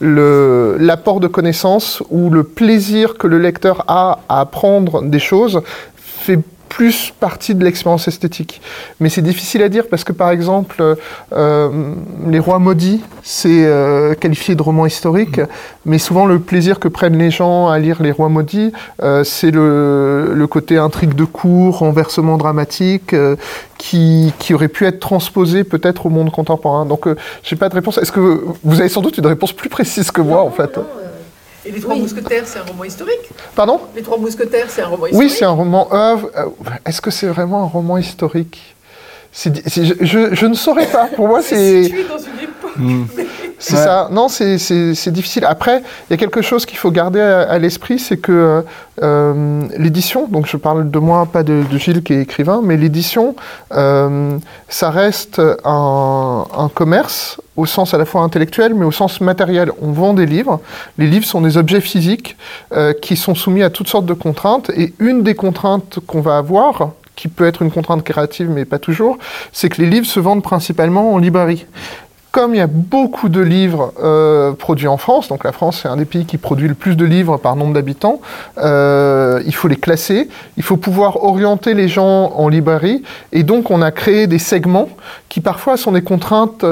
l'apport 0.00 1.19
de 1.19 1.26
connaissances 1.26 2.05
ou 2.11 2.31
le 2.31 2.45
plaisir 2.45 3.19
que 3.19 3.26
le 3.26 3.38
lecteur 3.38 3.85
a 3.88 4.21
à 4.28 4.40
apprendre 4.40 5.02
des 5.02 5.19
choses 5.19 5.62
fait 5.97 6.38
plus 6.69 7.13
partie 7.19 7.55
de 7.55 7.65
l'expérience 7.65 8.09
esthétique. 8.09 8.61
Mais 9.01 9.09
c'est 9.09 9.23
difficile 9.23 9.63
à 9.63 9.69
dire 9.69 9.85
parce 9.89 10.05
que 10.05 10.13
par 10.13 10.31
exemple, 10.31 10.97
euh, 11.33 11.95
Les 12.27 12.39
Rois 12.39 12.59
Maudits, 12.59 13.03
c'est 13.23 13.65
euh, 13.65 14.15
qualifié 14.15 14.55
de 14.55 14.63
roman 14.63 14.87
historique, 14.87 15.41
mais 15.85 15.99
souvent 15.99 16.27
le 16.27 16.39
plaisir 16.39 16.79
que 16.79 16.89
prennent 16.89 17.19
les 17.19 17.31
gens 17.31 17.69
à 17.69 17.79
lire 17.79 18.03
Les 18.03 18.13
Rois 18.13 18.29
Maudits, 18.29 18.73
euh, 19.03 19.25
c'est 19.25 19.51
le, 19.51 20.33
le, 20.35 20.47
côté 20.47 20.77
intrigue 20.77 21.15
de 21.15 21.25
cours, 21.25 21.79
renversement 21.79 22.37
dramatique, 22.37 23.15
qui, 23.79 24.33
qui, 24.39 24.55
aurait 24.55 24.69
pu 24.69 24.87
être 24.87 25.01
transposé 25.01 25.65
peut-être 25.65 26.07
au 26.07 26.11
monde 26.11 26.31
contemporain. 26.31 26.87
Donc, 26.87 27.09
j'ai 27.43 27.57
pas 27.57 27.69
de 27.69 27.75
réponse. 27.75 27.99
Est-ce 27.99 28.13
que 28.13 28.45
vous 28.65 28.81
avez 28.81 28.89
sans 28.89 29.03
doute 29.03 29.19
une 29.19 29.27
réponse 29.27 29.53
plus 29.53 29.69
précise 29.69 30.11
que 30.11 30.21
moi, 30.21 30.43
en 30.43 30.51
fait? 30.51 30.79
Et 31.67 31.73
Les 31.73 31.81
Trois 31.81 31.97
Mousquetaires, 31.97 32.45
c'est 32.47 32.59
un 32.59 32.65
roman 32.65 32.85
historique 32.85 33.31
Pardon 33.55 33.81
Les 33.95 34.03
Trois 34.03 34.19
Mousquetaires, 34.19 34.67
c'est 34.69 34.83
un 34.83 34.89
roman 34.89 35.07
historique 35.07 35.31
Oui, 35.31 35.35
c'est 35.37 35.45
un 35.45 35.51
roman 35.51 35.93
œuvre. 35.93 36.31
Euh, 36.37 36.47
est-ce 36.85 37.01
que 37.01 37.11
c'est 37.11 37.27
vraiment 37.27 37.63
un 37.63 37.67
roman 37.67 37.99
historique? 37.99 38.75
Je, 39.35 40.47
ne 40.47 40.55
saurais 40.55 40.87
pas. 40.87 41.07
Pour 41.07 41.29
moi, 41.29 41.43
c'est. 41.43 41.85
situé 41.85 42.05
dans 42.05 42.19
une 42.19 42.41
époque. 42.41 43.27
C'est 43.59 43.77
ça. 43.77 44.09
Non, 44.11 44.29
c'est 44.29 45.11
difficile. 45.11 45.45
Après, 45.45 45.79
il 45.79 46.13
y 46.13 46.15
a 46.15 46.17
quelque 46.17 46.43
chose 46.43 46.67
qu'il 46.67 46.79
faut 46.79 46.91
garder 46.91 47.21
à, 47.21 47.59
l'esprit, 47.59 47.99
c'est 47.99 48.17
que 48.17 48.65
euh, 49.03 49.63
l'édition, 49.79 50.27
donc 50.27 50.47
je 50.47 50.57
parle 50.57 50.91
de 50.91 50.99
moi, 50.99 51.27
pas 51.27 51.43
de, 51.43 51.63
Gilles 51.73 52.03
qui 52.03 52.15
est 52.15 52.23
écrivain, 52.23 52.61
mais 52.63 52.77
l'édition, 52.77 53.35
euh, 53.73 54.39
ça 54.69 54.91
reste 54.91 55.41
un, 55.65 56.47
un, 56.57 56.69
commerce 56.69 57.41
au 57.57 57.67
sens 57.67 57.95
à 57.95 57.99
la 57.99 58.05
fois 58.05 58.23
intellectuel, 58.23 58.75
mais 58.75 58.85
au 58.85 58.93
sens 58.93 59.21
matériel. 59.21 59.71
On 59.81 59.93
vend 59.93 60.15
des 60.15 60.27
livres. 60.27 60.61
Les 60.99 61.07
livres 61.07 61.27
sont 61.27 61.41
des 61.41 61.57
objets 61.57 61.81
physiques 61.81 62.37
euh, 62.73 62.93
qui 62.93 63.17
sont 63.17 63.35
soumis 63.35 63.63
à 63.63 63.71
toutes 63.71 63.89
sortes 63.89 64.07
de 64.07 64.15
contraintes. 64.15 64.71
Et 64.77 64.95
une 64.99 65.23
des 65.23 65.35
contraintes 65.35 65.99
qu'on 66.07 66.21
va 66.21 66.37
avoir, 66.37 66.91
qui 67.17 67.29
peut 67.29 67.47
être 67.47 67.63
une 67.63 67.71
contrainte 67.71 68.05
créative, 68.05 68.51
mais 68.51 68.67
pas 68.67 68.79
toujours, 68.79 69.19
c'est 69.53 69.71
que 69.71 69.81
les 69.81 69.89
livres 69.89 70.07
se 70.07 70.21
vendent 70.21 70.43
principalement 70.43 71.15
en 71.15 71.19
librairie 71.19 71.67
comme 72.37 72.55
il 72.55 72.59
y 72.59 72.61
a 72.61 72.66
beaucoup 72.66 73.31
de 73.31 73.40
livres 73.40 73.95
euh, 73.99 74.52
produits 74.52 74.88
en 74.88 74.99
France, 74.99 75.28
donc 75.28 75.43
la 75.43 75.52
France 75.52 75.81
c'est 75.81 75.88
un 75.88 75.97
des 75.97 76.05
pays 76.05 76.26
qui 76.26 76.37
produit 76.37 76.69
le 76.69 76.75
plus 76.75 76.95
de 76.95 77.07
livres 77.07 77.38
par 77.38 77.57
nombre 77.57 77.73
d'habitants, 77.73 78.21
euh, 78.59 79.40
il 79.47 79.55
faut 79.55 79.69
les 79.69 79.76
classer, 79.76 80.28
il 80.59 80.62
faut 80.62 80.76
pouvoir 80.76 81.25
orienter 81.25 81.73
les 81.73 81.88
gens 81.88 82.33
en 82.37 82.50
librairie, 82.50 83.02
et 83.33 83.43
donc 83.43 83.71
on 83.71 83.81
a 83.81 83.90
créé 83.90 84.26
des 84.26 84.38
segments 84.38 84.90
qui 85.37 85.43
parfois 85.43 85.76
sont 85.76 85.93
des 85.93 86.00
contraintes 86.00 86.64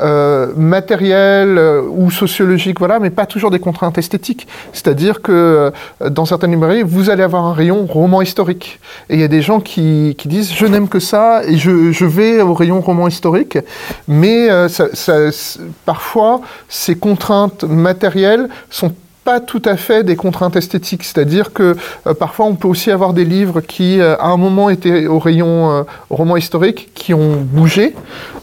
euh, 0.00 0.52
matérielles 0.56 1.56
ou 1.88 2.10
sociologiques, 2.10 2.80
voilà, 2.80 2.98
mais 2.98 3.10
pas 3.10 3.26
toujours 3.26 3.52
des 3.52 3.60
contraintes 3.60 3.96
esthétiques. 3.96 4.48
C'est-à-dire 4.72 5.22
que 5.22 5.72
dans 6.00 6.24
certaines 6.24 6.50
librairies, 6.50 6.82
vous 6.82 7.10
allez 7.10 7.22
avoir 7.22 7.44
un 7.44 7.52
rayon 7.52 7.86
roman 7.86 8.20
historique, 8.20 8.80
et 9.08 9.14
il 9.14 9.20
y 9.20 9.22
a 9.22 9.28
des 9.28 9.40
gens 9.40 9.60
qui, 9.60 10.16
qui 10.18 10.26
disent 10.26 10.52
je 10.52 10.66
n'aime 10.66 10.88
que 10.88 10.98
ça 10.98 11.44
et 11.44 11.56
je, 11.58 11.92
je, 11.92 12.04
vais 12.04 12.42
au 12.42 12.54
rayon 12.54 12.80
roman 12.80 13.06
historique, 13.06 13.56
mais 14.08 14.48
ça 14.68 14.88
parfois, 15.86 16.40
ces 16.68 16.96
contraintes 16.96 17.62
matérielles 17.62 18.48
sont 18.68 18.92
pas 19.28 19.40
tout 19.40 19.60
à 19.66 19.76
fait 19.76 20.04
des 20.04 20.16
contraintes 20.16 20.56
esthétiques. 20.56 21.04
C'est-à-dire 21.04 21.52
que 21.52 21.76
euh, 22.06 22.14
parfois 22.14 22.46
on 22.46 22.54
peut 22.54 22.66
aussi 22.66 22.90
avoir 22.90 23.12
des 23.12 23.26
livres 23.26 23.60
qui, 23.60 24.00
euh, 24.00 24.16
à 24.16 24.28
un 24.28 24.38
moment, 24.38 24.70
étaient 24.70 25.06
au 25.06 25.18
rayon 25.18 25.70
euh, 25.70 25.82
roman 26.08 26.38
historique, 26.38 26.88
qui 26.94 27.12
ont 27.12 27.36
bougé. 27.36 27.94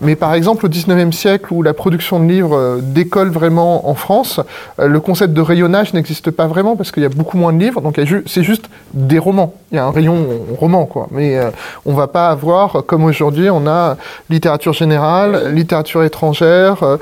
Mais 0.02 0.16
par 0.16 0.36
exemple, 0.36 0.64
au 0.68 0.70
19e 0.70 1.12
siècle, 1.12 1.52
où 1.52 1.64
la 1.64 1.74
production 1.74 2.20
de 2.20 2.26
livres 2.26 2.80
décolle 2.84 3.32
vraiment 3.32 3.90
en 3.90 3.96
France, 3.96 4.40
le 4.78 5.00
concept 5.00 5.34
de 5.34 5.42
rayonnage 5.42 5.94
n'existe 5.96 6.30
pas 6.30 6.46
vraiment 6.46 6.76
parce 6.76 6.92
qu'il 6.92 7.02
y 7.02 7.06
a 7.08 7.10
beaucoup 7.10 7.38
moins 7.38 7.54
de 7.54 7.60
livres. 7.60 7.82
Donc 7.82 8.00
c'est 8.28 8.44
juste 8.44 8.70
des 8.94 9.18
romans. 9.18 9.56
Il 9.72 9.78
y 9.78 9.80
a 9.80 9.86
un 9.86 9.92
rayon 9.92 10.18
roman, 10.60 10.86
quoi. 10.86 11.08
Mais 11.12 11.40
on 11.86 11.94
va 11.94 12.08
pas 12.08 12.28
avoir, 12.30 12.84
comme 12.86 13.06
aujourd'hui, 13.06 13.50
on 13.50 13.66
a 13.68 13.98
littérature 14.30 14.74
générale, 14.74 15.52
littérature 15.54 16.04
étrangère, 16.04 16.98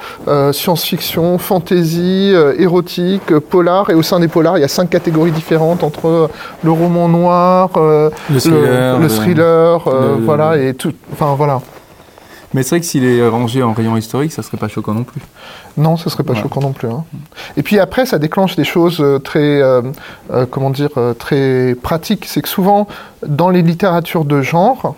science-fiction, 0.51 1.37
fantasy, 1.39 2.33
érotique, 2.57 3.37
polar 3.39 3.72
et 3.89 3.93
au 3.93 4.03
sein 4.03 4.19
des 4.19 4.27
polars, 4.27 4.57
il 4.57 4.61
y 4.61 4.65
a 4.65 4.69
cinq 4.69 4.89
catégories 4.89 5.31
différentes 5.31 5.83
entre 5.83 6.29
le 6.63 6.71
roman 6.71 7.07
noir, 7.07 7.71
euh, 7.77 8.09
le 8.29 9.07
thriller, 9.07 9.87
euh, 9.87 10.17
voilà, 10.23 10.57
et 10.57 10.73
tout. 10.73 10.93
Enfin, 11.11 11.35
voilà. 11.35 11.61
Mais 12.53 12.61
c'est 12.61 12.75
vrai 12.75 12.81
que 12.81 12.85
s'il 12.85 13.03
est 13.03 13.27
rangé 13.27 13.63
en 13.63 13.73
rayon 13.73 13.97
historique, 13.97 14.31
ça 14.31 14.43
serait 14.43 14.57
pas 14.57 14.67
choquant 14.67 14.93
non 14.93 15.03
plus. 15.03 15.21
Non, 15.75 15.97
ce 15.97 16.07
serait 16.11 16.23
pas 16.23 16.35
choquant 16.35 16.61
non 16.61 16.71
plus. 16.71 16.87
Hein. 16.87 17.03
Et 17.57 17.63
puis 17.63 17.79
après, 17.79 18.05
ça 18.05 18.19
déclenche 18.19 18.55
des 18.55 18.63
choses 18.63 18.99
euh, 18.99 19.17
très, 19.17 19.61
comment 20.51 20.69
dire, 20.69 20.91
très 21.17 21.75
pratiques. 21.81 22.25
C'est 22.27 22.43
que 22.43 22.49
souvent, 22.49 22.87
dans 23.25 23.49
les 23.49 23.63
littératures 23.63 24.25
de 24.25 24.41
genre, 24.41 24.95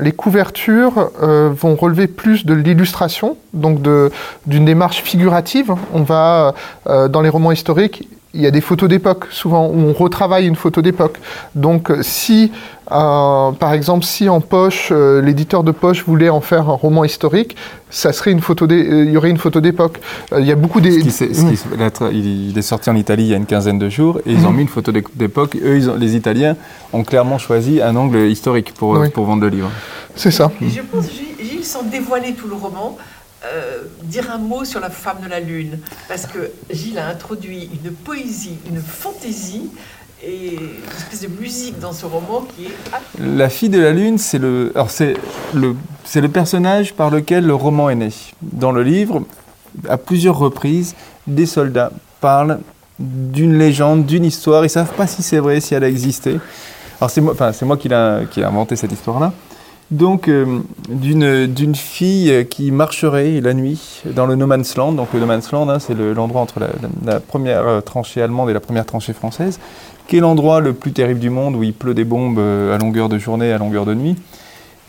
les 0.00 0.12
couvertures 0.12 1.10
vont 1.20 1.76
relever 1.76 2.06
plus 2.06 2.46
de 2.46 2.54
l'illustration, 2.54 3.36
donc 3.52 3.80
d'une 4.46 4.64
démarche 4.64 5.02
figurative. 5.02 5.74
On 5.92 6.02
va, 6.02 6.54
dans 6.86 7.20
les 7.20 7.28
romans 7.28 7.52
historiques, 7.52 8.08
il 8.32 8.40
y 8.40 8.46
a 8.46 8.50
des 8.50 8.60
photos 8.60 8.88
d'époque, 8.88 9.26
souvent, 9.30 9.66
où 9.66 9.76
on 9.76 9.92
retravaille 9.92 10.46
une 10.46 10.54
photo 10.54 10.82
d'époque. 10.82 11.18
Donc, 11.56 11.90
si, 12.02 12.52
euh, 12.92 13.50
par 13.50 13.72
exemple, 13.72 14.04
si 14.04 14.28
en 14.28 14.40
poche, 14.40 14.90
euh, 14.92 15.20
l'éditeur 15.20 15.64
de 15.64 15.72
poche 15.72 16.04
voulait 16.04 16.28
en 16.28 16.40
faire 16.40 16.70
un 16.70 16.74
roman 16.74 17.04
historique, 17.04 17.56
ça 17.90 18.12
serait 18.12 18.30
une 18.30 18.40
photo 18.40 18.66
euh, 18.70 19.04
il 19.04 19.10
y 19.10 19.16
aurait 19.16 19.30
une 19.30 19.38
photo 19.38 19.60
d'époque. 19.60 19.98
il 20.38 20.46
y 20.46 20.52
a 20.52 20.54
beaucoup 20.54 20.80
des... 20.80 21.00
il 22.12 22.56
est 22.56 22.62
sorti 22.62 22.88
en 22.88 22.94
Italie 22.94 23.24
il 23.24 23.30
y 23.30 23.34
a 23.34 23.36
une 23.36 23.46
quinzaine 23.46 23.80
de 23.80 23.88
jours, 23.88 24.20
et 24.24 24.32
ils 24.32 24.46
ont 24.46 24.50
mhm. 24.50 24.56
mis 24.56 24.62
une 24.62 24.68
photo 24.68 24.92
d'époque. 24.92 25.56
Eux, 25.56 25.76
ils 25.76 25.90
ont, 25.90 25.96
les 25.96 26.14
Italiens 26.14 26.56
ont 26.92 27.02
clairement 27.02 27.38
choisi 27.38 27.82
un 27.82 27.96
angle 27.96 28.28
historique 28.28 28.74
pour, 28.74 29.02
pour 29.12 29.24
vendre 29.24 29.42
le 29.42 29.48
livre. 29.48 29.70
C'est 30.14 30.30
ça. 30.30 30.52
Et 30.60 30.68
je 30.68 30.82
pense, 30.82 31.06
Gilles, 31.10 31.64
sans 31.64 31.82
dévoiler 31.82 32.34
tout 32.34 32.46
le 32.46 32.54
roman, 32.54 32.96
euh, 33.44 33.84
dire 34.02 34.30
un 34.30 34.36
mot 34.36 34.66
sur 34.66 34.80
la 34.80 34.90
femme 34.90 35.18
de 35.24 35.28
la 35.28 35.40
lune, 35.40 35.78
parce 36.08 36.26
que 36.26 36.50
Gilles 36.70 36.98
a 36.98 37.08
introduit 37.08 37.70
une 37.82 37.90
poésie, 37.90 38.58
une 38.68 38.80
fantaisie 38.80 39.70
et 40.22 40.56
une 40.56 40.96
espèce 40.98 41.22
de 41.22 41.40
musique 41.40 41.78
dans 41.78 41.92
ce 41.92 42.04
roman 42.04 42.42
qui 42.42 42.66
est... 42.66 42.76
La 43.18 43.48
fille 43.48 43.70
de 43.70 43.80
la 43.80 43.92
lune, 43.92 44.18
c'est 44.18 44.38
le, 44.38 44.74
c'est 44.92 45.14
le, 45.54 46.28
personnage 46.28 46.92
par 46.92 47.08
lequel 47.08 47.46
le 47.46 47.54
roman 47.54 47.88
est 47.88 47.94
né. 47.94 48.10
Dans 48.42 48.72
le 48.72 48.82
livre, 48.82 49.22
à 49.88 49.96
plusieurs 49.96 50.36
reprises, 50.36 50.94
des 51.26 51.46
soldats 51.46 51.92
parlent 52.20 52.60
d'une 52.98 53.56
légende, 53.56 54.04
d'une 54.04 54.26
histoire, 54.26 54.66
ils 54.66 54.70
savent 54.70 54.92
pas 54.92 55.06
si 55.06 55.22
c'est 55.22 55.38
vrai, 55.38 55.60
si 55.60 55.74
elle 55.74 55.84
a 55.84 55.88
existé. 55.88 56.38
Alors 57.00 57.10
c'est 57.10 57.22
moi, 57.22 57.32
enfin, 57.32 57.52
c'est 57.54 57.64
moi 57.64 57.78
qui 57.78 57.88
l'a, 57.88 58.20
qui 58.30 58.42
a 58.42 58.48
inventé 58.48 58.76
cette 58.76 58.92
histoire-là 58.92 59.32
donc 59.90 60.28
euh, 60.28 60.60
d'une 60.88 61.74
fille 61.74 62.46
qui 62.48 62.70
marcherait 62.70 63.40
la 63.40 63.54
nuit 63.54 64.02
dans 64.04 64.26
le 64.26 64.36
No 64.36 64.46
Man's 64.46 64.76
Land. 64.76 64.92
Donc 64.92 65.08
le 65.12 65.20
No 65.20 65.26
Man's 65.26 65.50
Land, 65.50 65.68
hein, 65.68 65.78
c'est 65.80 65.94
l'endroit 65.94 66.40
entre 66.40 66.60
la, 67.04 67.20
première 67.20 67.66
euh, 67.66 67.80
tranchée 67.80 68.22
allemande 68.22 68.50
et 68.50 68.52
la 68.52 68.60
première 68.60 68.86
tranchée 68.86 69.12
française, 69.12 69.58
qui 70.06 70.16
est 70.16 70.20
l'endroit 70.20 70.60
le 70.60 70.74
plus 70.74 70.92
terrible 70.92 71.20
du 71.20 71.30
monde 71.30 71.56
où 71.56 71.62
il 71.62 71.72
pleut 71.72 71.94
des 71.94 72.04
bombes 72.04 72.38
euh, 72.38 72.74
à 72.74 72.78
longueur 72.78 73.08
de 73.08 73.18
journée, 73.18 73.52
à 73.52 73.58
longueur 73.58 73.84
de 73.84 73.94
nuit. 73.94 74.16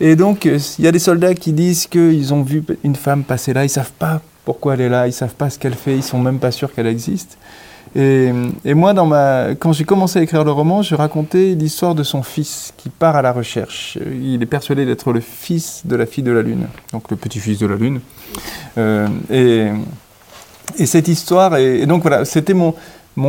Et 0.00 0.14
donc 0.14 0.44
il 0.44 0.84
y 0.84 0.88
a 0.88 0.92
des 0.92 0.98
soldats 0.98 1.34
qui 1.34 1.52
disent 1.52 1.86
qu'ils 1.86 2.32
ont 2.32 2.42
vu 2.42 2.64
une 2.84 2.96
femme 2.96 3.24
passer 3.24 3.52
là, 3.52 3.64
ils 3.64 3.70
savent 3.70 3.92
pas 3.98 4.20
pourquoi 4.44 4.74
elle 4.74 4.80
est 4.82 4.88
là, 4.88 5.06
ils 5.06 5.12
savent 5.12 5.34
pas 5.34 5.50
ce 5.50 5.58
qu'elle 5.58 5.74
fait, 5.74 5.96
ils 5.96 6.02
sont 6.02 6.18
même 6.18 6.38
pas 6.38 6.50
sûrs 6.50 6.72
qu'elle 6.72 6.88
existe. 6.88 7.38
Et, 7.94 8.32
moi, 8.74 8.94
quand 9.58 9.72
j'ai 9.72 9.84
commencé 9.84 10.18
à 10.18 10.22
écrire 10.22 10.44
le 10.44 10.50
roman, 10.50 10.82
je 10.82 10.94
racontais 10.94 11.54
l'histoire 11.54 11.94
de 11.94 12.02
son 12.02 12.22
fils 12.22 12.72
qui 12.76 12.88
part 12.88 13.16
à 13.16 13.22
la 13.22 13.32
recherche. 13.32 13.98
Il 14.10 14.42
est 14.42 14.46
persuadé 14.46 14.86
d'être 14.86 15.12
le 15.12 15.20
fils 15.20 15.82
de 15.84 15.96
la 15.96 16.06
fille 16.06 16.24
de 16.24 16.32
la 16.32 16.42
Lune, 16.42 16.66
donc 16.92 17.10
le 17.10 17.16
petit-fils 17.16 17.58
de 17.58 17.66
la 17.66 17.76
Lune. 17.76 18.00
Euh, 18.78 19.06
et, 19.30 19.68
et, 20.78 20.86
cette 20.86 21.08
histoire, 21.08 21.56
et, 21.56 21.84
donc 21.84 22.02
voilà, 22.02 22.24
c'était 22.24 22.54
mon, 22.54 22.74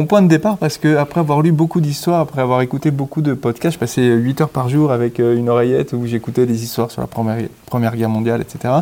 point 0.05 0.21
de 0.21 0.29
départ 0.29 0.57
parce 0.57 0.77
que 0.77 0.95
après 0.95 1.19
avoir 1.19 1.41
lu 1.41 1.51
beaucoup 1.51 1.81
d'histoires, 1.81 2.21
après 2.21 2.41
avoir 2.41 2.61
écouté 2.61 2.89
beaucoup 2.89 3.21
de 3.21 3.33
podcasts, 3.33 3.73
je 3.73 3.79
passais 3.79 4.05
8 4.05 4.41
heures 4.41 4.49
par 4.49 4.69
jour 4.69 4.93
avec 4.93 5.19
euh, 5.19 5.35
une 5.35 5.49
oreillette 5.49 5.91
où 5.91 6.07
j'écoutais 6.07 6.45
des 6.45 6.63
histoires 6.63 6.89
sur 6.89 7.01
la 7.01 7.07
première 7.07 7.95
Guerre 7.97 8.09
mondiale, 8.09 8.41
etc 8.41 8.75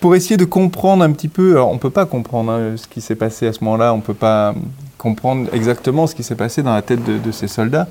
pour 0.00 0.14
essayer 0.14 0.36
de 0.36 0.44
comprendre 0.44 1.02
un 1.02 1.12
petit 1.12 1.28
peu, 1.28 1.52
alors 1.52 1.70
on 1.70 1.74
ne 1.74 1.78
peut 1.78 1.90
pas 1.90 2.06
comprendre 2.06 2.52
hein, 2.52 2.76
ce 2.76 2.86
qui 2.86 3.00
s'est 3.00 3.16
passé 3.16 3.46
à 3.46 3.52
ce 3.52 3.64
moment-là, 3.64 3.92
on 3.92 3.98
ne 3.98 4.02
peut 4.02 4.14
pas 4.14 4.54
comprendre 4.96 5.48
exactement 5.52 6.06
ce 6.06 6.14
qui 6.14 6.22
s'est 6.22 6.34
passé 6.34 6.62
dans 6.62 6.74
la 6.74 6.82
tête 6.82 7.02
de, 7.04 7.32
ces 7.32 7.48
soldats, 7.48 7.88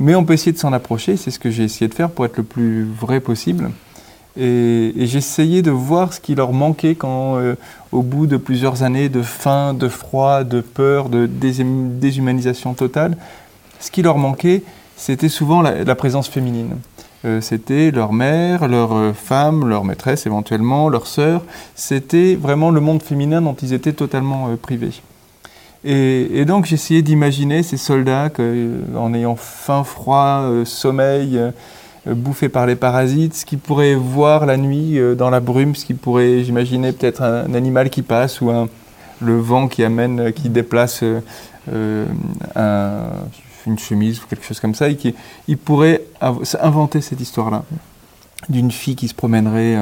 mais 0.00 0.14
on 0.14 0.24
peut 0.24 0.34
essayer 0.34 0.52
de 0.52 0.58
s'en 0.58 0.72
approcher, 0.72 1.16
c'est 1.16 1.30
ce 1.30 1.38
que 1.38 1.50
j'ai 1.50 1.64
essayé 1.64 1.88
de 1.88 1.94
faire 1.94 2.10
pour 2.10 2.24
être 2.24 2.36
le 2.36 2.42
plus 2.42 2.84
vrai 2.84 3.20
possible. 3.20 3.70
Et, 4.36 4.92
j'ai 4.96 5.18
essayé 5.18 5.62
de 5.62 5.70
voir 5.70 6.12
ce 6.12 6.20
qui 6.20 6.36
leur 6.36 6.52
manquait 6.52 6.94
quand, 6.94 7.38
euh, 7.38 7.56
au 7.90 8.02
bout 8.02 8.26
de 8.26 8.36
plusieurs 8.36 8.84
années 8.84 9.08
de 9.08 9.22
faim, 9.22 9.74
de 9.74 9.88
froid, 9.88 10.44
de 10.44 10.60
peur, 10.60 11.08
de 11.08 11.26
déshumanisation 11.26 12.74
totale, 12.74 13.16
ce 13.80 13.90
qui 13.90 14.02
leur 14.02 14.18
manquait, 14.18 14.62
c'était 14.96 15.28
souvent 15.28 15.62
la 15.62 15.94
présence 15.94 16.28
féminine. 16.28 16.76
Euh, 17.24 17.40
c'était 17.40 17.90
leur 17.90 18.12
mère, 18.12 18.68
leur 18.68 18.94
euh, 18.94 19.12
femme, 19.12 19.68
leur 19.68 19.84
maîtresse 19.84 20.26
éventuellement, 20.26 20.88
leur 20.88 21.06
sœur. 21.06 21.42
C'était 21.74 22.36
vraiment 22.36 22.70
le 22.70 22.80
monde 22.80 23.02
féminin 23.02 23.42
dont 23.42 23.54
ils 23.54 23.72
étaient 23.72 23.92
totalement 23.92 24.48
euh, 24.48 24.56
privés. 24.56 25.02
Et, 25.84 26.44
donc 26.44 26.66
j'essayais 26.66 27.02
d'imaginer 27.02 27.62
ces 27.62 27.76
soldats 27.76 28.30
en 28.96 29.14
ayant 29.14 29.36
faim, 29.36 29.84
froid, 29.84 30.42
sommeil, 30.64 31.40
bouffé 32.04 32.48
par 32.48 32.66
les 32.66 32.74
parasites, 32.74 33.34
ce 33.36 33.44
qu'il 33.44 33.60
pourrait 33.60 33.94
voir 33.94 34.44
la 34.44 34.56
nuit 34.56 34.98
dans 35.16 35.30
la 35.30 35.38
brume, 35.38 35.76
ce 35.76 35.84
qu'il 35.84 35.96
pourrait, 35.96 36.42
j'imaginer, 36.42 36.90
peut-être 36.90 37.22
un, 37.22 37.54
animal 37.54 37.90
qui 37.90 38.02
passe 38.02 38.40
ou 38.40 38.50
un, 38.50 38.68
le 39.20 39.38
vent 39.38 39.68
qui 39.68 39.84
amène, 39.84 40.32
qui 40.32 40.48
déplace 40.48 41.04
une 43.68 43.78
chemise 43.78 44.20
ou 44.20 44.26
quelque 44.28 44.44
chose 44.44 44.60
comme 44.60 44.74
ça, 44.74 44.88
et 44.88 44.96
qui 44.96 45.14
il 45.46 45.58
pourrait 45.58 46.02
inventer 46.60 47.00
cette 47.00 47.20
histoire-là. 47.20 47.64
D'une 48.48 48.70
fille 48.70 48.96
qui 48.96 49.08
se 49.08 49.14
promènerait 49.14 49.76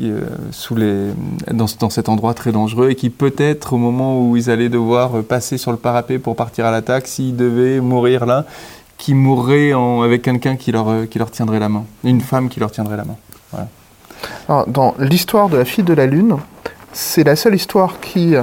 euh, 0.00 0.20
sous 0.52 0.74
les, 0.74 1.10
dans, 1.50 1.66
dans, 1.78 1.90
cet 1.90 2.08
endroit 2.08 2.32
très 2.32 2.50
dangereux 2.50 2.88
et 2.90 2.94
qui 2.94 3.10
peut-être 3.10 3.74
au 3.74 3.76
moment 3.76 4.22
où 4.22 4.36
ils 4.38 4.48
allaient 4.48 4.70
devoir 4.70 5.18
euh, 5.18 5.22
passer 5.22 5.58
sur 5.58 5.70
le 5.70 5.76
parapet 5.76 6.18
pour 6.18 6.34
partir 6.34 6.64
à 6.64 6.70
l'attaque, 6.70 7.06
s'ils 7.06 7.36
devaient 7.36 7.78
mourir 7.78 8.24
là, 8.24 8.46
qui 8.96 9.12
mourraient 9.12 9.72
avec 10.02 10.22
quelqu'un 10.22 10.56
qui 10.56 10.72
leur, 10.72 10.88
euh, 10.88 11.04
qui 11.04 11.18
leur 11.18 11.30
tiendrait 11.30 11.58
la 11.58 11.68
main, 11.68 11.84
une 12.04 12.22
femme 12.22 12.48
qui 12.48 12.58
leur 12.58 12.70
tiendrait 12.70 12.96
la 12.96 13.04
main. 13.04 13.16
Dans 14.66 14.94
l'histoire 14.98 15.48
de 15.50 15.58
la 15.58 15.64
fille 15.64 15.84
de 15.84 15.92
la 15.92 16.06
Lune, 16.06 16.36
c'est 16.92 17.24
la 17.24 17.36
seule 17.36 17.54
histoire 17.54 18.00
qui 18.00 18.34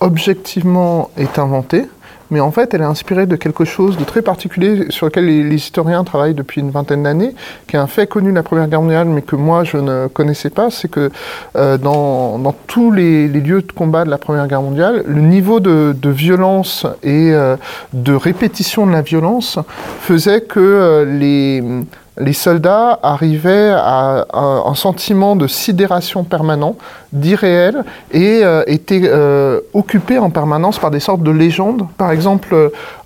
objectivement 0.00 1.10
est 1.16 1.38
inventée 1.38 1.86
mais 2.30 2.40
en 2.40 2.50
fait, 2.50 2.74
elle 2.74 2.80
est 2.80 2.84
inspirée 2.84 3.26
de 3.26 3.36
quelque 3.36 3.64
chose 3.64 3.96
de 3.96 4.04
très 4.04 4.22
particulier 4.22 4.86
sur 4.90 5.06
lequel 5.06 5.26
les, 5.26 5.56
historiens 5.56 6.04
travaillent 6.04 6.34
depuis 6.34 6.60
une 6.60 6.70
vingtaine 6.70 7.02
d'années, 7.02 7.34
qui 7.66 7.76
est 7.76 7.78
un 7.78 7.86
fait 7.86 8.06
connu 8.06 8.30
de 8.30 8.34
la 8.34 8.42
Première 8.42 8.68
Guerre 8.68 8.82
mondiale, 8.82 9.08
mais 9.08 9.22
que 9.22 9.36
moi 9.36 9.64
je 9.64 9.76
ne 9.76 10.06
connaissais 10.08 10.50
pas, 10.50 10.70
c'est 10.70 10.88
que 10.88 11.10
euh, 11.56 11.78
dans, 11.78 12.54
tous 12.66 12.90
les, 12.90 13.28
lieux 13.28 13.62
de 13.62 13.72
combat 13.72 14.04
de 14.04 14.10
la 14.10 14.18
Première 14.18 14.46
Guerre 14.48 14.62
mondiale, 14.62 15.04
le 15.06 15.20
niveau 15.20 15.60
de, 15.60 15.94
de 16.00 16.10
violence 16.10 16.86
et 17.02 17.32
euh, 17.32 17.56
de 17.92 18.14
répétition 18.14 18.86
de 18.86 18.92
la 18.92 19.02
violence 19.02 19.58
faisait 20.00 20.40
que 20.40 20.60
euh, 20.60 21.04
les 21.04 21.62
les 22.18 22.32
soldats 22.32 22.98
arrivaient 23.02 23.72
à, 23.74 24.26
un 24.32 24.74
sentiment 24.74 25.36
de 25.36 25.46
sidération 25.46 26.24
permanent, 26.24 26.76
d'irréel, 27.16 27.84
et 28.12 28.40
euh, 28.42 28.62
étaient 28.66 29.02
euh, 29.04 29.60
occupés 29.74 30.18
en 30.18 30.30
permanence 30.30 30.78
par 30.78 30.90
des 30.90 31.00
sortes 31.00 31.22
de 31.22 31.30
légendes. 31.30 31.86
Par 31.96 32.10
exemple, 32.10 32.54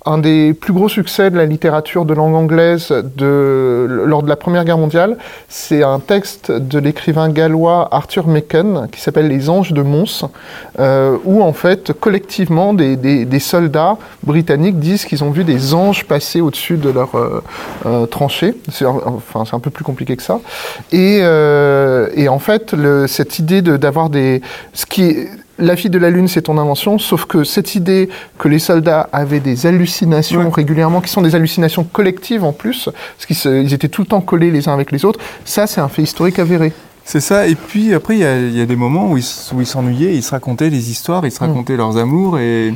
un 0.05 0.17
des 0.17 0.53
plus 0.53 0.73
gros 0.73 0.89
succès 0.89 1.29
de 1.29 1.37
la 1.37 1.45
littérature 1.45 2.05
de 2.05 2.13
langue 2.13 2.33
anglaise 2.33 2.91
de, 3.17 3.87
lors 3.87 4.23
de 4.23 4.29
la 4.29 4.35
Première 4.35 4.65
Guerre 4.65 4.79
mondiale, 4.79 5.17
c'est 5.47 5.83
un 5.83 5.99
texte 5.99 6.51
de 6.51 6.79
l'écrivain 6.79 7.29
gallois 7.29 7.87
Arthur 7.91 8.27
Machen 8.27 8.87
qui 8.91 8.99
s'appelle 8.99 9.27
Les 9.27 9.49
Anges 9.49 9.73
de 9.73 9.81
Mons, 9.83 10.25
euh, 10.79 11.17
où 11.25 11.43
en 11.43 11.53
fait 11.53 11.93
collectivement 11.93 12.73
des, 12.73 12.95
des, 12.95 13.39
soldats 13.39 13.97
britanniques 14.23 14.79
disent 14.79 15.05
qu'ils 15.05 15.23
ont 15.23 15.31
vu 15.31 15.43
des 15.43 15.73
anges 15.73 16.05
passer 16.05 16.41
au-dessus 16.41 16.77
de 16.77 16.89
leur 16.89 17.15
euh, 17.15 17.43
euh, 17.85 18.05
tranchée. 18.05 18.55
C'est 18.71 18.85
un 18.85 19.59
peu 19.59 19.69
plus 19.69 19.83
compliqué 19.83 20.15
que 20.15 20.23
ça. 20.23 20.39
Et, 20.91 21.19
et 21.19 22.29
en 22.29 22.39
fait 22.39 22.75
cette 23.07 23.39
idée 23.39 23.61
d'avoir 23.61 24.00
des 24.09 24.41
ce 24.73 24.85
qui 24.85 25.27
la 25.61 25.75
fille 25.75 25.89
de 25.89 25.99
la 25.99 26.09
Lune, 26.09 26.27
c'est 26.27 26.43
ton 26.43 26.57
invention, 26.57 26.97
sauf 26.97 27.25
que 27.25 27.43
cette 27.43 27.75
idée 27.75 28.09
que 28.37 28.47
les 28.47 28.59
soldats 28.59 29.07
avaient 29.13 29.39
des 29.39 29.65
hallucinations 29.65 30.49
régulièrement, 30.49 31.01
qui 31.01 31.09
sont 31.09 31.21
des 31.21 31.35
hallucinations 31.35 31.83
collectives 31.83 32.43
en 32.43 32.51
plus, 32.51 32.89
parce 33.17 33.25
qu'ils 33.25 33.73
étaient 33.73 33.87
tout 33.87 34.01
le 34.01 34.07
temps 34.07 34.21
collés 34.21 34.51
les 34.51 34.67
uns 34.67 34.73
avec 34.73 34.91
les 34.91 35.05
autres, 35.05 35.19
ça 35.45 35.67
c'est 35.67 35.81
un 35.81 35.87
fait 35.87 36.01
historique 36.01 36.39
avéré. 36.39 36.73
C'est 37.03 37.19
ça, 37.19 37.47
et 37.47 37.55
puis 37.55 37.93
après 37.93 38.17
il 38.17 38.57
y, 38.57 38.61
a 38.61 38.65
des 38.65 38.75
moments 38.75 39.11
où 39.11 39.17
ils 39.17 39.23
s'ennuyaient, 39.65 40.15
ils 40.15 40.23
se 40.23 40.31
racontaient 40.31 40.69
des 40.69 40.91
histoires, 40.91 41.25
ils 41.25 41.31
se 41.31 41.43
mm. 41.43 41.47
racontaient 41.47 41.77
leurs 41.77 41.97
amours, 41.97 42.39
et, 42.39 42.73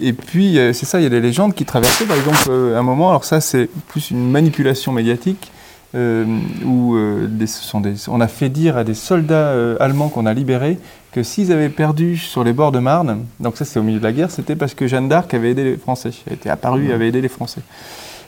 et 0.00 0.12
puis 0.12 0.58
c'est 0.72 0.86
ça, 0.86 1.00
il 1.00 1.04
y 1.04 1.06
a 1.06 1.10
des 1.10 1.20
légendes 1.20 1.54
qui 1.54 1.64
traversaient 1.64 2.06
par 2.06 2.16
exemple 2.16 2.48
euh, 2.48 2.78
un 2.78 2.82
moment, 2.82 3.10
alors 3.10 3.24
ça 3.24 3.40
c'est 3.40 3.68
plus 3.88 4.10
une 4.10 4.30
manipulation 4.30 4.92
médiatique, 4.92 5.52
euh, 5.94 6.24
où 6.64 6.96
euh, 6.96 7.28
sont 7.46 7.80
des, 7.80 7.94
on 8.08 8.20
a 8.20 8.28
fait 8.28 8.48
dire 8.48 8.76
à 8.76 8.84
des 8.84 8.94
soldats 8.94 9.54
allemands 9.80 10.08
qu'on 10.08 10.26
a 10.26 10.34
libérés 10.34 10.78
que 11.12 11.22
s'ils 11.22 11.52
avaient 11.52 11.68
perdu 11.68 12.16
sur 12.16 12.42
les 12.42 12.52
bords 12.52 12.72
de 12.72 12.80
Marne, 12.80 13.24
donc 13.38 13.56
ça 13.56 13.64
c'est 13.64 13.78
au 13.78 13.82
milieu 13.82 13.98
de 13.98 14.04
la 14.04 14.12
guerre, 14.12 14.30
c'était 14.30 14.56
parce 14.56 14.74
que 14.74 14.88
Jeanne 14.88 15.08
d'Arc 15.08 15.32
avait 15.32 15.52
aidé 15.52 15.62
les 15.62 15.76
Français, 15.76 16.10
elle 16.26 16.34
était 16.34 16.50
apparue, 16.50 16.92
avait 16.92 17.08
aidé 17.08 17.20
les 17.20 17.28
Français. 17.28 17.60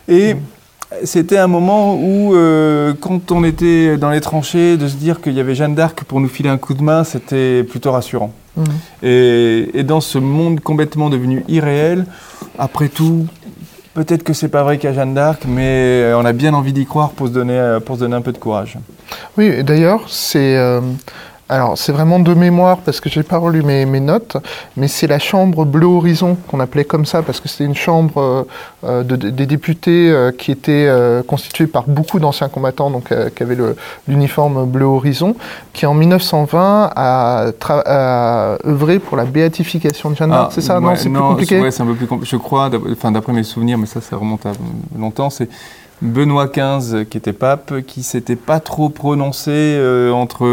Et 0.09 0.37
c'était 1.05 1.39
un 1.39 1.49
moment 1.49 1.97
où, 1.97 2.35
euh, 2.35 2.95
quand 2.99 3.33
on 3.33 3.43
était 3.45 3.97
dans 3.97 4.11
les 4.11 4.21
tranchées, 4.21 4.77
de 4.77 4.87
se 4.87 4.97
dire 4.97 5.21
qu'il 5.21 5.33
y 5.33 5.41
avait 5.41 5.55
Jeanne 5.55 5.75
d'Arc 5.75 6.05
pour 6.05 6.21
nous 6.21 6.29
filer 6.29 6.49
un 6.49 6.59
coup 6.59 6.75
de 6.75 6.83
main, 6.83 7.05
c'était 7.05 7.65
plutôt 7.65 7.93
rassurant. 7.93 8.33
Mmh. 8.57 8.63
Et, 9.03 9.83
dans 9.83 10.01
ce 10.01 10.19
monde 10.19 10.61
complètement 10.61 11.11
devenu 11.11 11.45
irréel, 11.49 12.07
après 12.59 12.89
tout, 12.89 13.27
peut-être 13.97 14.23
que 14.23 14.35
c'est 14.35 14.49
pas 14.49 14.63
vrai 14.63 14.77
a 14.87 14.93
Jeanne 14.93 15.15
d'Arc, 15.15 15.45
mais 15.49 16.13
on 16.15 16.25
a 16.27 16.35
bien 16.35 16.53
envie 16.53 16.75
d'y 16.75 16.85
croire 16.85 17.13
pour 17.13 17.29
se 17.29 17.33
donner, 17.33 17.79
pour 17.85 17.97
se 17.97 18.01
donner 18.01 18.15
un 18.15 18.21
peu 18.21 18.33
de 18.33 18.39
courage. 18.39 18.77
Oui, 19.39 19.65
d'ailleurs, 19.65 20.03
c'est 20.07 20.59
euh, 20.59 20.83
alors, 21.49 21.79
c'est 21.79 21.93
vraiment 21.93 22.19
de 22.19 22.35
mémoire 22.35 22.79
parce 22.79 22.99
que 22.99 23.09
j'ai 23.09 23.23
pas 23.23 23.39
relu 23.39 23.63
mes, 23.63 23.87
notes, 24.01 24.37
mais 24.77 24.89
c'est 24.89 25.07
la 25.07 25.21
chambre 25.21 25.65
Bleu 25.65 25.87
Horizon 25.87 26.37
qu'on 26.49 26.59
appelait 26.59 26.85
comme 26.85 27.07
ça 27.07 27.23
parce 27.23 27.39
que 27.39 27.49
c'était 27.49 27.65
une 27.65 27.77
chambre 27.77 28.21
euh, 28.21 28.45
euh, 28.85 29.03
des 29.05 29.47
députés 29.47 30.11
euh, 30.11 30.33
qui 30.33 30.51
était 30.51 30.91
constituée 31.29 31.69
par 31.69 31.85
beaucoup 31.87 32.19
d'anciens 32.19 32.49
combattants, 32.49 32.91
donc 32.91 33.13
qui 33.35 33.43
avait 33.43 33.57
l'uniforme 34.09 34.67
Bleu 34.67 34.87
Horizon, 34.87 35.37
qui 35.73 35.87
en 35.87 35.95
1920 35.95 36.91
a, 36.97 38.57
œuvré 38.67 38.99
pour 38.99 39.17
la 39.17 39.25
béatification 39.25 40.11
de 40.11 40.17
Jeanne 40.17 40.31
d'Arc. 40.31 40.49
Ah, 40.51 40.53
c'est 40.53 40.61
ça 40.63 40.81
Non, 40.81 40.97
c'est 40.97 41.09
plus 41.09 41.19
compliqué? 41.19 41.61
Ouais, 41.61 41.71
c'est 41.71 41.83
un 41.83 41.87
peu 41.87 41.95
plus 41.95 42.09
compliqué. 42.09 42.31
Je 42.33 42.37
crois, 42.39 42.71
d'après 42.71 43.33
mes 43.33 43.45
souvenirs, 43.45 43.79
mais 43.79 43.87
ça, 43.87 44.01
ça 44.01 44.17
remonte 44.17 44.47
à 44.47 44.53
longtemps. 44.99 45.31
C'est 45.31 45.49
Benoît 46.03 46.49
XV, 46.49 47.07
qui 47.07 47.17
était 47.17 47.33
pape, 47.33 47.73
qui 47.87 48.03
s'était 48.03 48.37
pas 48.37 48.61
trop 48.61 48.91
prononcé 48.91 49.51
euh, 49.51 50.11
entre 50.13 50.47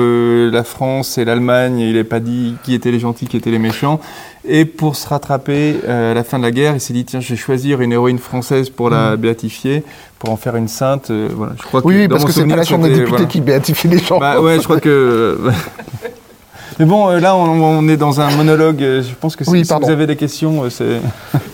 la 0.49 0.63
France 0.63 1.17
et 1.17 1.25
l'Allemagne, 1.25 1.79
il 1.79 1.97
n'a 1.97 2.03
pas 2.06 2.21
dit 2.21 2.56
qui 2.63 2.73
étaient 2.73 2.91
les 2.91 2.99
gentils, 2.99 3.27
qui 3.27 3.36
étaient 3.36 3.51
les 3.51 3.60
méchants. 3.60 3.99
Et 4.45 4.63
pour 4.63 4.95
se 4.95 5.08
rattraper 5.08 5.75
euh, 5.86 6.12
à 6.12 6.13
la 6.13 6.23
fin 6.23 6.38
de 6.38 6.43
la 6.43 6.51
guerre, 6.51 6.75
il 6.75 6.79
s'est 6.79 6.93
dit 6.93 7.03
tiens, 7.03 7.19
je 7.19 7.29
vais 7.29 7.36
choisir 7.36 7.82
une 7.82 7.91
héroïne 7.91 8.19
française 8.19 8.69
pour 8.69 8.89
la 8.89 9.15
mm. 9.15 9.19
béatifier, 9.19 9.84
pour 10.17 10.29
en 10.29 10.38
faire 10.38 10.56
une 10.56 10.69
sainte. 10.69 11.12
Euh, 11.12 11.27
voilà, 11.34 11.53
je 11.58 11.63
crois 11.63 11.82
oui, 11.84 12.08
parce 12.08 12.23
que 12.23 12.32
c'est 12.32 12.45
pas 12.45 12.56
la 12.56 12.63
Chambre 12.63 12.88
des 12.88 12.95
députés 12.95 13.27
qui 13.27 13.41
béatifie 13.41 13.89
les 13.89 13.99
gens. 13.99 14.19
Bah, 14.19 14.39
ouais, 14.39 14.60
je 14.60 14.63
crois 14.63 14.79
que. 14.79 15.39
Mais 16.79 16.86
bon, 16.86 17.10
là, 17.10 17.36
on, 17.36 17.88
est 17.88 17.97
dans 17.97 18.19
un 18.19 18.32
monologue. 18.32 18.79
Je 18.79 19.13
pense 19.19 19.36
que 19.36 19.43
si 19.43 19.63
vous 19.63 19.89
avez 19.89 20.08
des 20.08 20.15
questions, 20.15 20.69
c'est. 20.69 21.01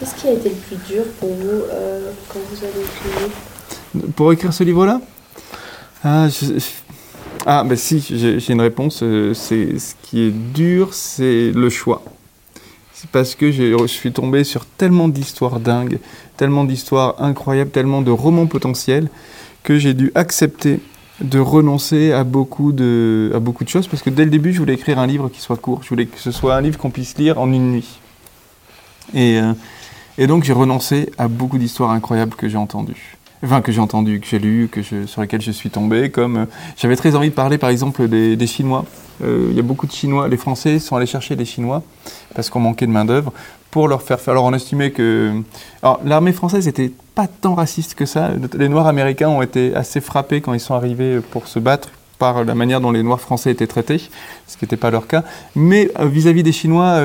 Qu'est-ce 0.00 0.14
qui 0.14 0.28
a 0.28 0.32
été 0.32 0.48
le 0.48 0.54
plus 0.54 0.76
dur 0.88 1.04
pour 1.18 1.28
vous 1.28 1.62
euh, 1.70 2.10
quand 2.30 2.38
vous 2.50 2.64
avez 2.64 2.80
écrit 2.80 4.10
Pour 4.16 4.32
écrire 4.32 4.50
ce 4.50 4.64
livre-là 4.64 4.98
ah, 6.02 6.28
ah, 7.44 7.64
ben 7.64 7.76
si, 7.76 8.00
j'ai 8.00 8.50
une 8.50 8.62
réponse. 8.62 9.00
Euh, 9.02 9.34
c'est 9.34 9.78
ce 9.78 9.94
qui 10.00 10.22
est 10.22 10.30
dur, 10.30 10.94
c'est 10.94 11.52
le 11.54 11.68
choix. 11.68 12.02
C'est 12.94 13.10
parce 13.10 13.34
que 13.34 13.52
je 13.52 13.86
suis 13.86 14.10
tombé 14.10 14.42
sur 14.42 14.64
tellement 14.64 15.06
d'histoires 15.06 15.60
dingues, 15.60 15.98
tellement 16.38 16.64
d'histoires 16.64 17.22
incroyables, 17.22 17.70
tellement 17.70 18.00
de 18.00 18.10
romans 18.10 18.46
potentiels 18.46 19.10
que 19.62 19.78
j'ai 19.78 19.92
dû 19.92 20.12
accepter 20.14 20.80
de 21.20 21.38
renoncer 21.38 22.12
à 22.12 22.24
beaucoup 22.24 22.72
de, 22.72 23.30
à 23.34 23.38
beaucoup 23.38 23.64
de 23.64 23.68
choses 23.68 23.86
parce 23.86 24.02
que 24.02 24.08
dès 24.08 24.24
le 24.24 24.30
début, 24.30 24.54
je 24.54 24.60
voulais 24.60 24.72
écrire 24.72 24.98
un 24.98 25.06
livre 25.06 25.28
qui 25.28 25.42
soit 25.42 25.58
court. 25.58 25.82
Je 25.82 25.90
voulais 25.90 26.06
que 26.06 26.18
ce 26.18 26.30
soit 26.30 26.54
un 26.54 26.62
livre 26.62 26.78
qu'on 26.78 26.90
puisse 26.90 27.18
lire 27.18 27.38
en 27.38 27.52
une 27.52 27.72
nuit. 27.72 28.00
Et, 29.12 29.38
euh, 29.38 29.52
et 30.20 30.26
donc 30.26 30.44
j'ai 30.44 30.52
renoncé 30.52 31.10
à 31.16 31.28
beaucoup 31.28 31.56
d'histoires 31.56 31.90
incroyables 31.90 32.34
que 32.34 32.46
j'ai 32.46 32.58
entendues. 32.58 33.16
Enfin, 33.42 33.62
que 33.62 33.72
j'ai 33.72 33.80
entendues, 33.80 34.20
que 34.20 34.26
j'ai 34.26 34.38
lues, 34.38 34.68
que 34.70 34.82
sur 34.82 35.22
lesquelles 35.22 35.40
je 35.40 35.50
suis 35.50 35.70
tombé. 35.70 36.10
Comme 36.10 36.36
euh, 36.36 36.44
j'avais 36.76 36.94
très 36.94 37.16
envie 37.16 37.30
de 37.30 37.34
parler, 37.34 37.56
par 37.56 37.70
exemple, 37.70 38.06
des, 38.06 38.46
Chinois. 38.46 38.84
Euh, 39.24 39.48
il 39.50 39.56
y 39.56 39.58
a 39.58 39.62
beaucoup 39.62 39.86
de 39.86 39.92
Chinois. 39.92 40.28
Les 40.28 40.36
Français 40.36 40.78
sont 40.78 40.94
allés 40.94 41.06
chercher 41.06 41.36
des 41.36 41.46
Chinois 41.46 41.82
parce 42.34 42.50
qu'on 42.50 42.60
manquait 42.60 42.86
de 42.86 42.92
main 42.92 43.06
d'œuvre 43.06 43.32
pour 43.70 43.88
leur 43.88 44.02
faire 44.02 44.20
faire. 44.20 44.32
Alors 44.32 44.44
on 44.44 44.52
estimait 44.52 44.90
que, 44.90 45.40
alors 45.82 46.00
l'armée 46.04 46.32
française 46.32 46.66
n'était 46.66 46.92
pas 47.14 47.26
tant 47.26 47.54
raciste 47.54 47.94
que 47.94 48.04
ça. 48.04 48.30
Les 48.58 48.68
Noirs 48.68 48.88
américains 48.88 49.30
ont 49.30 49.40
été 49.40 49.74
assez 49.74 50.02
frappés 50.02 50.42
quand 50.42 50.52
ils 50.52 50.60
sont 50.60 50.74
arrivés 50.74 51.20
pour 51.30 51.46
se 51.46 51.58
battre 51.58 51.88
par 52.18 52.44
la 52.44 52.54
manière 52.54 52.82
dont 52.82 52.90
les 52.90 53.02
Noirs 53.02 53.20
français 53.20 53.50
étaient 53.50 53.66
traités, 53.66 54.02
ce 54.46 54.58
qui 54.58 54.64
n'était 54.64 54.76
pas 54.76 54.90
leur 54.90 55.06
cas. 55.06 55.24
Mais 55.54 55.90
euh, 55.98 56.04
vis-à-vis 56.04 56.42
des 56.42 56.52
Chinois, 56.52 56.98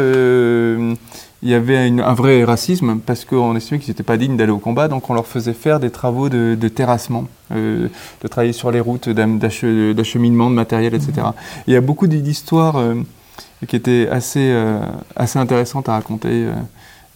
il 1.45 1.51
y 1.51 1.53
avait 1.53 1.77
un 1.77 2.13
vrai 2.15 2.43
racisme 2.43 2.97
parce 3.05 3.23
qu'on 3.23 3.55
estimait 3.55 3.79
qu'ils 3.79 3.91
n'étaient 3.91 4.01
pas 4.01 4.17
dignes 4.17 4.35
d'aller 4.35 4.51
au 4.51 4.57
combat, 4.57 4.87
donc 4.87 5.11
on 5.11 5.13
leur 5.13 5.27
faisait 5.27 5.53
faire 5.53 5.79
des 5.79 5.91
travaux 5.91 6.27
de, 6.27 6.67
terrassement, 6.67 7.25
euh, 7.51 7.87
de 8.23 8.27
travailler 8.27 8.51
sur 8.51 8.71
les 8.71 8.79
routes 8.79 9.09
d'acheminement 9.09 10.49
de 10.49 10.55
matériel, 10.55 10.95
etc. 10.95 11.27
il 11.67 11.73
y 11.73 11.75
a 11.75 11.81
beaucoup 11.81 12.07
d'histoires 12.07 12.77
euh, 12.77 12.95
qui 13.67 13.75
étaient 13.75 14.09
assez, 14.09 14.49
euh, 14.51 14.79
assez 15.15 15.37
intéressantes 15.37 15.87
à 15.87 15.93
raconter. 15.93 16.47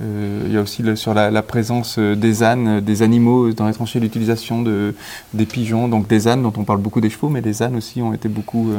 Euh, 0.01 0.43
il 0.45 0.53
y 0.53 0.57
a 0.57 0.61
aussi 0.61 0.83
sur 0.95 1.13
la, 1.13 1.41
présence 1.41 1.97
euh, 1.99 2.15
des 2.15 2.41
ânes, 2.41 2.67
euh, 2.67 2.81
des 2.81 3.01
animaux 3.01 3.51
dans 3.51 3.67
les 3.67 3.73
tranchées, 3.73 3.99
l'utilisation 3.99 4.61
de, 4.61 4.95
des 5.33 5.45
pigeons, 5.45 5.89
donc 5.89 6.07
des 6.07 6.29
ânes 6.29 6.41
dont 6.41 6.53
on 6.55 6.63
parle 6.63 6.79
beaucoup 6.79 7.01
des 7.01 7.09
chevaux, 7.09 7.27
mais 7.27 7.41
les 7.41 7.61
ânes 7.63 7.75
aussi 7.75 8.01
ont 8.01 8.13
été 8.13 8.29
beaucoup 8.29 8.71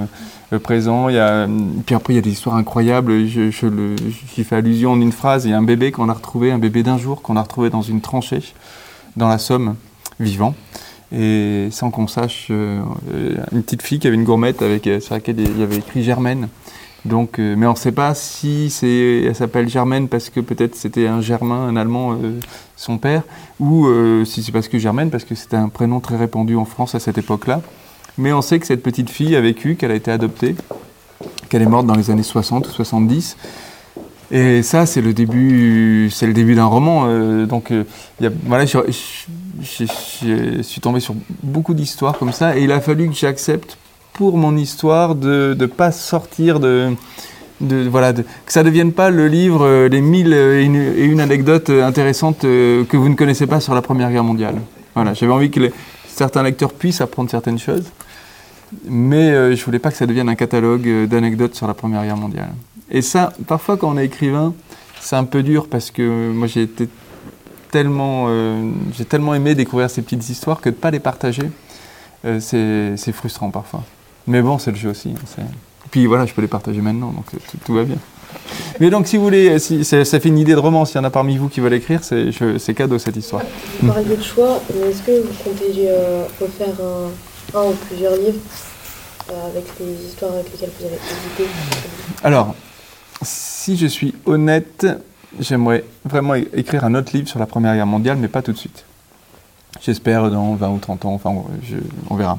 présents. 0.62 1.08
Il 1.08 1.16
y 1.16 1.18
a, 1.18 1.46
puis 1.84 1.94
après, 1.94 2.14
il 2.14 2.16
y 2.16 2.18
a 2.18 2.22
des 2.22 2.30
histoires 2.30 2.56
incroyables. 2.56 3.26
J'y 3.26 4.44
fais 4.44 4.56
allusion 4.56 4.92
en 4.92 5.00
une 5.00 5.12
phrase. 5.12 5.44
Il 5.44 5.50
y 5.50 5.54
a 5.54 5.58
un 5.58 5.62
bébé 5.62 5.92
qu'on 5.92 6.08
a 6.08 6.14
retrouvé, 6.14 6.52
un 6.52 6.58
bébé 6.58 6.82
d'un 6.82 6.98
jour 6.98 7.22
qu'on 7.22 7.36
a 7.36 7.42
retrouvé 7.42 7.70
dans 7.70 7.82
une 7.82 8.00
tranchée 8.00 8.54
dans 9.16 9.28
la 9.28 9.38
Somme, 9.38 9.76
vivant. 10.18 10.54
et 11.12 11.68
sans 11.70 11.90
qu'on 11.90 12.06
sache, 12.06 12.48
une 12.50 13.62
petite 13.62 13.82
fille 13.82 13.98
qui 13.98 14.06
avait 14.06 14.16
une 14.16 14.24
gourmette 14.24 14.62
avec, 14.62 14.88
sur 15.00 15.14
laquelle 15.14 15.38
il 15.38 15.58
y 15.58 15.62
avait 15.62 15.76
écrit 15.76 16.02
Germaine. 16.02 16.48
Donc, 17.04 17.38
mais 17.38 17.66
on 17.66 17.72
ne 17.72 17.76
sait 17.76 17.92
pas 17.92 18.14
si 18.14 18.72
elle 18.82 19.34
s'appelle 19.34 19.68
Germaine 19.68 20.08
parce 20.08 20.28
que 20.28 20.40
peut-être 20.40 20.74
c'était 20.74 21.06
un 21.06 21.20
Germain, 21.20 21.68
un 21.68 21.76
Allemand, 21.76 22.18
son 22.76 22.98
père, 22.98 23.22
ou 23.58 23.88
si 24.26 24.42
c'est 24.42 24.52
parce 24.52 24.68
que 24.68 24.78
Germaine, 24.78 25.10
parce 25.10 25.24
que 25.24 25.34
c'était 25.34 25.56
un 25.56 25.70
prénom 25.70 26.00
très 26.00 26.16
répandu 26.16 26.56
en 26.56 26.66
France 26.66 26.94
à 26.94 27.00
cette 27.00 27.16
époque-là. 27.16 27.62
Mais 28.18 28.34
on 28.34 28.42
sait 28.42 28.58
que 28.58 28.66
cette 28.66 28.82
petite 28.82 29.08
fille 29.08 29.34
a 29.34 29.40
vécu, 29.40 29.76
qu'elle 29.76 29.92
a 29.92 29.94
été 29.94 30.10
adoptée, 30.10 30.54
qu'elle 31.48 31.62
est 31.62 31.66
morte 31.66 31.86
dans 31.86 31.94
les 31.94 32.10
années 32.10 32.22
60 32.22 32.68
ou 32.68 32.70
70. 32.70 33.36
Et 34.30 34.62
ça, 34.62 34.86
c'est 34.86 35.00
le 35.00 35.12
début, 35.12 36.08
c'est 36.12 36.26
le 36.26 36.32
début 36.32 36.54
d'un 36.54 36.66
roman. 36.66 37.04
Euh, 37.06 37.46
donc, 37.46 37.72
euh, 37.72 37.84
voilà, 38.44 38.64
je, 38.64 38.78
suis 40.62 40.80
tombé 40.80 41.00
sur 41.00 41.14
beaucoup 41.42 41.74
d'histoires 41.74 42.18
comme 42.18 42.32
ça, 42.32 42.56
et 42.56 42.62
il 42.62 42.72
a 42.72 42.80
fallu 42.80 43.08
que 43.08 43.14
j'accepte 43.14 43.76
pour 44.20 44.36
mon 44.36 44.54
histoire 44.54 45.14
de 45.14 45.56
ne 45.58 45.64
pas 45.64 45.92
sortir 45.92 46.60
de, 46.60 46.90
de 47.62 47.88
voilà, 47.88 48.12
que 48.12 48.22
ça 48.48 48.62
ne 48.62 48.68
devienne 48.68 48.92
pas 48.92 49.08
le 49.08 49.28
livre 49.28 49.64
euh, 49.64 49.88
les 49.88 50.02
mille 50.02 50.34
et 50.34 50.62
une, 50.62 51.20
anecdotes 51.20 51.70
intéressantes 51.70 52.40
que 52.42 52.96
vous 52.98 53.08
ne 53.08 53.14
connaissez 53.14 53.46
pas 53.46 53.60
sur 53.60 53.74
la 53.74 53.80
Première 53.80 54.10
Guerre 54.10 54.22
mondiale. 54.22 54.56
Voilà, 54.94 55.14
j'avais 55.14 55.32
envie 55.32 55.50
que 55.50 55.70
certains 56.06 56.42
lecteurs 56.42 56.74
puissent 56.74 57.00
apprendre 57.00 57.30
certaines 57.30 57.58
choses, 57.58 57.84
mais 58.84 59.56
je 59.56 59.64
voulais 59.64 59.78
pas 59.78 59.90
que 59.90 59.96
ça 59.96 60.04
devienne 60.04 60.28
un 60.28 60.34
catalogue 60.34 61.06
d'anecdotes 61.06 61.54
sur 61.54 61.66
la 61.66 61.72
Première 61.72 62.04
Guerre 62.04 62.18
mondiale. 62.18 62.50
Et 62.90 63.00
ça, 63.00 63.32
parfois 63.46 63.78
quand 63.78 63.88
on 63.88 63.96
est 63.96 64.04
écrivain, 64.04 64.52
c'est 65.00 65.16
un 65.16 65.24
peu 65.24 65.42
dur 65.42 65.66
parce 65.66 65.90
que 65.90 66.30
moi 66.30 66.46
j'ai 66.46 66.64
été 66.64 66.90
tellement, 67.70 68.26
euh, 68.28 68.70
j'ai 68.92 69.06
tellement 69.06 69.32
aimé 69.34 69.54
découvrir 69.54 69.88
ces 69.88 70.02
petites 70.02 70.28
histoires 70.28 70.60
que 70.60 70.68
de 70.68 70.74
pas 70.74 70.90
les 70.90 71.00
partager, 71.00 71.50
euh, 72.26 72.38
c'est 72.98 73.12
frustrant 73.12 73.48
parfois. 73.48 73.82
Mais 74.26 74.42
bon, 74.42 74.58
c'est 74.58 74.70
le 74.70 74.76
jeu 74.76 74.90
aussi. 74.90 75.10
Hein, 75.10 75.42
Et 75.86 75.88
puis 75.90 76.06
voilà, 76.06 76.26
je 76.26 76.34
peux 76.34 76.42
les 76.42 76.48
partager 76.48 76.80
maintenant, 76.80 77.10
donc 77.10 77.26
tout, 77.64 77.74
va 77.74 77.84
bien. 77.84 77.96
Mais 78.78 78.90
donc, 78.90 79.06
si 79.06 79.16
vous 79.16 79.24
voulez, 79.24 79.58
si, 79.58 79.84
ça, 79.84 80.04
fait 80.04 80.28
une 80.28 80.38
idée 80.38 80.52
de 80.52 80.58
roman, 80.58 80.84
s'il 80.84 80.96
y 80.96 80.98
en 81.00 81.04
a 81.04 81.10
parmi 81.10 81.36
vous 81.36 81.48
qui 81.48 81.60
veulent 81.60 81.74
écrire, 81.74 82.00
c'est 82.02 82.74
cadeau 82.74 82.98
cette 82.98 83.16
histoire. 83.16 83.42
Vous 83.80 83.92
parliez 83.92 84.16
de 84.16 84.22
choix, 84.22 84.60
mais 84.74 84.90
est-ce 84.90 85.02
que 85.02 85.22
vous 85.22 85.34
comptez 85.44 85.88
euh, 85.88 86.24
refaire 86.40 86.74
un, 86.80 87.58
un, 87.58 87.64
ou 87.64 87.74
plusieurs 87.88 88.16
livres 88.16 88.40
avec 89.28 89.64
les 89.80 90.06
histoires 90.06 90.32
avec 90.32 90.50
lesquelles 90.52 90.70
vous 90.78 90.86
avez 90.86 90.94
hésité? 90.94 91.50
Alors, 92.22 92.54
si 93.22 93.76
je 93.76 93.86
suis 93.86 94.14
honnête, 94.26 94.86
j'aimerais 95.38 95.84
vraiment 96.04 96.34
écrire 96.34 96.84
un 96.84 96.94
autre 96.94 97.10
livre 97.14 97.28
sur 97.28 97.38
la 97.38 97.46
Première 97.46 97.74
Guerre 97.74 97.86
mondiale, 97.86 98.16
mais 98.18 98.28
pas 98.28 98.42
tout 98.42 98.52
de 98.52 98.58
suite. 98.58 98.84
J'espère 99.80 100.30
dans 100.30 100.54
20 100.54 100.68
ou 100.70 100.78
30 100.78 101.04
ans, 101.04 101.14
enfin, 101.14 101.32
on 102.10 102.14
verra. 102.14 102.38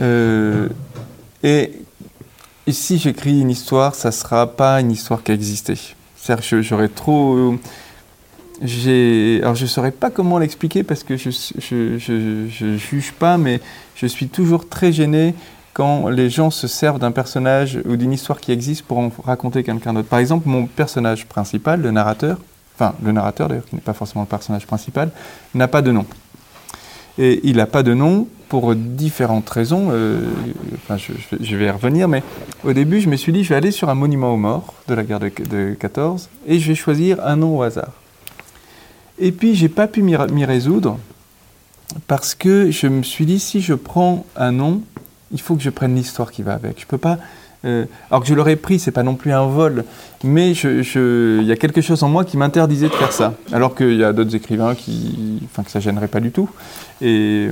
Euh, 0.00 0.68
et, 1.42 1.72
si 2.68 2.98
j'écris 2.98 3.40
une 3.40 3.50
histoire, 3.50 3.94
ça 3.94 4.08
ne 4.08 4.12
sera 4.12 4.46
pas 4.46 4.80
une 4.80 4.92
histoire 4.92 5.22
qui 5.22 5.32
a 5.32 5.34
existé. 5.34 5.74
C'est-à-dire 6.16 6.62
j'aurais 6.62 6.88
trop... 6.88 7.56
Alors 8.62 9.54
je 9.56 9.62
ne 9.62 9.66
saurais 9.66 9.90
pas 9.90 10.10
comment 10.10 10.38
l'expliquer 10.38 10.84
parce 10.84 11.02
que 11.02 11.16
je 11.16 12.12
ne 12.12 12.76
juge 12.78 13.12
pas, 13.12 13.36
mais 13.36 13.60
je 13.96 14.06
suis 14.06 14.28
toujours 14.28 14.68
très 14.68 14.92
gêné 14.92 15.34
quand 15.72 16.08
les 16.08 16.30
gens 16.30 16.50
se 16.50 16.68
servent 16.68 16.98
d'un 16.98 17.12
personnage 17.12 17.80
ou 17.86 17.96
d'une 17.96 18.12
histoire 18.12 18.40
qui 18.40 18.52
existe 18.52 18.84
pour 18.84 18.98
en 18.98 19.10
raconter 19.24 19.64
quelqu'un 19.64 19.94
d'autre. 19.94 20.08
Par 20.08 20.18
exemple, 20.18 20.48
mon 20.48 20.66
personnage 20.66 21.26
principal, 21.26 21.80
le 21.80 21.90
narrateur, 21.90 22.38
enfin 22.76 22.94
le 23.02 23.12
narrateur 23.12 23.48
d'ailleurs, 23.48 23.64
qui 23.64 23.74
n'est 23.74 23.80
pas 23.80 23.94
forcément 23.94 24.22
le 24.22 24.28
personnage 24.28 24.66
principal, 24.66 25.10
n'a 25.54 25.68
pas 25.68 25.82
de 25.82 25.90
nom. 25.90 26.06
Et 27.18 27.40
il 27.44 27.56
n'a 27.56 27.66
pas 27.66 27.82
de 27.82 27.94
nom 27.94 28.28
pour 28.52 28.74
différentes 28.74 29.48
raisons. 29.48 29.88
Euh, 29.92 30.20
enfin, 30.74 30.98
je, 30.98 31.56
vais 31.56 31.64
y 31.64 31.70
revenir, 31.70 32.06
mais 32.06 32.22
au 32.64 32.74
début, 32.74 33.00
je 33.00 33.08
me 33.08 33.16
suis 33.16 33.32
dit, 33.32 33.44
je 33.44 33.48
vais 33.48 33.54
aller 33.54 33.70
sur 33.70 33.88
un 33.88 33.94
monument 33.94 34.34
aux 34.34 34.36
morts 34.36 34.74
de 34.88 34.94
la 34.94 35.04
guerre 35.04 35.20
de, 35.20 35.32
de 35.48 35.72
14 35.72 36.28
et 36.46 36.58
je 36.58 36.68
vais 36.68 36.74
choisir 36.74 37.24
un 37.24 37.36
nom 37.36 37.56
au 37.56 37.62
hasard. 37.62 37.92
Et 39.18 39.32
puis, 39.32 39.54
j'ai 39.54 39.70
pas 39.70 39.86
pu 39.86 40.02
m'y 40.02 40.44
résoudre 40.44 40.98
parce 42.06 42.34
que 42.34 42.70
je 42.70 42.88
me 42.88 43.02
suis 43.02 43.24
dit, 43.24 43.38
si 43.38 43.62
je 43.62 43.72
prends 43.72 44.26
un 44.36 44.52
nom, 44.52 44.82
il 45.30 45.40
faut 45.40 45.56
que 45.56 45.62
je 45.62 45.70
prenne 45.70 45.94
l'histoire 45.94 46.30
qui 46.30 46.42
va 46.42 46.52
avec. 46.52 46.78
Je 46.78 46.86
peux 46.86 46.98
pas. 46.98 47.16
Euh, 47.64 47.86
alors 48.10 48.20
que 48.20 48.28
je 48.28 48.34
l'aurais 48.34 48.56
pris, 48.56 48.78
c'est 48.78 48.90
pas 48.90 49.02
non 49.02 49.14
plus 49.14 49.32
un 49.32 49.46
vol, 49.46 49.86
mais 50.24 50.52
il 50.52 51.44
y 51.44 51.52
a 51.52 51.56
quelque 51.56 51.80
chose 51.80 52.02
en 52.02 52.10
moi 52.10 52.26
qui 52.26 52.36
m'interdisait 52.36 52.90
de 52.90 52.94
faire 52.94 53.12
ça. 53.12 53.32
Alors 53.50 53.74
qu'il 53.74 53.96
y 53.96 54.04
a 54.04 54.12
d'autres 54.12 54.36
écrivains 54.36 54.74
qui, 54.74 55.40
enfin, 55.46 55.62
que 55.62 55.70
ça 55.70 55.80
gênerait 55.80 56.08
pas 56.08 56.20
du 56.20 56.32
tout. 56.32 56.50
Et 57.00 57.48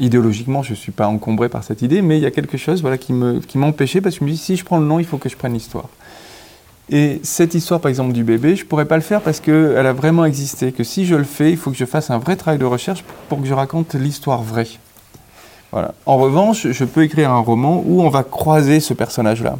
idéologiquement, 0.00 0.62
je 0.62 0.74
suis 0.74 0.92
pas 0.92 1.06
encombré 1.06 1.48
par 1.48 1.62
cette 1.62 1.82
idée, 1.82 2.02
mais 2.02 2.18
il 2.18 2.22
y 2.22 2.26
a 2.26 2.30
quelque 2.30 2.56
chose, 2.56 2.80
voilà, 2.80 2.98
qui 2.98 3.12
me, 3.12 3.38
qui 3.40 3.58
m'empêchait 3.58 4.00
parce 4.00 4.16
que 4.16 4.20
je 4.20 4.24
me 4.24 4.30
dis 4.30 4.38
si 4.38 4.56
je 4.56 4.64
prends 4.64 4.78
le 4.78 4.86
nom, 4.86 4.98
il 4.98 5.04
faut 5.04 5.18
que 5.18 5.28
je 5.28 5.36
prenne 5.36 5.52
l'histoire. 5.52 5.88
Et 6.90 7.20
cette 7.22 7.54
histoire, 7.54 7.80
par 7.80 7.88
exemple, 7.88 8.12
du 8.12 8.24
bébé, 8.24 8.56
je 8.56 8.64
pourrais 8.64 8.86
pas 8.86 8.96
le 8.96 9.02
faire 9.02 9.20
parce 9.20 9.38
qu'elle 9.38 9.86
a 9.86 9.92
vraiment 9.92 10.24
existé. 10.24 10.72
Que 10.72 10.82
si 10.82 11.06
je 11.06 11.14
le 11.14 11.24
fais, 11.24 11.52
il 11.52 11.56
faut 11.56 11.70
que 11.70 11.76
je 11.76 11.84
fasse 11.84 12.10
un 12.10 12.18
vrai 12.18 12.34
travail 12.34 12.58
de 12.58 12.64
recherche 12.64 13.04
pour 13.28 13.40
que 13.40 13.46
je 13.46 13.54
raconte 13.54 13.94
l'histoire 13.94 14.42
vraie. 14.42 14.66
En 16.04 16.16
revanche, 16.16 16.66
je 16.68 16.84
peux 16.84 17.04
écrire 17.04 17.30
un 17.30 17.38
roman 17.38 17.80
où 17.86 18.02
on 18.02 18.08
va 18.08 18.24
croiser 18.24 18.80
ce 18.80 18.92
personnage-là, 18.92 19.56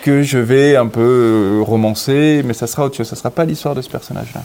que 0.00 0.22
je 0.22 0.38
vais 0.38 0.76
un 0.76 0.86
peu 0.86 1.00
euh, 1.00 1.62
romancer, 1.62 2.42
mais 2.46 2.54
ça 2.54 2.66
sera 2.66 2.86
autre 2.86 2.96
chose, 2.96 3.06
ça 3.06 3.16
ne 3.16 3.18
sera 3.18 3.30
pas 3.30 3.44
l'histoire 3.44 3.74
de 3.74 3.82
ce 3.82 3.90
personnage-là. 3.90 4.42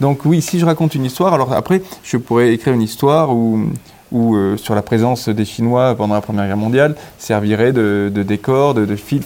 Donc 0.00 0.24
oui, 0.24 0.42
si 0.42 0.60
je 0.60 0.64
raconte 0.64 0.94
une 0.94 1.04
histoire, 1.04 1.34
alors 1.34 1.52
après, 1.52 1.82
je 2.04 2.18
pourrais 2.18 2.52
écrire 2.52 2.72
une 2.72 2.82
histoire 2.82 3.34
où, 3.34 3.66
euh, 4.14 4.56
sur 4.56 4.74
la 4.74 4.82
présence 4.82 5.28
des 5.28 5.44
Chinois 5.44 5.94
pendant 5.96 6.14
la 6.14 6.20
Première 6.20 6.46
Guerre 6.46 6.56
mondiale 6.56 6.94
servirait 7.18 7.72
de, 7.72 8.10
décor, 8.26 8.74
de, 8.74 8.96
fil, 8.96 9.22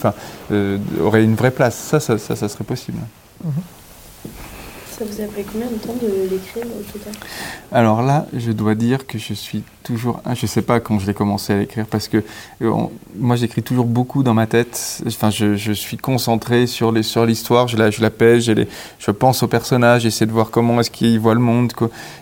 euh, 0.51 0.79
aurait 1.03 1.23
une 1.23 1.35
vraie 1.35 1.51
place. 1.51 1.77
Ça, 1.77 2.01
ça, 2.01 2.19
ça, 2.19 2.49
serait 2.49 2.65
possible. 2.65 2.99
Mhm. 3.45 3.53
Ça 5.01 5.07
vous 5.07 5.23
a 5.23 5.27
pris 5.29 5.45
combien 5.51 5.67
de 5.67 5.77
temps 5.77 5.95
de 5.95 6.29
l'écrire 6.31 6.67
au 6.67 6.83
total? 6.93 7.15
Alors 7.73 8.03
là, 8.03 8.27
je 8.37 8.53
dois 8.53 8.75
dire 8.75 9.07
que 9.07 9.17
je 9.17 9.33
suis 9.33 9.63
toujours. 9.83 10.21
Je 10.27 10.43
ne 10.43 10.47
sais 10.47 10.61
pas 10.61 10.79
quand 10.79 10.99
je 10.99 11.07
l'ai 11.07 11.15
commencé 11.15 11.55
à 11.55 11.57
l'écrire 11.57 11.87
parce 11.87 12.07
que 12.07 12.23
euh, 12.61 12.71
moi 13.19 13.37
j'écris 13.37 13.63
toujours 13.63 13.87
beaucoup 13.87 14.23
dans 14.23 14.35
ma 14.35 14.47
tête. 14.47 15.03
Enfin, 15.07 15.31
je, 15.31 15.73
suis 15.73 15.97
concentré 15.97 16.67
sur 16.67 16.93
l'histoire, 16.93 17.67
sur 17.67 17.79
je, 17.79 17.83
la, 17.83 17.91
je 17.91 18.07
pèse, 18.09 18.45
je 18.45 19.11
pense 19.11 19.43
au 19.43 19.49
personnage, 19.49 20.03
j'essaie 20.03 20.27
de 20.27 20.33
voir 20.33 20.51
comment 20.51 20.79
est-ce 20.81 20.91
qu'il 20.91 21.19
voit 21.19 21.33
le 21.33 21.41
monde. 21.41 21.73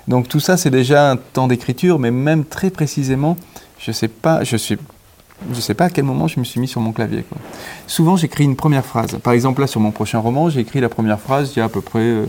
Donc 0.07 0.29
tout 0.29 0.39
ça, 0.39 0.57
c'est 0.57 0.71
déjà 0.71 1.11
un 1.11 1.17
temps 1.17 1.49
d'écriture, 1.49 1.99
mais 1.99 2.13
même 2.13 2.45
très 2.45 2.71
précisément, 2.71 3.37
je 3.81 3.91
ne 3.91 3.95
sais 3.95 4.07
pas. 4.07 4.45
Je 4.45 4.57
suis 4.57 4.79
je 5.51 5.57
ne 5.57 5.61
sais 5.61 5.75
pas 5.75 5.87
à 5.87 5.91
quel 5.91 6.05
moment 6.05 6.29
je 6.29 6.39
me 6.39 6.45
suis 6.45 6.61
mis 6.61 6.69
sur 6.69 6.81
mon 6.81 6.93
clavier. 6.93 7.25
Souvent, 7.89 8.17
j'écris 8.17 8.45
une 8.45 8.57
première 8.57 8.85
phrase. 8.85 9.19
Par 9.21 9.33
exemple, 9.33 9.63
là, 9.63 9.67
sur 9.67 9.81
mon 9.81 9.91
prochain 9.91 10.21
roman, 10.21 10.49
j'ai 10.49 10.61
écrit 10.61 10.81
la 10.81 10.89
première 10.89 11.19
phrase 11.19 11.55
il 11.57 11.59
y 11.59 11.63
a 11.63 11.65
à 11.65 11.69
peu 11.69 11.81
près 11.81 12.01
euh, 12.01 12.27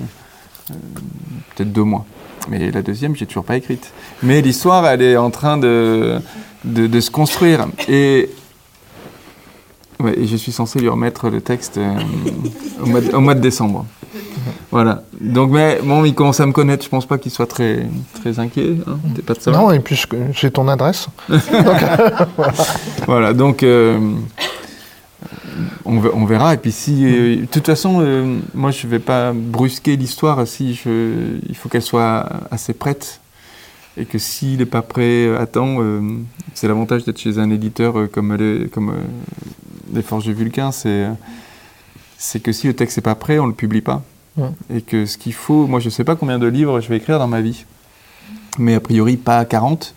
peut-être 1.55 1.71
deux 1.71 1.83
mois. 1.83 2.05
Mais 2.49 2.71
la 2.71 2.81
deuxième, 2.81 3.15
j'ai 3.15 3.25
toujours 3.25 3.43
pas 3.43 3.57
écrite. 3.57 3.91
Mais 4.23 4.41
l'histoire, 4.41 4.85
elle 4.87 5.01
est 5.01 5.17
en 5.17 5.29
train 5.29 5.57
de, 5.57 6.19
de, 6.63 6.99
se 6.99 7.11
construire. 7.11 7.67
Et, 7.87 8.29
et 10.15 10.25
je 10.25 10.35
suis 10.35 10.51
censé 10.51 10.79
lui 10.79 10.89
remettre 10.89 11.29
le 11.29 11.41
texte 11.41 11.77
euh, 11.77 11.93
au, 12.81 12.85
mois 12.87 13.01
de, 13.01 13.15
au, 13.15 13.19
mois 13.19 13.35
de, 13.35 13.41
décembre. 13.41 13.85
Voilà. 14.71 15.03
Donc, 15.19 15.51
mais 15.51 15.79
bon, 15.83 16.05
il 16.05 16.15
commence 16.15 16.39
à 16.39 16.45
me 16.45 16.53
connaître. 16.53 16.83
Je 16.83 16.89
pense 16.89 17.05
pas 17.05 17.17
qu'il 17.17 17.31
soit 17.31 17.47
très, 17.47 17.85
très 18.19 18.39
inquiet. 18.39 18.77
Hein. 18.87 18.97
pas 19.25 19.33
de 19.33 19.51
non, 19.51 19.71
et 19.71 19.79
puis 19.79 20.01
j'ai 20.31 20.49
ton 20.49 20.67
adresse. 20.67 21.07
voilà. 23.05 23.33
Donc, 23.33 23.63
euh, 23.63 23.99
on, 25.85 26.25
verra. 26.25 26.53
Et 26.53 26.57
puis 26.57 26.71
si, 26.71 27.05
euh, 27.05 27.41
de 27.41 27.45
toute 27.45 27.65
façon, 27.65 27.99
euh, 28.01 28.39
moi 28.53 28.71
je 28.71 28.85
ne 28.85 28.91
vais 28.91 28.99
pas 28.99 29.33
brusquer 29.33 29.95
l'histoire 29.95 30.45
si 30.47 30.73
je, 30.73 31.37
il 31.47 31.55
faut 31.55 31.69
qu'elle 31.69 31.81
soit 31.81 32.27
assez 32.51 32.73
prête. 32.73 33.21
Et 33.97 34.05
que 34.05 34.17
s'il 34.17 34.59
n'est 34.59 34.65
pas 34.65 34.81
prêt 34.81 35.35
à 35.35 35.45
temps, 35.45 35.77
euh, 35.79 36.01
c'est 36.53 36.67
l'avantage 36.67 37.03
d'être 37.03 37.17
chez 37.17 37.37
un 37.37 37.49
éditeur 37.49 38.09
comme 38.11 38.35
les, 38.35 38.67
comme, 38.69 38.93
les 39.93 40.01
Forges 40.01 40.27
de 40.27 40.31
Vulcain, 40.31 40.71
c'est, 40.71 41.07
c'est 42.17 42.39
que 42.39 42.53
si 42.53 42.67
le 42.67 42.73
texte 42.75 42.97
n'est 42.97 43.01
pas 43.01 43.15
prêt, 43.15 43.39
on 43.39 43.45
ne 43.45 43.51
le 43.51 43.55
publie 43.55 43.81
pas. 43.81 44.03
Et 44.73 44.81
que 44.81 45.05
ce 45.05 45.17
qu'il 45.17 45.33
faut, 45.33 45.67
moi 45.67 45.81
je 45.81 45.85
ne 45.85 45.89
sais 45.89 46.05
pas 46.05 46.15
combien 46.15 46.39
de 46.39 46.47
livres 46.47 46.79
je 46.79 46.87
vais 46.87 46.95
écrire 46.95 47.19
dans 47.19 47.27
ma 47.27 47.41
vie, 47.41 47.65
mais 48.57 48.73
a 48.73 48.79
priori 48.79 49.17
pas 49.17 49.43
40 49.43 49.93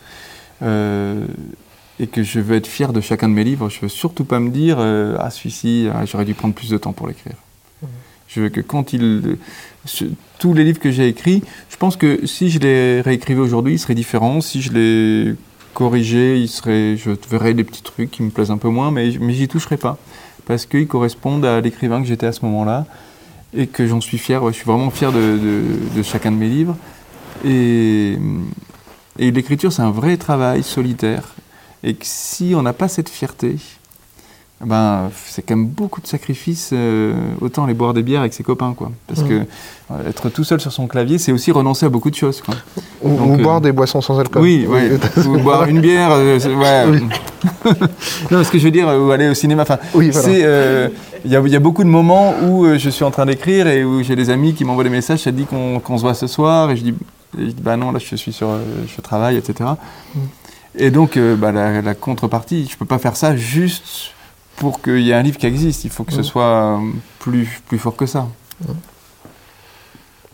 et 2.01 2.07
que 2.07 2.23
je 2.23 2.41
veux 2.41 2.57
être 2.57 2.67
fier 2.67 2.93
de 2.93 3.01
chacun 3.01 3.29
de 3.29 3.35
mes 3.35 3.45
livres, 3.45 3.69
je 3.69 3.81
veux 3.81 3.89
surtout 3.89 4.25
pas 4.25 4.41
me 4.41 4.51
dire 4.51 4.77
euh, 4.79 5.17
ah 5.19 5.31
celui-ci 5.31 5.89
ah, 5.93 6.05
j'aurais 6.05 6.25
dû 6.25 6.35
prendre 6.35 6.55
plus 6.55 6.71
de 6.71 6.79
temps 6.79 6.93
pour 6.93 7.07
l'écrire. 7.07 7.37
Mmh. 7.83 7.87
Je 8.29 8.41
veux 8.41 8.49
que 8.49 8.61
quand 8.61 8.93
il 8.93 9.37
tous 10.39 10.55
les 10.55 10.65
livres 10.65 10.79
que 10.79 10.91
j'ai 10.91 11.09
écrits, 11.09 11.43
je 11.69 11.77
pense 11.77 11.97
que 11.97 12.27
si 12.27 12.51
je 12.51 12.59
les 12.59 13.01
réécrivais 13.01 13.41
aujourd'hui, 13.41 13.75
ils 13.75 13.79
seraient 13.79 13.95
différents. 13.95 14.41
Si 14.41 14.63
je 14.63 14.73
les 14.73 15.35
corrigeais, 15.75 16.41
il 16.41 16.49
serait, 16.49 16.97
je 16.97 17.11
verrais 17.29 17.55
des 17.55 17.65
petits 17.65 17.83
trucs 17.83 18.11
qui 18.11 18.23
me 18.23 18.31
plaisent 18.31 18.51
un 18.51 18.59
peu 18.59 18.69
moins, 18.69 18.91
mais, 18.91 19.13
mais 19.21 19.33
j'y 19.33 19.49
toucherai 19.49 19.77
pas 19.77 19.99
parce 20.47 20.67
qu'ils 20.67 20.89
correspondent 20.89 21.45
à 21.45 21.61
l'écrivain 21.61 22.01
que 22.01 22.09
j'étais 22.09 22.27
à 22.27 22.33
ce 22.33 22.45
moment-là 22.45 22.87
et 23.55 23.67
que 23.67 23.87
j'en 23.87 24.01
suis 24.01 24.19
fier. 24.19 24.43
je 24.49 24.53
suis 24.53 24.65
vraiment 24.65 24.91
fier 24.91 25.13
de, 25.13 25.19
de, 25.19 25.63
de, 25.97 26.03
chacun 26.03 26.33
de 26.33 26.37
mes 26.37 26.49
livres 26.49 26.77
et 27.45 28.19
Et 29.19 29.31
l'écriture, 29.31 29.73
c'est 29.73 29.83
un 29.83 29.91
vrai 29.91 30.17
travail 30.17 30.63
solitaire. 30.63 31.35
Et 31.85 31.95
que 31.95 32.05
si 32.05 32.55
on 32.57 32.63
n'a 32.63 32.73
pas 32.73 32.89
cette 32.89 33.09
fierté, 33.09 33.57
ben, 34.65 35.11
c'est 35.27 35.43
quand 35.43 35.57
même 35.57 35.67
beaucoup 35.67 36.01
de 36.01 36.07
sacrifices, 36.07 36.71
euh, 36.73 37.15
autant 37.41 37.65
aller 37.65 37.75
boire 37.75 37.95
des 37.95 38.03
bières 38.03 38.21
avec 38.21 38.33
ses 38.33 38.45
copains, 38.45 38.75
quoi. 38.77 38.93
Parce 39.09 39.23
que 39.23 39.41
euh, 39.91 40.09
être 40.09 40.29
tout 40.29 40.45
seul 40.45 40.61
sur 40.61 40.71
son 40.71 40.87
clavier, 40.87 41.19
c'est 41.19 41.33
aussi 41.33 41.51
renoncer 41.51 41.87
à 41.87 41.89
beaucoup 41.89 42.11
de 42.11 42.15
choses, 42.15 42.41
quoi. 42.41 42.55
Ou, 43.03 43.37
boire 43.39 43.61
des 43.61 43.73
boissons 43.73 44.01
sans 44.01 44.21
alcool. 44.21 44.43
Oui, 44.43 44.67
oui. 44.69 44.99
ou 45.27 45.39
boire 45.39 45.65
une 45.65 45.81
bière. 45.81 46.11
ouais. 46.11 47.01
non, 48.31 48.45
ce 48.45 48.51
que 48.53 48.59
je 48.59 48.65
veux 48.65 48.71
dire, 48.71 48.87
ou 48.87 49.11
aller 49.11 49.29
au 49.29 49.35
cinéma. 49.35 49.63
Enfin, 49.63 49.79
oui, 49.95 50.13
c'est. 50.13 50.91
Il 51.25 51.31
y, 51.31 51.35
y, 51.35 51.57
a 51.57 51.61
beaucoup 51.61 51.85
de 51.85 51.89
moments 51.89 52.35
où 52.43 52.67
je 52.77 52.91
suis 52.91 53.05
en 53.05 53.13
train 53.13 53.27
d'écrire 53.27 53.69
et 53.69 53.85
où 53.85 54.03
j'ai 54.03 54.17
des 54.17 54.29
amis 54.29 54.55
qui 54.55 54.65
m'envoient 54.65 54.83
des 54.83 54.91
messages. 54.91 55.21
Ça 55.21 55.31
dit 55.31 55.45
qu'on 55.45 55.97
se 55.97 56.03
voit 56.03 56.15
ce 56.15 56.27
soir, 56.27 56.71
et 56.71 56.77
je 56.77 56.83
dis, 56.83 56.95
bah 57.61 57.77
non, 57.77 57.93
là 57.93 58.01
je 58.01 58.17
suis 58.17 58.33
sur, 58.33 58.49
je 58.87 59.01
travaille, 59.01 59.37
etc. 59.37 59.71
Et 60.77 60.91
donc, 60.91 61.17
euh, 61.17 61.37
bah, 61.37 61.53
la, 61.53 61.95
contrepartie, 61.95 62.67
je 62.67 62.75
ne 62.75 62.79
peux 62.79 62.87
pas 62.87 62.99
faire 62.99 63.17
ça 63.17 63.37
juste 63.37 64.13
pour 64.57 64.81
qu'il 64.81 65.01
y 65.01 65.11
ait 65.11 65.15
un 65.15 65.23
livre 65.23 65.39
qui 65.39 65.47
existe. 65.47 65.85
Il 65.85 65.91
faut 65.91 66.05
que 66.05 66.13
ce 66.13 66.23
soit 66.23 66.81
plus, 67.19 67.61
plus 67.67 67.79
fort 67.79 67.97
que 67.97 68.07
ça. 68.07 68.29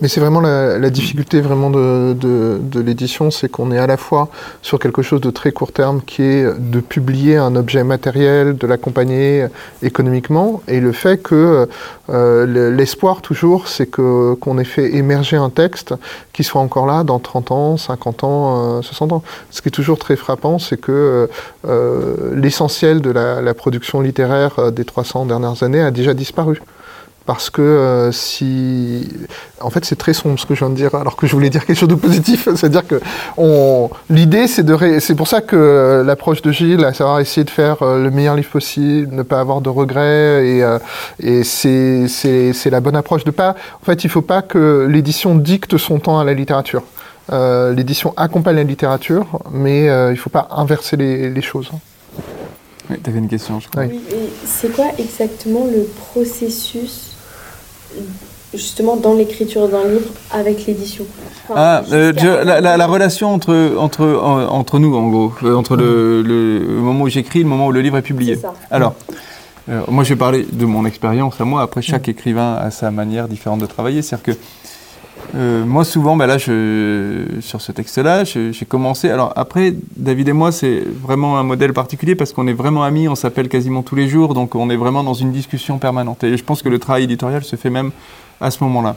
Mais 0.00 0.06
c'est 0.06 0.20
vraiment 0.20 0.40
la, 0.40 0.90
difficulté 0.90 1.40
vraiment 1.40 1.70
de, 1.70 2.14
de, 2.14 2.80
l'édition, 2.80 3.30
c'est 3.30 3.48
qu'on 3.48 3.72
est 3.72 3.78
à 3.78 3.86
la 3.86 3.96
fois 3.96 4.28
sur 4.62 4.78
quelque 4.78 5.02
chose 5.02 5.20
de 5.20 5.30
très 5.30 5.50
court 5.50 5.72
terme 5.72 6.02
qui 6.02 6.22
est 6.22 6.46
de 6.56 6.80
publier 6.80 7.36
un 7.36 7.56
objet 7.56 7.82
matériel, 7.82 8.56
de 8.56 8.66
l'accompagner 8.66 9.46
économiquement, 9.82 10.62
et 10.68 10.78
le 10.78 10.92
fait 10.92 11.20
que 11.20 11.68
euh, 12.10 12.70
l'espoir 12.70 13.22
toujours, 13.22 13.66
c'est 13.66 13.86
que 13.86 14.34
qu'on 14.34 14.58
ait 14.58 14.64
fait 14.64 14.94
émerger 14.94 15.36
un 15.36 15.50
texte 15.50 15.94
qui 16.32 16.44
soit 16.44 16.60
encore 16.60 16.86
là 16.86 17.02
dans 17.02 17.18
30 17.18 17.50
ans, 17.50 17.76
50 17.76 18.24
ans, 18.24 18.82
60 18.82 19.10
euh, 19.10 19.14
ans. 19.16 19.22
Ce 19.50 19.60
qui 19.62 19.68
est 19.68 19.72
toujours 19.72 19.98
très 19.98 20.16
frappant, 20.16 20.58
c'est 20.58 20.80
que 20.80 21.28
euh, 21.66 22.34
l'essentiel 22.34 23.00
de 23.00 23.10
la, 23.10 23.42
la, 23.42 23.54
production 23.54 24.00
littéraire 24.00 24.70
des 24.70 24.84
300 24.84 25.26
dernières 25.26 25.62
années 25.62 25.80
a 25.80 25.90
déjà 25.90 26.14
disparu 26.14 26.62
parce 27.28 27.50
que 27.50 27.60
euh, 27.60 28.10
si... 28.10 29.06
En 29.60 29.68
fait, 29.68 29.84
c'est 29.84 29.96
très 29.96 30.14
sombre 30.14 30.40
ce 30.40 30.46
que 30.46 30.54
je 30.54 30.60
viens 30.60 30.70
de 30.70 30.74
dire, 30.76 30.94
alors 30.94 31.14
que 31.14 31.26
je 31.26 31.32
voulais 31.34 31.50
dire 31.50 31.66
quelque 31.66 31.76
chose 31.76 31.90
de 31.90 31.94
positif. 31.94 32.48
C'est-à-dire 32.56 32.86
que 32.86 33.02
on... 33.36 33.90
l'idée, 34.08 34.46
c'est 34.48 34.62
de... 34.62 34.98
C'est 34.98 35.14
pour 35.14 35.28
ça 35.28 35.42
que 35.42 35.54
euh, 35.54 36.02
l'approche 36.02 36.40
de 36.40 36.50
Gilles, 36.52 36.86
à 36.86 36.94
savoir 36.94 37.20
essayer 37.20 37.44
de 37.44 37.50
faire 37.50 37.82
euh, 37.82 38.02
le 38.02 38.10
meilleur 38.10 38.34
livre 38.34 38.48
possible, 38.48 39.14
ne 39.14 39.20
pas 39.20 39.40
avoir 39.40 39.60
de 39.60 39.68
regrets, 39.68 40.48
et, 40.48 40.64
et 41.20 41.44
c'est 41.44 42.70
la 42.70 42.80
bonne 42.80 42.96
approche 42.96 43.24
de 43.24 43.30
pas... 43.30 43.56
En 43.82 43.84
fait, 43.84 44.04
il 44.04 44.06
ne 44.06 44.12
faut 44.12 44.22
pas 44.22 44.40
que 44.40 44.86
l'édition 44.88 45.34
dicte 45.34 45.76
son 45.76 45.98
temps 45.98 46.18
à 46.18 46.24
la 46.24 46.32
littérature. 46.32 46.82
L'édition 47.30 48.14
accompagne 48.16 48.56
la 48.56 48.62
littérature, 48.62 49.26
mais 49.52 49.82
il 49.84 50.12
ne 50.12 50.14
faut 50.14 50.30
pas 50.30 50.48
inverser 50.50 50.96
les, 50.96 51.28
les 51.28 51.42
choses. 51.42 51.70
Oui, 52.88 52.96
tu 53.04 53.10
avais 53.10 53.18
une 53.18 53.28
question, 53.28 53.60
je 53.60 53.68
crois. 53.68 53.82
Oui, 53.82 54.00
c'est 54.46 54.72
quoi 54.72 54.86
exactement 54.98 55.66
le 55.66 55.84
processus 55.84 57.07
justement 58.54 58.96
dans 58.96 59.14
l'écriture 59.14 59.68
d'un 59.68 59.84
livre 59.84 60.10
avec 60.32 60.66
l'édition 60.66 61.04
ah, 61.54 61.82
euh, 61.92 62.12
la, 62.44 62.86
relation 62.86 63.32
entre, 63.32 63.74
entre, 63.78 64.04
entre 64.04 64.78
nous, 64.78 64.94
en 64.94 65.08
gros, 65.08 65.32
euh, 65.42 65.54
entre 65.54 65.76
le, 65.76 66.22
le, 66.22 66.60
moment 66.60 67.04
où 67.04 67.08
j'écris 67.08 67.40
et 67.40 67.42
le 67.42 67.48
moment 67.48 67.66
où 67.66 67.72
le 67.72 67.80
livre 67.80 67.96
est 67.96 68.02
publié. 68.02 68.36
ça. 68.36 68.52
Alors, 68.70 68.94
euh, 69.68 69.80
moi 69.88 70.04
je 70.04 70.10
vais 70.10 70.18
parler 70.18 70.46
de 70.50 70.66
mon 70.66 70.84
expérience 70.86 71.40
à 71.40 71.44
moi, 71.44 71.62
après 71.62 71.82
chaque 71.82 72.08
écrivain 72.08 72.54
a 72.54 72.70
sa 72.70 72.90
manière 72.90 73.28
différente 73.28 73.60
de 73.60 73.66
travailler, 73.66 74.02
c'est-à-dire 74.02 74.34
que 74.34 74.40
euh, 75.34 75.64
moi, 75.64 75.84
souvent, 75.84 76.16
bah 76.16 76.26
là, 76.26 76.38
sur 76.38 77.60
ce 77.60 77.72
texte-là, 77.72 78.24
j'ai 78.24 78.66
commencé. 78.66 79.10
Alors 79.10 79.32
après, 79.36 79.74
David 79.96 80.28
et 80.28 80.32
moi, 80.32 80.52
c'est 80.52 80.82
vraiment 81.02 81.38
un 81.38 81.42
modèle 81.42 81.72
particulier 81.72 82.14
parce 82.14 82.32
qu'on 82.32 82.46
est 82.46 82.52
vraiment 82.52 82.82
amis, 82.84 83.08
on 83.08 83.14
s'appelle 83.14 83.48
quasiment 83.48 83.82
tous 83.82 83.94
les 83.94 84.08
jours, 84.08 84.34
donc 84.34 84.54
on 84.54 84.70
est 84.70 84.76
vraiment 84.76 85.04
dans 85.04 85.14
une 85.14 85.32
discussion 85.32 85.78
permanente. 85.78 86.24
Et 86.24 86.36
je 86.36 86.44
pense 86.44 86.62
que 86.62 86.68
le 86.68 86.78
travail 86.78 87.04
éditorial 87.04 87.44
se 87.44 87.56
fait 87.56 87.70
même 87.70 87.90
à 88.40 88.50
ce 88.50 88.62
moment-là. 88.64 88.96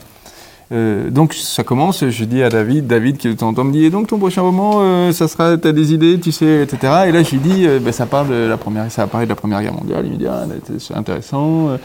Euh, 0.71 1.09
donc 1.09 1.33
ça 1.33 1.63
commence, 1.63 2.07
je 2.07 2.23
dis 2.23 2.41
à 2.41 2.49
David, 2.49 2.87
David 2.87 3.17
qui 3.17 3.27
de 3.27 3.33
temps 3.33 3.49
en 3.49 3.53
temps 3.53 3.65
me 3.65 3.73
dit, 3.73 3.83
et 3.83 3.89
donc 3.89 4.07
ton 4.07 4.17
prochain 4.17 4.41
roman, 4.41 4.75
euh, 4.77 5.11
ça 5.11 5.27
sera, 5.27 5.57
t'as 5.57 5.73
des 5.73 5.93
idées, 5.93 6.17
tu 6.17 6.31
sais, 6.31 6.63
etc. 6.63 6.93
Et 7.07 7.11
là 7.11 7.23
je 7.23 7.31
lui 7.31 7.39
dis, 7.39 7.67
euh, 7.67 7.79
ben, 7.79 7.91
ça 7.91 8.05
parle 8.05 8.29
de 8.29 8.47
la 8.47 8.55
première, 8.55 8.89
ça 8.89 9.05
de 9.05 9.25
la 9.25 9.35
première 9.35 9.61
guerre 9.61 9.73
mondiale. 9.73 10.03
Il 10.05 10.13
me 10.13 10.17
dit, 10.17 10.27
ah, 10.27 10.45
c'est 10.79 10.95
intéressant. 10.95 11.77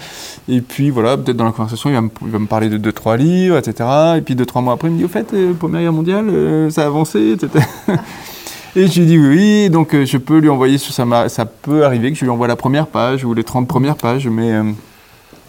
Et 0.49 0.61
puis 0.61 0.91
voilà, 0.91 1.17
peut-être 1.17 1.37
dans 1.37 1.45
la 1.45 1.51
conversation, 1.51 1.91
il 1.91 1.97
va, 2.31 2.39
me, 2.39 2.47
parler 2.47 2.69
de 2.69 2.77
deux 2.77 2.93
trois 2.93 3.17
livres, 3.17 3.57
etc. 3.57 3.89
Et 4.19 4.21
puis 4.21 4.37
deux 4.37 4.47
trois 4.47 4.63
mois 4.63 4.75
après, 4.75 4.89
il 4.89 4.93
me 4.93 4.99
dit, 4.99 5.05
au 5.05 5.09
fait, 5.09 5.35
première 5.59 5.81
guerre 5.81 5.93
mondiale, 5.93 6.71
ça 6.71 6.83
a 6.83 6.87
avancé, 6.87 7.33
etc. 7.33 7.65
Et 8.77 8.89
je 8.89 9.01
lui 9.01 9.07
dis 9.07 9.19
oui, 9.19 9.71
donc 9.71 9.97
je 10.05 10.19
peux 10.19 10.39
lui 10.39 10.51
envoyer, 10.51 10.77
ça 10.77 11.47
peut 11.63 11.85
arriver 11.85 12.13
que 12.13 12.19
je 12.19 12.25
lui 12.25 12.31
envoie 12.31 12.47
la 12.47 12.57
première 12.57 12.87
page 12.87 13.25
ou 13.25 13.33
les 13.33 13.43
30 13.43 13.67
premières 13.67 13.97
pages, 13.97 14.29
mais 14.29 14.53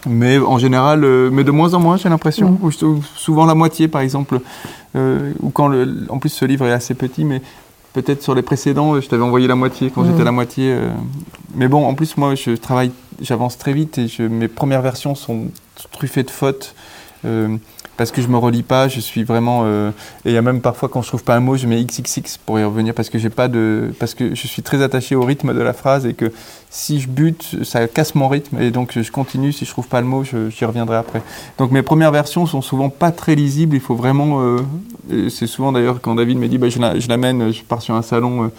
mais 0.05 0.37
en 0.37 0.57
général, 0.57 1.03
euh, 1.03 1.29
mais 1.31 1.43
de 1.43 1.51
moins 1.51 1.73
en 1.73 1.79
moins, 1.79 1.97
j'ai 1.97 2.09
l'impression. 2.09 2.51
Mm. 2.61 3.01
Souvent 3.15 3.45
la 3.45 3.55
moitié, 3.55 3.87
par 3.87 4.01
exemple. 4.01 4.39
Euh, 4.95 5.33
ou 5.41 5.49
quand 5.49 5.67
le, 5.67 6.05
en 6.09 6.19
plus, 6.19 6.29
ce 6.29 6.45
livre 6.45 6.65
est 6.65 6.71
assez 6.71 6.93
petit, 6.93 7.25
mais 7.25 7.41
peut-être 7.93 8.21
sur 8.21 8.35
les 8.35 8.41
précédents, 8.41 8.99
je 8.99 9.07
t'avais 9.07 9.23
envoyé 9.23 9.47
la 9.47 9.55
moitié 9.55 9.91
quand 9.93 10.05
j'étais 10.05 10.21
à 10.21 10.25
la 10.25 10.31
mm. 10.31 10.35
moitié. 10.35 10.71
Euh. 10.71 10.89
Mais 11.55 11.67
bon, 11.67 11.85
en 11.85 11.93
plus, 11.93 12.17
moi, 12.17 12.35
je 12.35 12.51
travaille, 12.51 12.91
j'avance 13.21 13.57
très 13.57 13.73
vite 13.73 13.97
et 13.97 14.07
je, 14.07 14.23
mes 14.23 14.47
premières 14.47 14.81
versions 14.81 15.15
sont 15.15 15.45
truffées 15.91 16.23
de 16.23 16.31
fautes 16.31 16.75
parce 17.97 18.11
que 18.11 18.21
je 18.21 18.27
me 18.27 18.37
relis 18.37 18.63
pas, 18.63 18.87
je 18.87 18.99
suis 18.99 19.23
vraiment 19.23 19.63
euh, 19.65 19.89
et 20.23 20.29
il 20.29 20.33
y 20.33 20.37
a 20.37 20.41
même 20.41 20.61
parfois 20.61 20.87
quand 20.87 21.01
je 21.01 21.07
trouve 21.07 21.23
pas 21.23 21.35
un 21.35 21.39
mot, 21.39 21.57
je 21.57 21.67
mets 21.67 21.83
xxx 21.83 22.37
pour 22.45 22.59
y 22.59 22.63
revenir 22.63 22.93
parce 22.93 23.09
que 23.09 23.17
je 23.19 24.47
suis 24.47 24.61
très 24.61 24.81
attaché 24.81 25.15
au 25.15 25.23
rythme 25.23 25.53
de 25.53 25.61
la 25.61 25.73
phrase 25.73 26.05
et 26.05 26.13
que 26.13 26.31
si 26.69 26.99
je 26.99 27.07
bute, 27.07 27.63
ça 27.63 27.87
casse 27.87 28.15
mon 28.15 28.27
rythme 28.27 28.61
et 28.61 28.71
donc 28.71 28.97
je 28.97 29.11
continue. 29.11 29.51
Si 29.51 29.65
je 29.65 29.71
trouve 29.71 29.87
pas 29.87 30.01
le 30.01 30.07
mot, 30.07 30.23
j'y 30.23 30.65
reviendrai 30.65 30.97
après. 30.97 31.21
Donc 31.57 31.71
mes 31.71 31.81
premières 31.81 32.11
versions 32.11 32.45
sont 32.45 32.61
souvent 32.61 32.89
pas 32.89 33.11
très 33.11 33.35
lisibles, 33.35 33.75
il 33.75 33.81
faut 33.81 33.95
vraiment 33.95 34.41
euh, 34.41 35.29
c'est 35.29 35.47
souvent 35.47 35.71
d'ailleurs 35.71 35.99
quand 36.01 36.15
David 36.15 36.37
me 36.37 36.47
dit 36.47 36.57
bah, 36.57 36.69
je 36.69 37.07
l'amène, 37.09 37.51
je 37.51 37.63
pars 37.63 37.81
sur 37.81 37.95
un 37.95 38.01
salon 38.01 38.51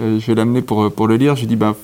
euh, 0.00 0.18
je 0.18 0.26
vais 0.26 0.34
l'amener 0.34 0.62
pour, 0.62 1.06
le 1.06 1.16
lire, 1.16 1.36
je 1.36 1.46
dis 1.46 1.56
bah 1.56 1.74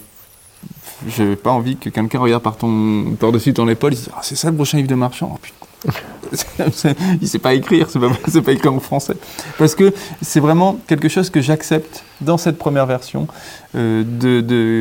j'ai 1.07 1.37
pas 1.37 1.51
envie 1.51 1.77
que 1.77 1.91
quelqu'un 1.91 2.19
regarde 2.19 2.43
par-dessus 2.43 3.53
ton 3.53 3.69
épaule, 3.69 3.93
il 3.93 4.01
dit 4.01 4.09
ah, 4.15 4.21
c'est 4.23 4.37
ça 4.37 4.51
le 4.51 4.57
prochain 4.57 4.79
livre 4.79 4.89
de 4.89 4.95
Marchand. 4.95 5.33
Oh, 5.35 5.66
il 7.21 7.29
sait 7.29 7.39
pas 7.39 7.55
écrire, 7.55 7.89
c'est 7.91 7.99
pas, 7.99 8.09
pas 8.45 8.53
écrit 8.53 8.69
en 8.69 8.81
français. 8.81 9.15
Parce 9.59 9.75
que 9.75 9.93
c'est 10.23 10.41
vraiment 10.41 10.79
quelque 10.87 11.09
chose 11.09 11.31
que 11.31 11.41
j'accepte 11.41 12.05
dans 12.21 12.39
cette 12.39 12.59
première 12.59 12.87
version, 12.87 13.29
euh, 13.75 14.03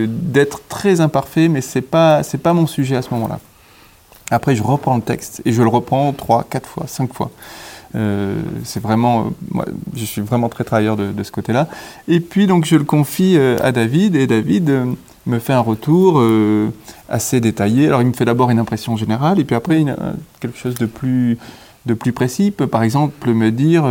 d'être 0.09 0.61
très 0.67 1.01
imparfait, 1.01 1.47
mais 1.47 1.61
c'est 1.61 1.81
pas, 1.81 2.21
pas 2.41 2.53
mon 2.53 2.67
sujet 2.67 2.95
à 2.95 3.01
ce 3.01 3.13
moment-là. 3.13 3.39
Après, 4.31 4.55
je 4.55 4.63
reprends 4.63 4.95
le 4.95 5.01
texte 5.01 5.41
et 5.45 5.51
je 5.51 5.61
le 5.61 5.69
reprends 5.69 6.11
trois, 6.13 6.45
quatre 6.49 6.67
fois, 6.67 6.85
cinq 6.87 7.13
fois. 7.13 7.29
Euh, 7.95 8.41
c'est 8.63 8.81
vraiment, 8.81 9.31
moi, 9.51 9.65
je 9.95 10.03
suis 10.05 10.21
vraiment 10.21 10.49
très 10.49 10.63
travailleur 10.63 10.97
de, 10.97 11.23
ce 11.23 11.31
côté-là. 11.31 11.67
Et 12.07 12.19
puis 12.19 12.47
donc 12.47 12.65
je 12.65 12.75
le 12.75 12.83
confie 12.83 13.35
euh, 13.37 13.57
à 13.61 13.71
David 13.71 14.15
et 14.15 14.27
David 14.27 14.71
me 15.25 15.39
fait 15.39 15.53
un 15.53 15.61
retour 15.61 16.19
euh, 16.19 16.69
assez 17.09 17.39
détaillé. 17.39 17.87
Alors 17.87 18.01
il 18.01 18.07
me 18.07 18.13
fait 18.13 18.25
d'abord 18.25 18.49
une 18.49 18.59
impression 18.59 18.97
générale 18.97 19.39
et 19.39 19.43
puis 19.43 19.55
après 19.55 19.83
quelque 20.39 20.57
chose 20.57 20.75
de 20.75 20.85
plus, 20.85 21.37
de 21.85 21.93
plus 21.93 22.11
précis. 22.11 22.47
Il 22.47 22.51
peut 22.51 22.67
par 22.67 22.83
exemple 22.83 23.33
me 23.33 23.51
dire 23.51 23.85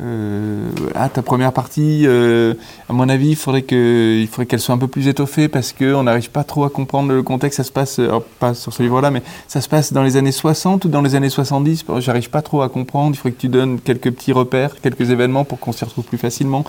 euh, 0.00 0.70
euh, 0.80 0.90
ah, 0.94 1.08
ta 1.08 1.22
première 1.22 1.52
partie, 1.52 2.06
à 2.06 2.92
mon 2.92 3.08
avis, 3.08 3.30
il 3.30 3.36
faudrait 3.36 3.62
qu'elle 3.62 4.60
soit 4.60 4.74
un 4.74 4.78
peu 4.78 4.88
plus 4.88 5.08
étoffée 5.08 5.48
parce 5.48 5.72
qu'on 5.72 6.04
n'arrive 6.04 6.30
pas 6.30 6.44
trop 6.44 6.64
à 6.64 6.70
comprendre 6.70 7.12
le 7.12 7.22
contexte. 7.22 7.58
Ça 7.58 7.64
se 7.64 7.72
passe, 7.72 8.00
pas 8.38 8.54
sur 8.54 8.72
ce 8.72 8.82
livre-là, 8.82 9.10
mais 9.10 9.22
ça 9.48 9.60
se 9.60 9.68
passe 9.68 9.92
dans 9.92 10.02
les 10.02 10.16
années 10.16 10.32
60 10.32 10.84
ou 10.84 10.88
dans 10.88 11.02
les 11.02 11.14
années 11.14 11.30
70. 11.30 11.84
J'arrive 11.98 12.30
pas 12.30 12.42
trop 12.42 12.62
à 12.62 12.68
comprendre. 12.68 13.14
Il 13.14 13.16
faudrait 13.16 13.32
que 13.32 13.40
tu 13.40 13.48
donnes 13.48 13.80
quelques 13.80 14.10
petits 14.10 14.32
repères, 14.32 14.80
quelques 14.80 15.10
événements 15.10 15.44
pour 15.44 15.58
qu'on 15.58 15.72
s'y 15.72 15.84
retrouve 15.84 16.04
plus 16.04 16.18
facilement. 16.18 16.64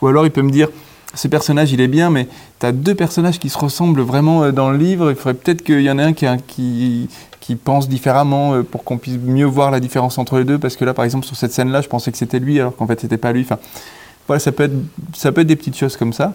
Ou 0.00 0.06
alors 0.08 0.26
il 0.26 0.30
peut 0.30 0.42
me 0.42 0.50
dire 0.50 0.68
ce 1.14 1.28
personnage, 1.28 1.72
il 1.72 1.80
est 1.80 1.88
bien, 1.88 2.10
mais 2.10 2.28
tu 2.60 2.66
as 2.66 2.72
deux 2.72 2.94
personnages 2.94 3.38
qui 3.38 3.48
se 3.48 3.58
ressemblent 3.58 4.02
vraiment 4.02 4.44
euh, 4.44 4.52
dans 4.52 4.70
le 4.70 4.76
livre. 4.76 5.10
Il 5.10 5.16
faudrait 5.16 5.34
peut-être 5.34 5.62
qu'il 5.62 5.80
y 5.80 5.90
en 5.90 5.98
ait 5.98 6.02
un 6.02 6.38
qui, 6.38 7.08
pense 7.64 7.88
différemment 7.88 8.54
euh, 8.54 8.62
pour 8.62 8.84
qu'on 8.84 8.98
puisse 8.98 9.16
mieux 9.16 9.46
voir 9.46 9.70
la 9.70 9.80
différence 9.80 10.18
entre 10.18 10.38
les 10.38 10.44
deux. 10.44 10.58
Parce 10.58 10.76
que 10.76 10.84
là, 10.84 10.92
par 10.92 11.04
exemple, 11.04 11.26
sur 11.26 11.36
cette 11.36 11.52
scène-là, 11.52 11.80
je 11.80 11.88
pensais 11.88 12.12
que 12.12 12.18
c'était 12.18 12.38
lui, 12.38 12.60
alors 12.60 12.76
qu'en 12.76 12.86
fait, 12.86 13.00
c'était 13.00 13.16
pas 13.16 13.32
lui. 13.32 13.42
Enfin, 13.42 13.58
voilà, 14.26 14.40
ça 14.40 14.52
peut, 14.52 14.70
ça 15.14 15.32
peut 15.32 15.40
être 15.40 15.46
des 15.46 15.56
petites 15.56 15.76
choses 15.76 15.96
comme 15.96 16.12
ça 16.12 16.34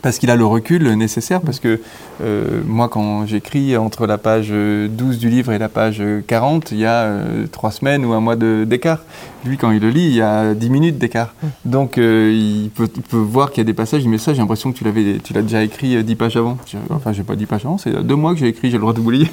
parce 0.00 0.18
qu'il 0.18 0.30
a 0.30 0.36
le 0.36 0.46
recul 0.46 0.90
nécessaire, 0.94 1.42
parce 1.42 1.60
que 1.60 1.80
euh, 2.22 2.62
moi, 2.66 2.88
quand 2.88 3.26
j'écris 3.26 3.76
entre 3.76 4.06
la 4.06 4.16
page 4.16 4.48
12 4.50 5.18
du 5.18 5.28
livre 5.28 5.52
et 5.52 5.58
la 5.58 5.68
page 5.68 6.02
40, 6.26 6.72
il 6.72 6.78
y 6.78 6.86
a 6.86 7.02
euh, 7.02 7.46
trois 7.52 7.70
semaines 7.70 8.04
ou 8.06 8.12
un 8.14 8.20
mois 8.20 8.36
d'écart. 8.36 9.00
Lui, 9.44 9.58
quand 9.58 9.70
il 9.70 9.82
le 9.82 9.90
lit, 9.90 10.06
il 10.06 10.14
y 10.14 10.22
a 10.22 10.54
10 10.54 10.70
minutes 10.70 10.98
d'écart. 10.98 11.34
Donc, 11.64 11.98
euh, 11.98 12.32
il, 12.32 12.70
peut, 12.70 12.88
voir 13.12 13.50
qu'il 13.50 13.58
y 13.58 13.60
a 13.60 13.64
des 13.64 13.74
passages, 13.74 14.02
il 14.02 14.08
met 14.08 14.18
ça, 14.18 14.32
j'ai 14.32 14.40
l'impression 14.40 14.72
que 14.72 14.78
tu 14.78 15.34
l'as 15.34 15.42
déjà 15.42 15.62
écrit 15.62 16.02
10 16.02 16.14
pages 16.14 16.36
avant. 16.36 16.56
Enfin, 16.90 17.12
j'ai 17.12 17.24
pas 17.24 17.36
10 17.36 17.46
pages 17.46 17.66
avant, 17.66 17.76
c'est 17.76 18.02
deux 18.02 18.16
mois 18.16 18.32
que 18.32 18.40
j'ai 18.40 18.48
écrit, 18.48 18.70
j'ai 18.70 18.76
le 18.76 18.82
droit 18.82 18.94
d'oublier. 18.94 19.28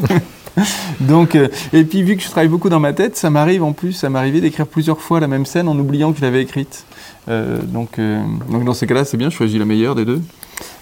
donc, 0.99 1.35
euh, 1.35 1.47
et 1.73 1.83
puis 1.83 2.03
vu 2.03 2.15
que 2.15 2.23
je 2.23 2.29
travaille 2.29 2.47
beaucoup 2.49 2.69
dans 2.69 2.79
ma 2.79 2.93
tête, 2.93 3.15
ça 3.15 3.29
m'arrive 3.29 3.63
en 3.63 3.73
plus, 3.73 3.93
ça 3.93 4.09
m'arrivait 4.09 4.41
d'écrire 4.41 4.67
plusieurs 4.67 4.99
fois 4.99 5.19
la 5.19 5.27
même 5.27 5.45
scène 5.45 5.67
en 5.67 5.77
oubliant 5.77 6.11
que 6.11 6.19
je 6.19 6.23
l'avais 6.23 6.41
écrite. 6.41 6.85
Euh, 7.27 7.59
donc, 7.61 7.99
euh, 7.99 8.21
donc 8.49 8.63
dans 8.63 8.73
ces 8.73 8.87
cas-là, 8.87 9.05
c'est 9.05 9.17
bien, 9.17 9.29
je 9.29 9.35
choisis 9.35 9.59
la 9.59 9.65
meilleure 9.65 9.95
des 9.95 10.05
deux. 10.05 10.21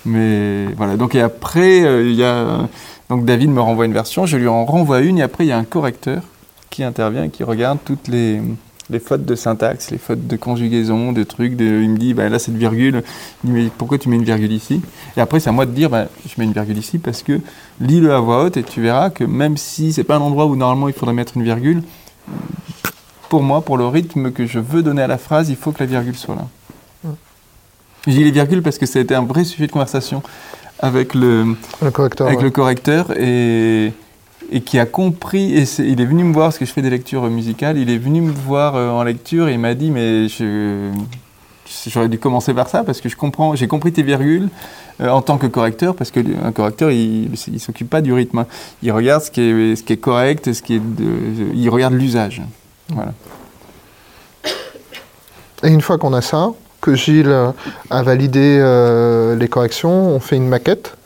Mais 0.07 0.65
voilà. 0.75 0.97
Donc 0.97 1.13
après, 1.15 1.81
il 2.03 2.15
y 2.15 2.23
a 2.23 2.67
donc 3.09 3.23
David 3.23 3.49
me 3.49 3.61
renvoie 3.61 3.85
une 3.85 3.93
version, 3.93 4.25
je 4.25 4.35
lui 4.35 4.47
en 4.47 4.65
renvoie 4.65 4.99
une 4.99 5.19
et 5.19 5.21
après 5.21 5.45
il 5.45 5.47
y 5.47 5.53
a 5.53 5.57
un 5.57 5.63
correcteur 5.63 6.23
qui 6.69 6.83
intervient 6.83 7.23
et 7.23 7.29
qui 7.29 7.43
regarde 7.43 7.77
toutes 7.85 8.07
les 8.09 8.41
fautes 8.99 9.25
de 9.25 9.35
syntaxe, 9.35 9.91
les 9.91 9.97
fautes 9.97 10.27
de 10.27 10.35
conjugaison, 10.35 11.13
de 11.13 11.23
trucs. 11.23 11.55
De, 11.55 11.65
il 11.65 11.89
me 11.89 11.97
dit, 11.97 12.13
bah, 12.13 12.27
là, 12.27 12.39
cette 12.39 12.57
virgule, 12.57 13.03
pourquoi 13.77 13.97
tu 13.97 14.09
mets 14.09 14.17
une 14.17 14.23
virgule 14.23 14.51
ici? 14.51 14.81
Et 15.15 15.21
après, 15.21 15.39
c'est 15.39 15.49
à 15.49 15.53
moi 15.53 15.65
de 15.65 15.71
dire, 15.71 15.89
bah, 15.89 16.07
je 16.25 16.33
mets 16.37 16.45
une 16.45 16.53
virgule 16.53 16.77
ici 16.77 16.97
parce 16.97 17.23
que 17.23 17.39
lis-le 17.79 18.13
à 18.13 18.19
voix 18.19 18.43
haute 18.43 18.57
et 18.57 18.63
tu 18.63 18.81
verras 18.81 19.09
que 19.09 19.23
même 19.23 19.55
si 19.55 19.93
c'est 19.93 20.03
pas 20.03 20.17
un 20.17 20.21
endroit 20.21 20.45
où 20.45 20.55
normalement 20.55 20.89
il 20.89 20.93
faudrait 20.93 21.15
mettre 21.15 21.37
une 21.37 21.43
virgule, 21.43 21.83
pour 23.29 23.41
moi, 23.41 23.61
pour 23.61 23.77
le 23.77 23.87
rythme 23.87 24.31
que 24.31 24.45
je 24.45 24.59
veux 24.59 24.83
donner 24.83 25.01
à 25.01 25.07
la 25.07 25.17
phrase, 25.17 25.49
il 25.49 25.55
faut 25.55 25.71
que 25.71 25.79
la 25.79 25.85
virgule 25.85 26.15
soit 26.15 26.35
là. 26.35 26.47
Je 28.07 28.13
dis 28.13 28.23
les 28.23 28.31
virgules 28.31 28.63
parce 28.63 28.77
que 28.77 28.85
ça 28.85 28.99
a 28.99 29.01
été 29.01 29.13
un 29.13 29.23
vrai 29.23 29.43
sujet 29.43 29.67
de 29.67 29.71
conversation 29.71 30.23
avec 30.79 31.13
le, 31.13 31.55
correcteur, 31.93 32.27
avec 32.27 32.41
le 32.41 32.49
correcteur 32.49 33.11
et 33.17 33.91
et 34.51 34.61
qui 34.61 34.79
a 34.79 34.85
compris, 34.85 35.57
et 35.57 35.65
il 35.79 35.99
est 35.99 36.05
venu 36.05 36.23
me 36.23 36.33
voir, 36.33 36.47
parce 36.47 36.57
que 36.57 36.65
je 36.65 36.71
fais 36.71 36.81
des 36.81 36.89
lectures 36.89 37.23
musicales, 37.23 37.77
il 37.77 37.89
est 37.89 37.97
venu 37.97 38.21
me 38.21 38.31
voir 38.31 38.75
euh, 38.75 38.89
en 38.89 39.03
lecture 39.03 39.49
et 39.49 39.53
il 39.53 39.59
m'a 39.59 39.73
dit, 39.73 39.91
mais 39.91 40.27
j'aurais 41.87 42.07
dû 42.07 42.17
commencer 42.17 42.53
par 42.53 42.69
ça, 42.69 42.83
parce 42.83 43.01
que 43.01 43.09
je 43.09 43.15
comprends, 43.15 43.55
j'ai 43.55 43.67
compris 43.67 43.91
tes 43.91 44.03
virgules 44.03 44.49
euh, 45.01 45.09
en 45.09 45.21
tant 45.21 45.37
que 45.37 45.47
correcteur, 45.47 45.95
parce 45.95 46.11
qu'un 46.11 46.51
correcteur, 46.53 46.91
il 46.91 47.29
ne 47.29 47.57
s'occupe 47.57 47.89
pas 47.89 48.01
du 48.01 48.13
rythme. 48.13 48.39
Hein. 48.39 48.47
Il 48.83 48.91
regarde 48.91 49.21
ce 49.21 49.31
qui 49.31 49.41
est, 49.41 49.75
ce 49.75 49.83
qui 49.83 49.93
est 49.93 49.97
correct, 49.97 50.53
ce 50.53 50.61
qui 50.61 50.75
est 50.75 50.81
il 51.53 51.69
regarde 51.69 51.93
l'usage. 51.93 52.41
Voilà. 52.89 53.13
Et 55.63 55.69
une 55.69 55.81
fois 55.81 55.97
qu'on 55.97 56.13
a 56.13 56.21
ça, 56.21 56.51
que 56.87 56.95
Gilles 56.95 57.35
a 57.89 58.01
validé 58.01 58.59
euh, 58.61 59.35
les 59.35 59.49
corrections, 59.49 60.15
on 60.15 60.21
fait 60.21 60.37
une 60.37 60.47
maquette 60.47 60.97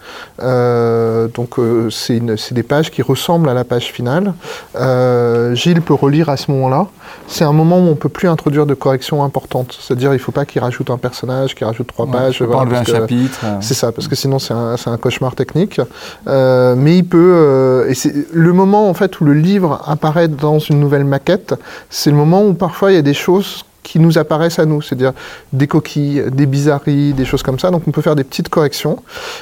euh, 0.42 1.28
donc 1.28 1.60
euh, 1.60 1.90
c'est 1.90 2.54
des 2.54 2.64
pages 2.64 2.92
qui 2.92 3.02
ressemblent 3.02 3.50
à 3.50 3.54
la 3.54 3.64
page 3.64 3.92
finale. 3.92 4.34
Euh, 4.76 5.54
Gilles 5.56 5.82
peut 5.82 5.94
relire 5.94 6.30
à 6.30 6.38
ce 6.38 6.52
moment-là. 6.52 6.88
C'est 7.28 7.44
un 7.44 7.54
moment 7.54 7.78
où 7.78 7.84
on 7.84 7.92
ne 7.92 7.94
peut 7.96 8.10
plus 8.10 8.28
introduire 8.28 8.66
de 8.66 8.74
corrections 8.74 9.24
importantes. 9.24 9.78
C'est-à-dire 9.80 10.12
il 10.12 10.18
ne 10.18 10.22
faut 10.22 10.32
pas 10.32 10.46
qu'il 10.46 10.62
rajoute 10.62 10.90
un 10.90 10.98
personnage, 10.98 11.56
qu'il 11.56 11.66
rajoute 11.66 11.88
trois 11.88 12.08
pages. 12.08 12.40
Pas 12.40 12.58
enlever 12.58 12.78
un 12.78 12.84
chapitre. 12.84 13.40
C'est 13.60 13.74
ça, 13.74 13.92
parce 13.92 14.08
que 14.08 14.16
sinon 14.16 14.40
c'est 14.40 14.54
un, 14.54 14.76
un, 14.86 14.98
cauchemar 14.98 15.36
technique. 15.36 15.80
mais 16.26 16.98
il 16.98 17.06
peut... 17.06 17.86
et 17.88 17.94
c'est 17.94 18.14
le 18.32 18.54
moment 18.54 18.90
en 18.90 18.94
fait 18.94 19.20
où 19.20 19.26
le 19.26 19.34
livre 19.34 19.82
apparaît 19.86 20.28
dans 20.28 20.60
une 20.60 20.80
nouvelle 20.80 21.06
maquette, 21.06 21.56
c'est 21.90 22.10
le 22.10 22.16
moment 22.16 22.46
où 22.46 22.54
parfois 22.54 22.92
il 22.92 22.96
y 22.96 23.00
a 23.00 23.04
des 23.04 23.14
choses 23.14 23.66
qui 23.84 24.00
nous 24.00 24.18
apparaissent 24.18 24.60
à 24.60 24.66
nous, 24.66 24.82
c'est-à-dire 24.82 25.14
des 25.54 25.68
coquilles, 25.68 26.24
des 26.32 26.46
bizarreries, 26.46 27.14
des 27.14 27.26
choses 27.26 27.44
comme 27.44 27.60
ça. 27.60 27.72
Donc 27.72 27.84
on 27.88 27.92
peut 27.92 28.02
faire 28.02 28.16
des 28.16 28.24
petites 28.24 28.50
corrections. 28.50 29.02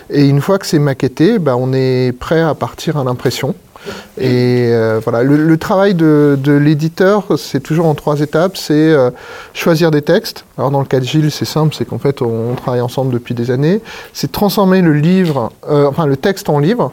Et 0.09 0.27
une 0.27 0.41
fois 0.41 0.59
que 0.59 0.65
c'est 0.65 0.79
maquetté, 0.79 1.39
bah, 1.39 1.55
on 1.57 1.73
est 1.73 2.17
prêt 2.17 2.41
à 2.41 2.55
partir 2.55 2.97
à 2.97 3.03
l'impression. 3.03 3.55
Et 4.17 4.69
euh, 4.71 4.99
voilà, 5.03 5.23
le, 5.23 5.57
travail 5.57 5.93
de, 5.93 6.37
l'éditeur, 6.45 7.25
c'est 7.37 7.61
toujours 7.61 7.85
en 7.85 7.95
trois 7.95 8.19
étapes. 8.19 8.57
C'est 8.57 8.73
euh, 8.73 9.09
choisir 9.53 9.91
des 9.91 10.01
textes. 10.01 10.45
Alors 10.57 10.71
dans 10.71 10.79
le 10.79 10.85
cas 10.85 10.99
de 10.99 11.05
Gilles, 11.05 11.31
c'est 11.31 11.45
simple, 11.45 11.73
c'est 11.77 11.85
qu'en 11.85 11.99
fait 11.99 12.21
on, 12.21 12.55
travaille 12.55 12.81
ensemble 12.81 13.13
depuis 13.13 13.33
des 13.33 13.51
années. 13.51 13.81
C'est 14.13 14.31
transformer 14.31 14.81
le 14.81 14.93
livre, 14.93 15.51
euh, 15.69 15.87
enfin 15.87 16.05
le 16.05 16.17
texte 16.17 16.49
en 16.49 16.59
livre. 16.59 16.91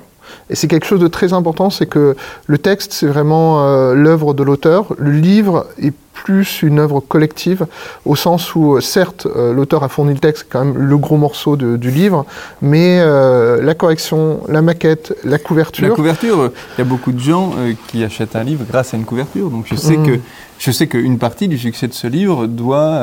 Et 0.51 0.55
c'est 0.55 0.69
quelque 0.69 0.87
chose 0.87 1.01
de 1.01 1.09
très 1.09 1.33
important, 1.33 1.71
c'est 1.71 1.87
que 1.87 2.17
le 2.47 2.59
texte, 2.59 2.93
c'est 2.93 3.07
vraiment 3.07 3.93
l'œuvre 3.95 4.35
de 4.35 4.43
l'auteur. 4.43 4.95
Le 4.99 5.11
livre 5.11 5.67
est 5.79 5.93
plus 6.17 6.63
une 6.63 6.81
œuvre 6.81 7.01
collective, 7.01 7.67
au 8.05 8.17
sens 8.17 8.55
où, 8.55 8.81
certes, 8.81 9.27
euh, 9.27 9.53
l'auteur 9.53 9.85
a 9.85 9.89
fourni 9.89 10.15
le 10.15 10.19
texte, 10.19 10.47
quand 10.51 10.65
même 10.65 10.77
le 10.77 10.97
gros 10.97 11.17
morceau 11.17 11.57
du 11.57 11.91
livre, 11.91 12.25
mais 12.63 12.99
euh, 13.01 13.63
la 13.63 13.75
correction, 13.75 14.41
la 14.49 14.63
maquette, 14.63 15.15
la 15.25 15.39
couverture. 15.39 15.89
La 15.89 15.95
couverture, 15.95 16.51
il 16.77 16.79
y 16.79 16.83
a 16.83 16.85
beaucoup 16.85 17.13
de 17.13 17.21
gens 17.21 17.53
euh, 17.59 17.75
qui 17.89 18.03
achètent 18.03 18.35
un 18.35 18.45
livre 18.45 18.65
grâce 18.69 18.95
à 18.95 18.97
une 18.97 19.05
couverture, 19.05 19.51
donc 19.51 19.67
je 19.71 19.77
sais 19.77 19.99
mm. 19.99 20.07
que 20.07 20.21
je 20.59 20.71
sais 20.71 20.87
qu'une 20.87 21.19
partie 21.19 21.49
du 21.49 21.59
succès 21.59 21.87
de 21.89 21.93
ce 21.93 22.07
livre 22.07 22.47
doit, 22.47 23.01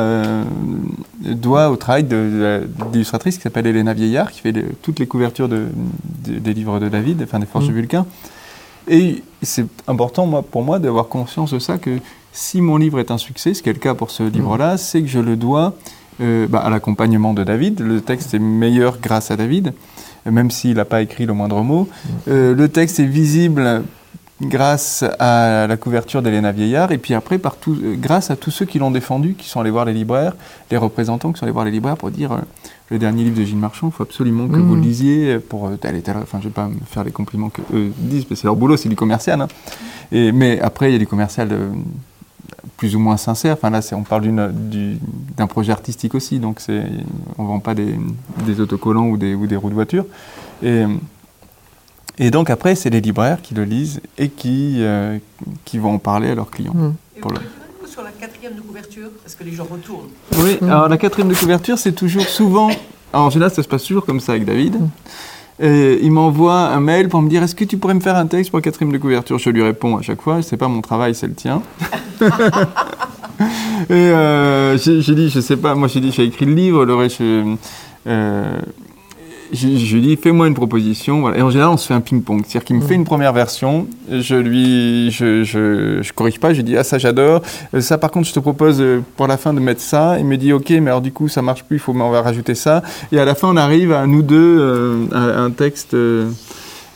doit 1.23 1.69
au 1.69 1.75
travail 1.75 2.03
d'illustratrice 2.91 3.37
qui 3.37 3.43
s'appelle 3.43 3.67
Elena 3.67 3.93
Vieillard, 3.93 4.31
qui 4.31 4.41
fait 4.41 4.53
toutes 4.81 4.99
les 4.99 5.07
couvertures 5.07 5.47
de, 5.47 5.67
des 6.25 6.53
livres 6.53 6.79
de 6.79 6.89
David, 6.89 7.21
enfin 7.23 7.39
des 7.39 7.45
Forces 7.45 7.65
mm. 7.65 7.69
de 7.69 7.73
Vulcain. 7.73 8.05
Et 8.87 9.23
c'est 9.41 9.65
important 9.87 10.25
moi, 10.25 10.41
pour 10.41 10.63
moi 10.63 10.79
d'avoir 10.79 11.07
conscience 11.07 11.53
de 11.53 11.59
ça, 11.59 11.77
que 11.77 11.99
si 12.31 12.61
mon 12.61 12.77
livre 12.77 12.99
est 12.99 13.11
un 13.11 13.17
succès, 13.17 13.53
ce 13.53 13.61
qui 13.61 13.69
est 13.69 13.73
le 13.73 13.79
cas 13.79 13.93
pour 13.93 14.11
ce 14.11 14.23
livre-là, 14.23 14.77
c'est 14.77 15.01
que 15.01 15.07
je 15.07 15.19
le 15.19 15.35
dois 15.35 15.75
euh, 16.19 16.47
bah, 16.47 16.59
à 16.59 16.69
l'accompagnement 16.69 17.33
de 17.33 17.43
David. 17.43 17.79
Le 17.79 18.01
texte 18.01 18.33
est 18.33 18.39
meilleur 18.39 18.99
grâce 18.99 19.31
à 19.31 19.37
David, 19.37 19.73
même 20.25 20.51
s'il 20.51 20.75
n'a 20.75 20.85
pas 20.85 21.01
écrit 21.01 21.25
le 21.25 21.33
moindre 21.33 21.61
mot. 21.61 21.87
Euh, 22.27 22.53
le 22.53 22.69
texte 22.69 22.99
est 22.99 23.05
visible 23.05 23.83
grâce 24.41 25.03
à 25.19 25.67
la 25.67 25.77
couverture 25.77 26.21
d'Elena 26.21 26.51
Vieillard, 26.51 26.91
et 26.91 26.97
puis 26.97 27.13
après, 27.13 27.37
par 27.37 27.55
euh, 27.67 27.95
grâce 27.97 28.31
à 28.31 28.35
tous 28.35 28.51
ceux 28.51 28.65
qui 28.65 28.79
l'ont 28.79 28.91
défendu, 28.91 29.35
qui 29.35 29.47
sont 29.47 29.61
allés 29.61 29.69
voir 29.69 29.85
les 29.85 29.93
libraires, 29.93 30.33
les 30.71 30.77
représentants 30.77 31.31
qui 31.31 31.39
sont 31.39 31.45
allés 31.45 31.53
voir 31.53 31.65
les 31.65 31.71
libraires 31.71 31.97
pour 31.97 32.11
dire 32.11 32.37
le 32.89 32.99
dernier 32.99 33.23
livre 33.23 33.37
de 33.37 33.43
Gilles 33.43 33.57
Marchand, 33.57 33.87
il 33.87 33.93
faut 33.93 34.03
absolument 34.03 34.47
que 34.47 34.57
vous 34.57 34.75
le 34.75 34.81
lisiez 34.81 35.39
pour 35.39 35.71
tel 35.79 35.95
et 35.95 36.01
tel. 36.01 36.17
Enfin, 36.17 36.39
je 36.39 36.45
ne 36.45 36.49
vais 36.49 36.53
pas 36.53 36.67
me 36.67 36.75
faire 36.85 37.03
les 37.03 37.11
compliments 37.11 37.49
qu'eux 37.49 37.91
disent, 37.97 38.25
parce 38.25 38.29
que 38.29 38.35
c'est 38.35 38.47
leur 38.47 38.55
boulot, 38.55 38.77
c'est 38.77 38.89
du 38.89 38.95
commercial. 38.95 39.41
Hein. 39.41 39.47
Et, 40.11 40.31
mais 40.31 40.59
après, 40.59 40.89
il 40.89 40.93
y 40.93 40.95
a 40.95 40.99
du 40.99 41.07
commercial 41.07 41.49
plus 42.77 42.95
ou 42.95 42.99
moins 42.99 43.17
sincère. 43.17 43.53
Enfin 43.53 43.69
là, 43.69 43.79
on 43.93 44.03
parle 44.03 44.29
d'un 45.37 45.47
projet 45.47 45.71
artistique 45.71 46.15
aussi, 46.15 46.39
donc 46.39 46.59
on 46.67 47.43
ne 47.43 47.47
vend 47.47 47.59
pas 47.59 47.73
des, 47.73 47.95
autocollants 48.59 49.07
ou 49.07 49.17
des, 49.17 49.33
ou 49.33 49.47
des 49.47 49.55
roues 49.55 49.69
de 49.69 49.75
voiture. 49.75 50.05
Et, 50.61 50.83
et 52.19 52.31
donc 52.31 52.49
après, 52.49 52.75
c'est 52.75 52.89
les 52.89 53.01
libraires 53.01 53.41
qui 53.41 53.53
le 53.53 53.63
lisent 53.63 54.01
et 54.17 54.29
qui, 54.29 54.77
euh, 54.79 55.17
qui 55.65 55.77
vont 55.77 55.95
en 55.95 55.99
parler 55.99 56.29
à 56.29 56.35
leurs 56.35 56.51
clients. 56.51 56.73
Mmh. 56.73 56.93
Et 57.17 57.19
pour 57.19 57.31
le... 57.31 57.39
sur 57.87 58.03
la 58.03 58.11
quatrième 58.11 58.55
de 58.55 58.61
couverture, 58.61 59.09
parce 59.23 59.35
que 59.35 59.43
les 59.43 59.53
gens 59.53 59.67
retournent. 59.69 60.09
Oui, 60.37 60.57
alors 60.61 60.87
la 60.89 60.97
quatrième 60.97 61.29
de 61.29 61.35
couverture, 61.35 61.77
c'est 61.77 61.93
toujours 61.93 62.27
souvent... 62.27 62.69
en 63.13 63.29
général, 63.29 63.53
ça 63.53 63.63
se 63.63 63.67
passe 63.67 63.83
toujours 63.83 64.05
comme 64.05 64.19
ça 64.19 64.33
avec 64.33 64.45
David. 64.45 64.79
Mmh. 64.79 64.89
Et 65.59 65.99
il 66.01 66.11
m'envoie 66.11 66.59
un 66.69 66.79
mail 66.79 67.09
pour 67.09 67.21
me 67.21 67.29
dire 67.29 67.43
est-ce 67.43 67.53
que 67.55 67.63
tu 67.63 67.77
pourrais 67.77 67.93
me 67.93 67.99
faire 67.99 68.15
un 68.15 68.25
texte 68.25 68.49
pour 68.49 68.57
la 68.57 68.63
quatrième 68.63 68.91
de 68.91 68.97
couverture? 68.97 69.37
Je 69.37 69.49
lui 69.51 69.61
réponds 69.61 69.97
à 69.97 70.01
chaque 70.01 70.21
fois 70.21 70.41
c'est 70.41 70.57
pas 70.57 70.67
mon 70.67 70.81
travail, 70.81 71.13
c'est 71.13 71.27
le 71.27 71.35
tien. 71.35 71.61
et 73.89 73.93
euh, 73.93 74.77
j'ai 74.77 75.15
dit 75.15 75.29
je 75.29 75.39
sais 75.39 75.57
pas, 75.57 75.75
moi 75.75 75.87
j'ai 75.87 75.99
dit 75.99 76.11
j'ai 76.11 76.23
écrit 76.23 76.45
le 76.45 76.53
livre, 76.53 76.85
le 76.85 76.95
reste, 76.95 77.21
euh, 77.21 78.59
je, 79.51 79.67
lui 79.67 80.01
dis 80.01 80.15
fais-moi 80.15 80.47
une 80.47 80.53
proposition. 80.53 81.33
Et 81.33 81.41
en 81.41 81.49
général, 81.49 81.71
on 81.73 81.77
se 81.77 81.87
fait 81.87 81.93
un 81.93 82.01
ping-pong. 82.01 82.41
C'est-à-dire 82.45 82.65
qu'il 82.65 82.75
me 82.75 82.81
fait 82.81 82.95
une 82.95 83.03
première 83.03 83.33
version, 83.33 83.87
je 84.09 84.35
lui, 84.35 85.11
je, 85.11 85.43
je, 85.43 86.01
je 86.01 86.13
corrige 86.13 86.39
pas, 86.39 86.53
je 86.53 86.57
lui 86.57 86.63
dis 86.63 86.77
ah 86.77 86.83
ça 86.83 86.97
j'adore. 86.97 87.41
Euh, 87.73 87.81
ça 87.81 87.97
par 87.97 88.11
contre, 88.11 88.27
je 88.27 88.33
te 88.33 88.39
propose 88.39 88.81
euh, 88.81 89.01
pour 89.15 89.27
la 89.27 89.37
fin 89.37 89.53
de 89.53 89.59
mettre 89.59 89.81
ça. 89.81 90.17
Il 90.19 90.25
me 90.25 90.37
dit 90.37 90.53
ok, 90.53 90.69
mais 90.69 90.89
alors 90.89 91.01
du 91.01 91.11
coup 91.11 91.27
ça 91.27 91.41
marche 91.41 91.63
plus, 91.63 91.77
il 91.77 91.79
faut 91.79 91.93
on 91.93 92.09
va 92.09 92.21
rajouter 92.21 92.55
ça. 92.55 92.81
Et 93.11 93.19
à 93.19 93.25
la 93.25 93.35
fin, 93.35 93.49
on 93.49 93.57
arrive 93.57 93.91
à 93.91 94.07
nous 94.07 94.23
deux 94.23 94.59
euh, 94.59 95.05
un 95.11 95.51
texte. 95.51 95.95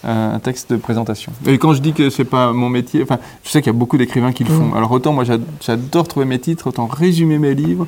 un 0.03 0.39
texte 0.39 0.71
de 0.71 0.77
présentation. 0.77 1.33
Et 1.45 1.57
quand 1.57 1.73
je 1.73 1.81
dis 1.81 1.91
que 1.91 2.09
c'est 2.09 2.23
pas 2.23 2.53
mon 2.53 2.69
métier, 2.69 3.03
enfin, 3.03 3.17
je 3.43 3.49
sais 3.49 3.61
qu'il 3.61 3.73
y 3.73 3.75
a 3.75 3.79
beaucoup 3.79 3.97
d'écrivains 3.97 4.31
qui 4.31 4.43
le 4.43 4.49
font. 4.49 4.73
Alors 4.73 4.91
autant 4.91 5.11
moi 5.11 5.25
j'adore 5.61 6.07
trouver 6.07 6.25
mes 6.25 6.39
titres, 6.39 6.67
autant 6.67 6.87
résumer 6.87 7.39
mes 7.39 7.55
livres. 7.55 7.87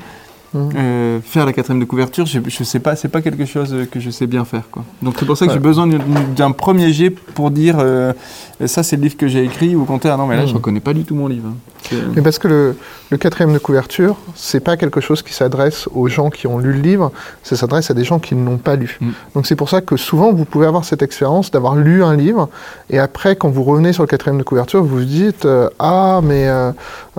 Mmh. 0.53 0.69
Euh, 0.75 1.19
faire 1.23 1.45
la 1.45 1.53
quatrième 1.53 1.79
de 1.79 1.85
couverture, 1.85 2.25
je, 2.25 2.39
je 2.47 2.63
sais 2.63 2.79
pas, 2.79 2.95
c'est 2.95 3.07
pas 3.07 3.21
quelque 3.21 3.45
chose 3.45 3.75
que 3.91 3.99
je 3.99 4.09
sais 4.09 4.25
bien 4.25 4.45
faire. 4.45 4.63
Quoi. 4.71 4.83
Donc 5.03 5.15
c'est 5.19 5.25
pour 5.25 5.37
ça 5.37 5.45
que 5.45 5.53
j'ai 5.53 5.59
besoin 5.59 5.87
d'un 6.35 6.51
premier 6.51 6.91
jet 6.91 7.11
pour 7.11 7.51
dire 7.51 7.77
euh, 7.79 8.13
ça 8.65 8.81
c'est 8.81 8.95
le 8.95 9.03
livre 9.03 9.15
que 9.15 9.27
j'ai 9.27 9.43
écrit 9.43 9.75
ou 9.75 9.85
contraire 9.85 10.17
non 10.17 10.25
mais 10.25 10.37
là 10.37 10.47
je 10.47 10.53
mmh. 10.53 10.57
reconnais 10.57 10.79
pas 10.79 10.93
du 10.93 11.03
tout 11.03 11.13
mon 11.13 11.27
livre. 11.27 11.49
Hein. 11.49 11.95
Mais 12.15 12.21
parce 12.21 12.39
que 12.39 12.47
le, 12.47 12.75
le 13.09 13.17
quatrième 13.17 13.53
de 13.53 13.59
couverture, 13.59 14.17
c'est 14.35 14.59
pas 14.59 14.75
quelque 14.75 15.01
chose 15.01 15.21
qui 15.21 15.33
s'adresse 15.33 15.87
aux 15.93 16.07
gens 16.07 16.29
qui 16.29 16.45
ont 16.47 16.57
lu 16.57 16.73
le 16.73 16.79
livre, 16.81 17.11
ça 17.43 17.55
s'adresse 17.55 17.89
à 17.89 17.93
des 17.93 18.03
gens 18.03 18.19
qui 18.19 18.35
ne 18.35 18.43
l'ont 18.45 18.57
pas 18.57 18.75
lu. 18.75 18.97
Mmh. 18.99 19.09
Donc 19.35 19.45
c'est 19.45 19.55
pour 19.55 19.69
ça 19.69 19.81
que 19.81 19.97
souvent 19.97 20.33
vous 20.33 20.45
pouvez 20.45 20.65
avoir 20.65 20.83
cette 20.83 21.03
expérience 21.03 21.51
d'avoir 21.51 21.75
lu 21.75 22.03
un 22.03 22.15
livre 22.15 22.49
et 22.89 22.97
après 22.97 23.35
quand 23.35 23.49
vous 23.49 23.63
revenez 23.63 23.93
sur 23.93 24.01
le 24.01 24.07
quatrième 24.07 24.39
de 24.39 24.43
couverture, 24.43 24.81
vous 24.81 24.97
vous 24.99 25.05
dites 25.05 25.45
euh, 25.45 25.69
ah 25.77 26.21
mais 26.23 26.47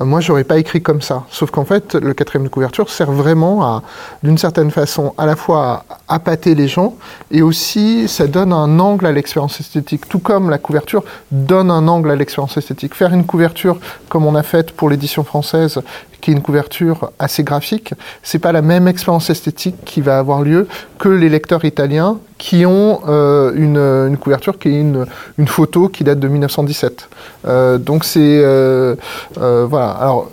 moi 0.05 0.21
j'aurais 0.21 0.45
pas 0.45 0.59
écrit 0.59 0.83
comme 0.83 1.03
ça. 1.03 1.25
Sauf 1.31 1.51
qu'en 1.51 1.65
fait 1.65 1.95
le 1.95 2.15
quatrième 2.15 2.45
de 2.45 2.49
couverture 2.49 2.91
sert 2.91 3.11
vraiment 3.13 3.65
à, 3.65 3.83
d'une 4.23 4.39
certaine 4.39 4.71
façon, 4.71 5.15
à 5.19 5.27
la 5.27 5.37
fois 5.37 5.85
à 6.09 6.15
appâter 6.15 6.55
les 6.55 6.69
gens 6.69 6.95
et 7.31 7.43
aussi 7.43 8.09
ça 8.09 8.27
donne 8.27 8.53
un 8.53 8.79
angle 8.79 9.07
à 9.07 9.13
l'expérience 9.13 9.61
esthétique, 9.61 10.09
tout 10.09 10.19
comme 10.19 10.51
la 10.51 10.59
couverture 10.59 11.05
donne 11.31 11.71
un 11.71 11.87
angle 11.89 12.11
à 12.11 12.17
l'expérience 12.17 12.57
esthétique. 12.57 12.95
Faire 12.95 13.13
une 13.13 13.25
couverture 13.25 13.79
comme 14.09 14.27
on 14.27 14.35
a 14.35 14.43
fait 14.43 14.73
pour 14.73 14.89
l'édition 14.89 15.25
française, 15.25 15.81
qui 16.21 16.31
est 16.31 16.35
une 16.35 16.43
couverture 16.43 17.12
assez 17.18 17.43
graphique, 17.43 17.95
c'est 18.23 18.39
pas 18.39 18.53
la 18.53 18.62
même 18.62 18.89
expérience 18.89 19.31
esthétique 19.31 19.77
qui 19.85 20.01
va 20.01 20.18
avoir 20.18 20.43
lieu 20.43 20.68
que 20.99 21.09
les 21.09 21.29
lecteurs 21.29 21.64
italiens 21.64 22.18
qui 22.39 22.64
ont 22.64 23.01
euh, 23.09 23.53
une, 23.55 24.16
couverture 24.16 24.59
qui 24.59 24.68
est 24.68 24.81
une, 24.81 25.07
photo 25.47 25.89
qui 25.89 26.05
date 26.05 26.21
de 26.21 26.29
1917. 26.29 27.09
Euh, 27.47 27.79
donc 27.79 28.05
c'est 28.05 28.41
euh, 28.43 28.95
voilà. 29.37 29.91
Alors 29.91 30.31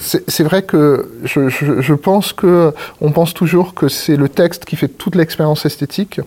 c'est 0.00 0.44
vrai 0.44 0.62
que 0.62 1.10
je, 1.24 1.48
je, 1.48 1.80
je, 1.80 1.94
pense 1.94 2.32
que 2.32 2.72
on 3.00 3.10
pense 3.10 3.34
toujours 3.34 3.74
que 3.74 3.88
c'est 3.88 4.14
le 4.14 4.28
texte 4.28 4.64
qui 4.64 4.76
fait 4.76 4.86
toute 4.86 5.16
l'expérience 5.16 5.66
esthétique. 5.66 6.20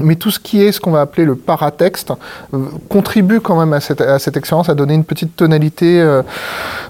Mais 0.00 0.16
tout 0.16 0.30
ce 0.30 0.38
qui 0.38 0.62
est 0.62 0.72
ce 0.72 0.80
qu'on 0.80 0.90
va 0.90 1.00
appeler 1.00 1.24
le 1.24 1.34
paratexte 1.34 2.12
euh, 2.54 2.58
contribue 2.88 3.40
quand 3.40 3.58
même 3.58 3.72
à 3.72 3.80
cette, 3.80 4.00
à 4.00 4.16
expérience, 4.16 4.68
à 4.68 4.74
donner 4.74 4.94
une 4.94 5.04
petite 5.04 5.36
tonalité 5.36 6.00
euh, 6.00 6.22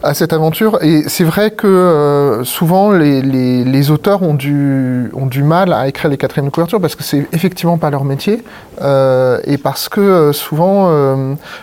à 0.02 0.14
cette 0.14 0.32
aventure. 0.32 0.78
Et 0.82 1.02
c'est 1.08 1.24
vrai 1.24 1.50
que 1.50 1.66
euh, 1.66 2.44
souvent 2.44 2.92
les, 2.92 3.90
auteurs 3.90 4.22
ont 4.22 4.34
du, 4.34 5.10
ont 5.14 5.26
du 5.26 5.42
mal 5.42 5.72
à 5.72 5.88
écrire 5.88 6.10
les 6.10 6.16
quatrièmes 6.16 6.46
de 6.46 6.50
couverture 6.50 6.80
parce 6.80 6.94
que 6.94 7.02
c'est 7.02 7.26
effectivement 7.32 7.78
pas 7.78 7.90
leur 7.90 8.04
métier 8.04 8.42
et 8.80 9.58
parce 9.58 9.88
que 9.88 10.30
souvent 10.32 10.90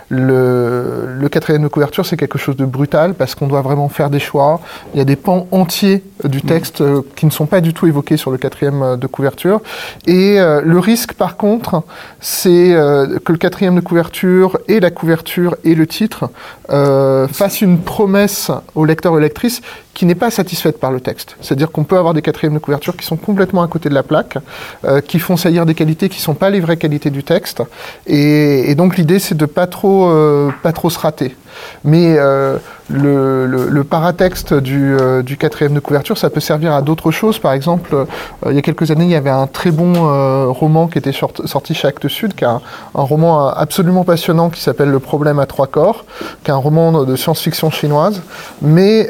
le, 0.09 1.05
le, 1.19 1.29
quatrième 1.29 1.63
de 1.63 1.67
couverture 1.67 2.05
c'est 2.05 2.17
quelque 2.17 2.37
chose 2.37 2.57
de 2.57 2.65
brutal 2.65 3.13
parce 3.13 3.35
qu'on 3.35 3.47
doit 3.47 3.61
vraiment 3.61 3.89
faire 3.89 4.09
des 4.09 4.19
choix. 4.19 4.59
Il 4.93 4.97
y 4.97 5.01
a 5.01 5.05
des 5.05 5.15
pans 5.15 5.47
entiers 5.51 6.03
du 6.23 6.41
texte 6.41 6.83
qui 7.15 7.25
ne 7.25 7.31
sont 7.31 7.45
pas 7.45 7.61
du 7.61 7.73
tout 7.73 7.87
évoqués 7.87 8.17
sur 8.17 8.31
le 8.31 8.37
quatrième 8.37 8.97
de 8.97 9.07
couverture 9.07 9.61
et 10.07 10.37
le 10.39 10.79
risque 10.79 11.13
par 11.13 11.34
par 11.35 11.49
contre, 11.49 11.83
c'est 12.21 12.73
euh, 12.73 13.19
que 13.19 13.33
le 13.33 13.37
quatrième 13.37 13.75
de 13.75 13.81
couverture 13.81 14.57
et 14.69 14.79
la 14.79 14.89
couverture 14.89 15.57
et 15.65 15.75
le 15.75 15.85
titre 15.85 16.29
euh, 16.69 17.27
fassent 17.27 17.59
une 17.59 17.79
promesse 17.79 18.51
au 18.73 18.85
lecteur 18.85 19.11
ou 19.11 19.19
lectrice 19.19 19.61
qui 19.95 20.05
n'est 20.05 20.13
pas 20.13 20.29
satisfaite 20.29 20.77
par 20.77 20.91
le 20.91 20.99
texte. 20.99 21.37
C'est-à-dire 21.41 21.71
qu'on 21.71 21.85
peut 21.85 21.97
avoir 21.97 22.13
des 22.13 22.21
quatrièmes 22.21 22.53
de 22.53 22.59
couverture 22.59 22.95
qui 22.97 23.05
sont 23.05 23.15
complètement 23.15 23.63
à 23.63 23.67
côté 23.67 23.87
de 23.87 23.93
la 23.93 24.03
plaque, 24.03 24.37
euh, 24.83 24.99
qui 24.99 25.19
font 25.19 25.37
saillir 25.37 25.65
des 25.65 25.73
qualités 25.73 26.09
qui 26.09 26.17
ne 26.17 26.23
sont 26.23 26.33
pas 26.33 26.49
les 26.49 26.59
vraies 26.59 26.77
qualités 26.77 27.09
du 27.09 27.23
texte. 27.23 27.63
Et, 28.05 28.75
donc 28.75 28.97
l'idée, 28.97 29.19
c'est 29.19 29.35
de 29.35 29.45
pas 29.45 29.69
euh, 29.85 30.51
pas 30.61 30.73
trop 30.73 30.89
se 30.89 30.99
rater. 30.99 31.35
Mais 31.85 32.17
euh, 32.17 32.57
le, 32.89 33.83
paratexte 33.83 34.53
du, 34.53 34.97
quatrième 35.39 35.73
de 35.73 35.79
couverture, 35.79 36.17
ça 36.17 36.29
peut 36.29 36.41
servir 36.41 36.73
à 36.73 36.81
d'autres 36.81 37.11
choses. 37.11 37.39
Par 37.39 37.53
exemple, 37.53 38.05
il 38.45 38.53
y 38.53 38.57
a 38.57 38.61
quelques 38.61 38.91
années, 38.91 39.05
il 39.05 39.11
y 39.11 39.15
avait 39.15 39.29
un 39.29 39.47
très 39.47 39.71
bon 39.71 39.93
roman 40.51 40.87
qui 40.87 40.97
était 40.97 41.13
sorti 41.13 41.73
chez 41.73 41.87
Actes 41.87 42.09
Sud, 42.09 42.35
qui 42.35 42.43
est 42.43 42.47
un, 42.47 42.59
un 42.93 43.01
roman 43.01 43.47
absolument 43.47 44.03
passionnant 44.03 44.49
qui 44.49 44.59
s'appelle 44.59 44.89
Le 44.89 44.99
problème 44.99 45.39
à 45.39 45.45
trois 45.45 45.67
corps, 45.67 46.03
qui 46.43 46.51
est 46.51 46.53
un 46.53 46.57
roman 46.57 47.05
de 47.05 47.15
science-fiction 47.15 47.71
chinoise. 47.71 48.21
Mais 48.61 49.09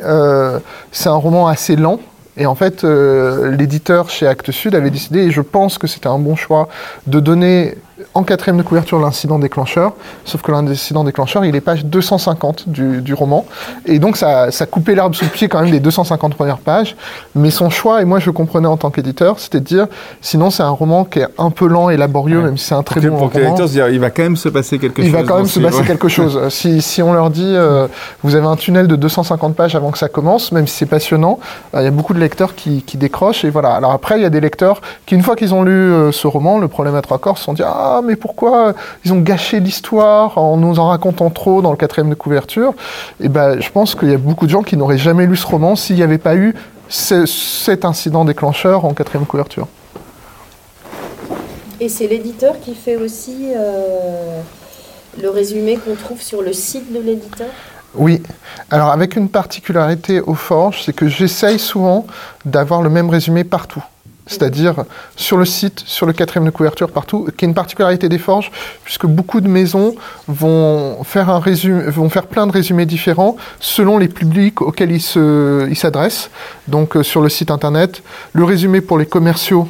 c'est 0.91 1.09
un 1.09 1.15
roman 1.15 1.47
assez 1.47 1.76
lent. 1.76 1.99
Et 2.38 2.45
en 2.45 2.55
fait, 2.55 2.84
euh, 2.84 3.51
l'éditeur 3.55 4.09
chez 4.09 4.28
Actes 4.28 4.51
Sud 4.51 4.76
avait 4.76 4.89
décidé, 4.89 5.21
et 5.21 5.32
je 5.32 5.41
pense 5.41 5.78
que 5.78 5.88
c'était 5.88 6.07
un 6.07 6.19
bon 6.19 6.36
choix, 6.36 6.67
de 7.07 7.19
donner 7.19 7.76
en 8.14 8.24
quatrième 8.24 8.58
de 8.58 8.64
couverture 8.64 9.00
l'incident 9.00 9.39
déclencheur, 9.39 9.93
sauf 10.26 10.41
que 10.41 10.52
l'incident 10.52 11.04
déclencheur, 11.04 11.46
il 11.46 11.56
est 11.56 11.62
page 11.62 11.86
250 11.86 12.70
du, 12.70 13.02
du 13.02 13.14
roman, 13.14 13.46
et 13.86 14.00
donc 14.00 14.18
ça, 14.18 14.52
ça 14.52 14.66
coupait 14.66 14.96
l'herbe 14.96 15.16
sous 15.16 15.26
le 15.26 15.32
pied 15.32 15.48
quand 15.48 15.62
même 15.62 15.72
des 15.72 15.80
250 15.80 16.36
premières 16.36 16.58
pages, 16.58 16.96
mais 17.36 17.52
son 17.52 17.70
choix, 17.70 18.02
et 18.02 18.06
moi 18.06 18.20
je 18.20 18.30
comprenais 18.32 18.68
en 18.68 18.78
tant 18.78 18.89
qu'éditeur, 18.89 19.39
c'était 19.39 19.60
de 19.60 19.66
dire, 19.66 19.88
sinon 20.22 20.50
c'est 20.50 20.64
un 20.64 20.70
roman 20.70 21.06
qui 21.06 21.20
est 21.20 21.28
un 21.38 21.52
peu 21.52 21.68
lent 21.68 21.89
et 21.89 21.98
laborieux, 21.98 22.39
ouais. 22.39 22.46
même 22.46 22.58
si 22.58 22.66
c'est 22.66 22.76
un 22.76 22.84
très 22.84 23.00
pour 23.00 23.10
bon 23.12 23.18
pour 23.18 23.34
roman. 23.34 23.56
Pour 23.56 23.66
il 23.89 24.00
va 24.00 24.10
quand 24.10 24.24
même 24.24 24.36
se 24.36 24.50
passer 24.50 24.78
quelque 24.80 25.02
il 25.02 25.06
chose. 25.06 25.14
va 25.14 25.24
quand 25.24 25.38
même 25.38 25.46
se 25.46 25.60
passer 25.60 25.80
ouais. 25.80 25.86
quelque 25.86 26.08
chose. 26.08 26.39
Si, 26.56 26.82
si 26.82 27.02
on 27.02 27.12
leur 27.12 27.32
dit, 27.32 27.43
euh, 27.43 27.88
vous 28.24 28.36
avez 28.36 28.46
un 28.46 28.56
tunnel 28.56 28.88
de 28.88 28.96
250 28.96 29.56
pages 29.56 29.76
avant 29.76 29.91
que 29.91 29.98
ça 29.98 30.08
commence, 30.08 30.52
même 30.52 30.68
si 30.68 30.78
c'est 30.78 30.86
passionnant, 30.86 31.39
euh, 31.74 31.82
il 31.82 31.84
y 31.84 31.88
a 31.88 31.91
beaucoup 31.91 32.14
de 32.14 32.20
lecteurs 32.20 32.56
qui, 32.56 32.82
qui, 32.84 32.98
décrochent, 32.98 33.43
et 33.43 33.50
voilà. 33.50 33.74
Alors 33.74 33.91
après, 33.91 34.18
il 34.18 34.22
y 34.22 34.26
a 34.26 34.30
des 34.30 34.39
lecteurs 34.39 34.82
qui, 35.06 35.16
une 35.16 35.22
fois 35.22 35.36
qu'ils 35.36 35.54
ont 35.54 35.64
lu 35.64 35.72
euh, 35.72 36.12
ce 36.12 36.28
roman, 36.28 36.60
Le 36.60 36.68
problème 36.68 36.96
à 36.96 37.02
trois 37.02 37.18
corps, 37.18 37.38
se 37.38 37.43
sont 37.43 37.54
dit, 37.54 37.64
ah, 37.64 37.85
mais 38.04 38.16
pourquoi 38.16 38.74
ils 39.04 39.14
ont 39.14 39.20
gâché 39.20 39.60
l'histoire 39.60 40.38
en 40.38 40.58
nous 40.58 40.80
en 40.80 40.90
racontant 40.90 41.30
trop 41.30 41.62
dans 41.62 41.72
le 41.72 41.78
quatrième 41.78 42.10
de 42.10 42.16
couverture? 42.16 42.74
Et 43.20 43.30
ben, 43.30 43.60
je 43.60 43.70
pense 43.70 43.96
qu'il 43.96 44.10
y 44.10 44.14
a 44.14 44.18
beaucoup 44.18 44.46
de 44.46 44.52
gens 44.52 44.64
qui 44.64 44.78
n'auraient 44.78 44.98
jamais 44.98 45.26
lu 45.26 45.36
ce 45.36 45.48
roman 45.48 45.76
s'il 45.76 45.96
n'y 45.96 46.04
avait 46.04 46.18
pas 46.18 46.36
eu 46.36 46.56
ce, 46.88 47.26
cet 47.26 47.86
incident 47.86 48.26
déclencheur 48.26 48.86
en 48.86 48.94
quatrième 48.94 49.26
couverture. 49.26 49.68
Et 51.80 51.90
c'est 51.90 52.08
l'éditeur 52.08 52.60
qui 52.62 52.74
fait 52.74 52.96
aussi 52.96 53.52
euh, 53.56 54.40
le 55.22 55.30
résumé 55.30 55.78
qu'on 55.78 55.96
trouve 55.96 56.22
sur 56.22 56.42
le 56.42 56.54
site 56.54 56.94
de 56.94 57.00
l'éditeur? 57.00 57.50
Oui, 57.96 58.22
alors 58.72 58.90
avec 58.90 59.16
une 59.16 59.30
particularité 59.30 60.20
aux 60.20 60.36
forges, 60.36 60.84
c'est 60.84 60.94
que 60.94 61.08
j'essaye 61.08 61.60
souvent 61.60 62.06
d'avoir 62.44 62.82
le 62.82 62.90
même 62.90 63.10
résumé 63.10 63.44
partout 63.44 63.84
c'est-à-dire 64.28 64.86
sur 65.15 65.38
le 65.38 65.45
site, 65.45 65.84
sur 65.86 66.05
le 66.05 66.13
quatrième 66.13 66.45
de 66.45 66.49
couverture, 66.49 66.89
partout, 66.89 67.28
qui 67.38 67.45
est 67.45 67.47
une 67.47 67.53
particularité 67.53 68.09
des 68.09 68.17
forges, 68.17 68.51
puisque 68.84 69.05
beaucoup 69.05 69.41
de 69.41 69.47
maisons 69.47 69.95
vont 70.28 71.03
faire, 71.03 71.30
un 71.30 71.39
résumé, 71.39 71.84
vont 71.89 72.09
faire 72.09 72.28
plein 72.28 72.47
de 72.47 72.51
résumés 72.51 72.86
différents 72.86 73.38
selon 73.59 73.97
les 73.97 74.07
publics 74.07 74.61
auxquels 74.61 74.91
ils 74.91 75.76
s'adressent. 75.76 76.30
Donc 76.67 76.97
euh, 76.97 77.03
sur 77.03 77.21
le 77.21 77.30
site 77.30 77.51
internet, 77.51 78.01
le 78.34 78.43
résumé 78.43 78.82
pour 78.82 78.97
les 78.97 79.05
commerciaux, 79.05 79.67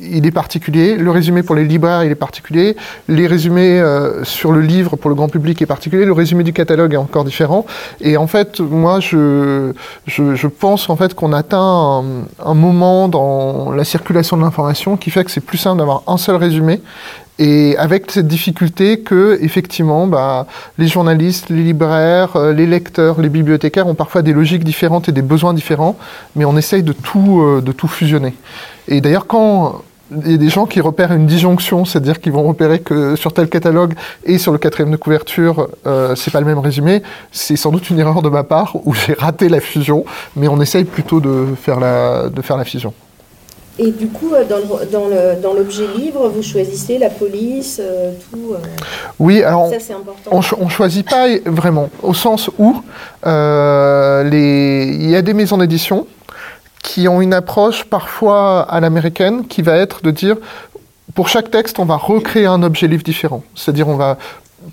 il 0.00 0.26
est 0.26 0.30
particulier, 0.30 0.96
le 0.96 1.10
résumé 1.10 1.42
pour 1.42 1.54
les 1.54 1.64
libraires, 1.64 2.04
il 2.04 2.10
est 2.10 2.16
particulier, 2.16 2.76
les 3.08 3.26
résumés 3.26 3.80
euh, 3.80 4.24
sur 4.24 4.52
le 4.52 4.60
livre 4.60 4.96
pour 4.96 5.10
le 5.10 5.16
grand 5.16 5.28
public 5.28 5.60
est 5.60 5.66
particulier, 5.66 6.04
le 6.04 6.12
résumé 6.12 6.44
du 6.44 6.52
catalogue 6.52 6.94
est 6.94 6.98
encore 6.98 7.24
différent. 7.24 7.66
Et 8.00 8.16
en 8.16 8.26
fait, 8.26 8.60
moi, 8.60 9.00
je, 9.00 9.72
je, 10.06 10.46
pense 10.46 10.88
en 10.88 10.96
fait 10.96 11.14
qu'on 11.14 11.32
atteint 11.32 11.58
un, 11.58 12.04
un, 12.44 12.54
moment 12.54 13.08
dans 13.08 13.72
la 13.72 13.84
circulation 13.84 14.36
de 14.36 14.42
l'information 14.42 14.96
qui 14.96 15.10
fait 15.10 15.24
que 15.24 15.30
c'est 15.30 15.40
plus 15.40 15.58
simple 15.58 15.78
d'avoir 15.78 16.02
un 16.06 16.16
seul 16.16 16.36
résumé. 16.36 16.80
Et 17.40 17.76
avec 17.76 18.10
cette 18.10 18.26
difficulté 18.26 19.00
que, 19.00 19.38
effectivement, 19.40 20.08
bah, 20.08 20.46
les 20.76 20.88
journalistes, 20.88 21.50
les 21.50 21.62
libraires, 21.62 22.34
euh, 22.34 22.52
les 22.52 22.66
lecteurs, 22.66 23.20
les 23.20 23.28
bibliothécaires 23.28 23.86
ont 23.86 23.94
parfois 23.94 24.22
des 24.22 24.32
logiques 24.32 24.64
différentes 24.64 25.08
et 25.08 25.12
des 25.12 25.22
besoins 25.22 25.54
différents, 25.54 25.96
mais 26.34 26.44
on 26.44 26.56
essaye 26.56 26.82
de 26.82 26.92
tout, 26.92 27.40
euh, 27.40 27.60
de 27.60 27.70
tout 27.70 27.86
fusionner. 27.86 28.34
Et 28.88 29.00
d'ailleurs, 29.00 29.28
quand 29.28 29.82
il 30.10 30.32
y 30.32 30.34
a 30.34 30.38
des 30.38 30.48
gens 30.48 30.66
qui 30.66 30.80
repèrent 30.80 31.12
une 31.12 31.26
disjonction, 31.26 31.84
c'est-à-dire 31.84 32.20
qu'ils 32.20 32.32
vont 32.32 32.42
repérer 32.42 32.80
que 32.80 33.16
sur 33.16 33.32
tel 33.32 33.48
catalogue 33.48 33.94
et 34.24 34.38
sur 34.38 34.52
le 34.52 34.58
quatrième 34.58 34.90
de 34.90 34.96
couverture, 34.96 35.68
euh, 35.86 36.14
c'est 36.14 36.30
pas 36.30 36.40
le 36.40 36.46
même 36.46 36.58
résumé. 36.58 37.02
C'est 37.30 37.56
sans 37.56 37.70
doute 37.70 37.90
une 37.90 37.98
erreur 37.98 38.22
de 38.22 38.28
ma 38.28 38.44
part 38.44 38.76
où 38.84 38.94
j'ai 38.94 39.12
raté 39.12 39.48
la 39.48 39.60
fusion, 39.60 40.04
mais 40.36 40.48
on 40.48 40.60
essaye 40.60 40.84
plutôt 40.84 41.20
de 41.20 41.46
faire 41.60 41.78
la, 41.78 42.28
de 42.28 42.42
faire 42.42 42.56
la 42.56 42.64
fusion. 42.64 42.94
Et 43.80 43.92
du 43.92 44.08
coup, 44.08 44.32
dans, 44.48 44.56
le, 45.08 45.40
dans, 45.40 45.52
l'objet 45.54 45.86
livre, 45.96 46.28
vous 46.28 46.42
choisissez 46.42 46.98
la 46.98 47.10
police, 47.10 47.80
euh, 47.80 48.10
tout. 48.32 48.54
Euh... 48.54 48.58
Oui, 49.20 49.40
alors 49.44 49.70
ça, 49.70 49.78
c'est 49.78 49.92
important. 49.92 50.30
on, 50.32 50.64
on 50.64 50.68
choisit 50.68 51.08
pas 51.08 51.28
vraiment, 51.46 51.88
au 52.02 52.12
sens 52.12 52.50
où 52.58 52.74
euh, 53.24 54.28
il 54.32 55.08
y 55.08 55.14
a 55.14 55.22
des 55.22 55.32
maisons 55.32 55.58
d'édition 55.58 56.08
qui 56.82 57.08
ont 57.08 57.20
une 57.20 57.34
approche 57.34 57.84
parfois 57.84 58.62
à 58.62 58.80
l'américaine 58.80 59.46
qui 59.46 59.62
va 59.62 59.76
être 59.76 60.02
de 60.02 60.10
dire 60.10 60.36
pour 61.14 61.28
chaque 61.28 61.50
texte, 61.50 61.78
on 61.78 61.84
va 61.84 61.96
recréer 61.96 62.46
un 62.46 62.62
objet 62.62 62.86
livre 62.86 63.02
différent. 63.02 63.42
C'est-à-dire, 63.54 63.88
on 63.88 63.96
va 63.96 64.18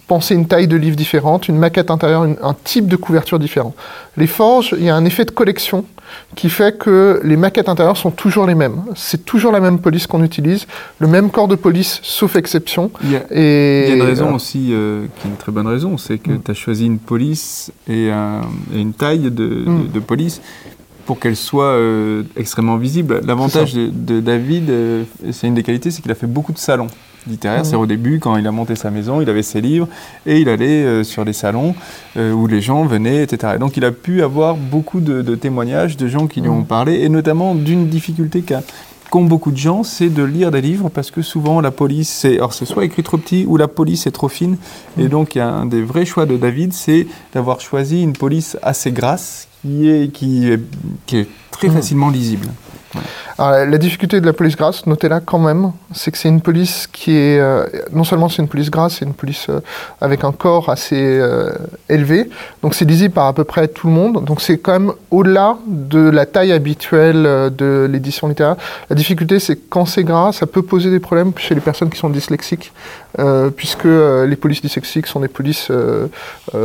penser 0.07 0.35
une 0.35 0.47
taille 0.47 0.67
de 0.67 0.75
livre 0.75 0.95
différente, 0.95 1.47
une 1.47 1.57
maquette 1.57 1.91
intérieure, 1.91 2.25
une, 2.25 2.37
un 2.41 2.55
type 2.63 2.87
de 2.87 2.95
couverture 2.95 3.39
différent. 3.39 3.73
Les 4.17 4.27
forges, 4.27 4.75
il 4.77 4.83
y 4.83 4.89
a 4.89 4.95
un 4.95 5.05
effet 5.05 5.25
de 5.25 5.31
collection 5.31 5.85
qui 6.35 6.49
fait 6.49 6.77
que 6.77 7.19
les 7.23 7.37
maquettes 7.37 7.69
intérieures 7.69 7.97
sont 7.97 8.11
toujours 8.11 8.45
les 8.45 8.55
mêmes. 8.55 8.83
C'est 8.95 9.25
toujours 9.25 9.51
la 9.51 9.59
même 9.59 9.79
police 9.79 10.07
qu'on 10.07 10.23
utilise, 10.23 10.67
le 10.99 11.07
même 11.07 11.29
corps 11.29 11.47
de 11.47 11.55
police, 11.55 11.99
sauf 12.03 12.35
exception. 12.35 12.91
Il 13.03 13.11
y 13.11 13.15
a, 13.15 13.21
et, 13.31 13.83
il 13.85 13.89
y 13.89 13.93
a 13.93 13.95
une 13.95 14.01
raison 14.09 14.31
euh, 14.31 14.35
aussi, 14.35 14.69
euh, 14.71 15.05
qui 15.19 15.27
est 15.27 15.31
une 15.31 15.37
très 15.37 15.51
bonne 15.51 15.67
raison, 15.67 15.97
c'est 15.97 16.17
que 16.17 16.31
mm. 16.31 16.41
tu 16.43 16.51
as 16.51 16.53
choisi 16.53 16.85
une 16.85 16.99
police 16.99 17.71
et, 17.87 18.11
un, 18.11 18.41
et 18.73 18.79
une 18.79 18.93
taille 18.93 19.31
de, 19.31 19.45
mm. 19.65 19.87
de, 19.87 19.93
de 19.93 19.99
police 19.99 20.41
pour 21.05 21.19
qu'elle 21.19 21.35
soit 21.35 21.65
euh, 21.65 22.23
extrêmement 22.35 22.77
visible. 22.77 23.21
L'avantage 23.25 23.73
de, 23.73 23.89
de, 23.89 24.19
David, 24.19 24.69
euh, 24.69 25.03
c'est 25.31 25.47
une 25.47 25.53
des 25.53 25.63
qualités, 25.63 25.91
c'est 25.91 26.01
qu'il 26.01 26.11
a 26.11 26.15
fait 26.15 26.27
beaucoup 26.27 26.51
de 26.51 26.57
salons 26.57 26.87
littéraires. 27.27 27.61
Mmh. 27.61 27.65
C'est 27.65 27.75
au 27.75 27.85
début, 27.85 28.19
quand 28.19 28.37
il 28.37 28.45
a 28.47 28.51
monté 28.51 28.75
sa 28.75 28.91
maison, 28.91 29.21
il 29.21 29.29
avait 29.29 29.43
ses 29.43 29.61
livres 29.61 29.87
et 30.25 30.39
il 30.39 30.49
allait 30.49 30.83
euh, 30.83 31.03
sur 31.03 31.23
les 31.23 31.33
salons 31.33 31.75
où 32.17 32.47
les 32.47 32.61
gens 32.61 32.85
venaient, 32.85 33.23
etc. 33.23 33.53
Et 33.55 33.59
donc 33.59 33.77
il 33.77 33.83
a 33.83 33.91
pu 33.91 34.23
avoir 34.23 34.55
beaucoup 34.55 35.01
de, 35.01 35.21
de 35.21 35.35
témoignages 35.35 35.97
de 35.97 36.07
gens 36.07 36.27
qui 36.27 36.39
lui 36.41 36.49
ont 36.49 36.63
parlé 36.63 37.01
et 37.01 37.09
notamment 37.09 37.55
d'une 37.55 37.87
difficulté 37.87 38.41
qu'a 38.41 38.61
qu'ont 39.09 39.23
beaucoup 39.23 39.51
de 39.51 39.57
gens, 39.57 39.83
c'est 39.83 40.09
de 40.09 40.23
lire 40.23 40.51
des 40.51 40.61
livres 40.61 40.89
parce 40.89 41.11
que 41.11 41.21
souvent 41.21 41.61
la 41.61 41.71
police, 41.71 42.09
c'est, 42.09 42.35
alors 42.35 42.53
c'est 42.53 42.65
soit 42.65 42.85
écrit 42.85 43.03
trop 43.03 43.17
petit 43.17 43.45
ou 43.47 43.57
la 43.57 43.67
police 43.67 44.07
est 44.07 44.11
trop 44.11 44.29
fine. 44.29 44.57
Et 44.97 45.07
donc 45.07 45.35
il 45.35 45.39
y 45.39 45.41
a 45.41 45.47
un 45.47 45.65
des 45.65 45.81
vrais 45.81 46.05
choix 46.05 46.25
de 46.25 46.37
David, 46.37 46.73
c'est 46.73 47.07
d'avoir 47.33 47.61
choisi 47.61 48.01
une 48.01 48.13
police 48.13 48.57
assez 48.61 48.91
grasse 48.91 49.44
qui 49.65 49.89
est, 49.89 50.11
qui 50.11 50.47
est, 50.47 50.59
qui 51.05 51.17
est 51.17 51.27
très 51.51 51.69
facilement 51.69 52.09
lisible. 52.09 52.47
La 53.37 53.77
difficulté 53.77 54.21
de 54.21 54.25
la 54.25 54.33
police 54.33 54.55
grasse, 54.55 54.85
notez-la 54.85 55.19
quand 55.19 55.39
même, 55.39 55.71
c'est 55.93 56.11
que 56.11 56.17
c'est 56.17 56.29
une 56.29 56.41
police 56.41 56.87
qui 56.91 57.17
est 57.17 57.39
euh, 57.39 57.65
non 57.91 58.03
seulement 58.03 58.29
c'est 58.29 58.41
une 58.41 58.47
police 58.47 58.69
grasse, 58.69 58.97
c'est 58.99 59.05
une 59.05 59.13
police 59.13 59.47
euh, 59.49 59.59
avec 59.99 60.23
un 60.23 60.31
corps 60.31 60.69
assez 60.69 60.95
euh, 60.95 61.51
élevé, 61.89 62.29
donc 62.61 62.75
c'est 62.75 62.85
lisible 62.85 63.13
par 63.13 63.27
à 63.27 63.33
peu 63.33 63.43
près 63.43 63.67
tout 63.67 63.87
le 63.87 63.93
monde. 63.93 64.23
Donc 64.23 64.41
c'est 64.41 64.57
quand 64.57 64.73
même 64.73 64.93
au-delà 65.11 65.57
de 65.67 65.99
la 65.99 66.25
taille 66.25 66.51
habituelle 66.53 67.23
de 67.55 67.87
l'édition 67.91 68.27
littéraire. 68.27 68.55
La 68.89 68.95
difficulté, 68.95 69.39
c'est 69.39 69.55
que 69.55 69.61
quand 69.69 69.85
c'est 69.85 70.03
gras, 70.03 70.31
ça 70.31 70.45
peut 70.45 70.61
poser 70.61 70.89
des 70.89 70.99
problèmes 70.99 71.33
chez 71.37 71.55
les 71.55 71.61
personnes 71.61 71.89
qui 71.89 71.97
sont 71.97 72.09
dyslexiques, 72.09 72.71
puisque 73.55 73.85
les 73.85 74.35
polices 74.35 74.61
dyslexiques 74.61 75.07
sont 75.07 75.19
des 75.19 75.27
polices 75.27 75.71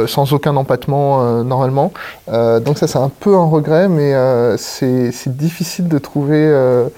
sans 0.06 0.32
aucun 0.32 0.56
empattement 0.56 1.42
normalement. 1.44 1.92
donc 2.28 2.78
ça, 2.78 2.86
c'est 2.86 2.98
un 2.98 3.10
peu 3.20 3.34
un 3.34 3.46
regret, 3.46 3.88
mais 3.88 4.14
c'est 4.56 5.36
difficile 5.36 5.88
de 5.88 5.98
trouver 5.98 6.19
euh, 6.28 6.88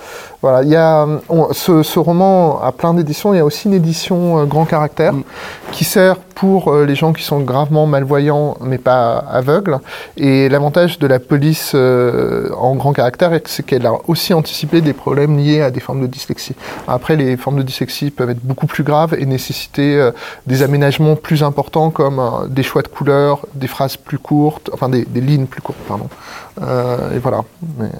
voilà, 0.42 0.64
il 0.64 0.70
y 0.70 0.76
a 0.76 1.06
ce, 1.52 1.98
roman 2.00 2.60
a 2.60 2.72
plein 2.72 2.94
d'éditions. 2.94 3.32
Il 3.32 3.36
y 3.36 3.40
a 3.40 3.44
aussi 3.44 3.68
une 3.68 3.74
édition 3.74 4.40
euh, 4.40 4.44
grand 4.44 4.64
caractère 4.64 5.12
mm. 5.12 5.22
qui 5.70 5.84
sert 5.84 6.16
pour 6.16 6.72
euh, 6.72 6.84
les 6.84 6.96
gens 6.96 7.12
qui 7.12 7.22
sont 7.22 7.38
gravement 7.40 7.86
malvoyants 7.86 8.56
mais 8.60 8.78
pas 8.78 9.18
aveugles. 9.18 9.78
Et 10.16 10.48
l'avantage 10.48 10.98
de 10.98 11.06
la 11.06 11.20
police 11.20 11.74
en 11.74 12.74
grand 12.74 12.92
caractère, 12.92 13.38
c'est 13.44 13.64
qu'elle 13.64 13.86
a 13.86 13.92
aussi 14.08 14.34
anticipé 14.34 14.80
des 14.80 14.92
problèmes 14.92 15.38
liés 15.38 15.62
à 15.62 15.70
des 15.70 15.78
formes 15.78 16.00
de 16.00 16.08
dyslexie. 16.08 16.56
Après, 16.88 17.14
les 17.14 17.36
formes 17.36 17.58
de 17.58 17.62
dyslexie 17.62 18.10
peuvent 18.10 18.30
être 18.30 18.42
beaucoup 18.42 18.66
plus 18.66 18.82
graves 18.82 19.14
et 19.14 19.26
nécessiter 19.26 20.10
des 20.48 20.62
aménagements 20.64 21.14
plus 21.14 21.44
importants 21.44 21.90
comme 21.90 22.20
des 22.48 22.64
choix 22.64 22.82
de 22.82 22.88
couleurs, 22.88 23.46
des 23.54 23.68
phrases 23.68 23.96
plus 23.96 24.18
courtes, 24.18 24.70
enfin 24.72 24.88
des, 24.88 25.04
lignes 25.14 25.46
plus 25.46 25.62
courtes, 25.62 25.78
pardon. 25.86 26.08
et 26.58 27.18
voilà. 27.18 27.42
Mais, 27.78 27.90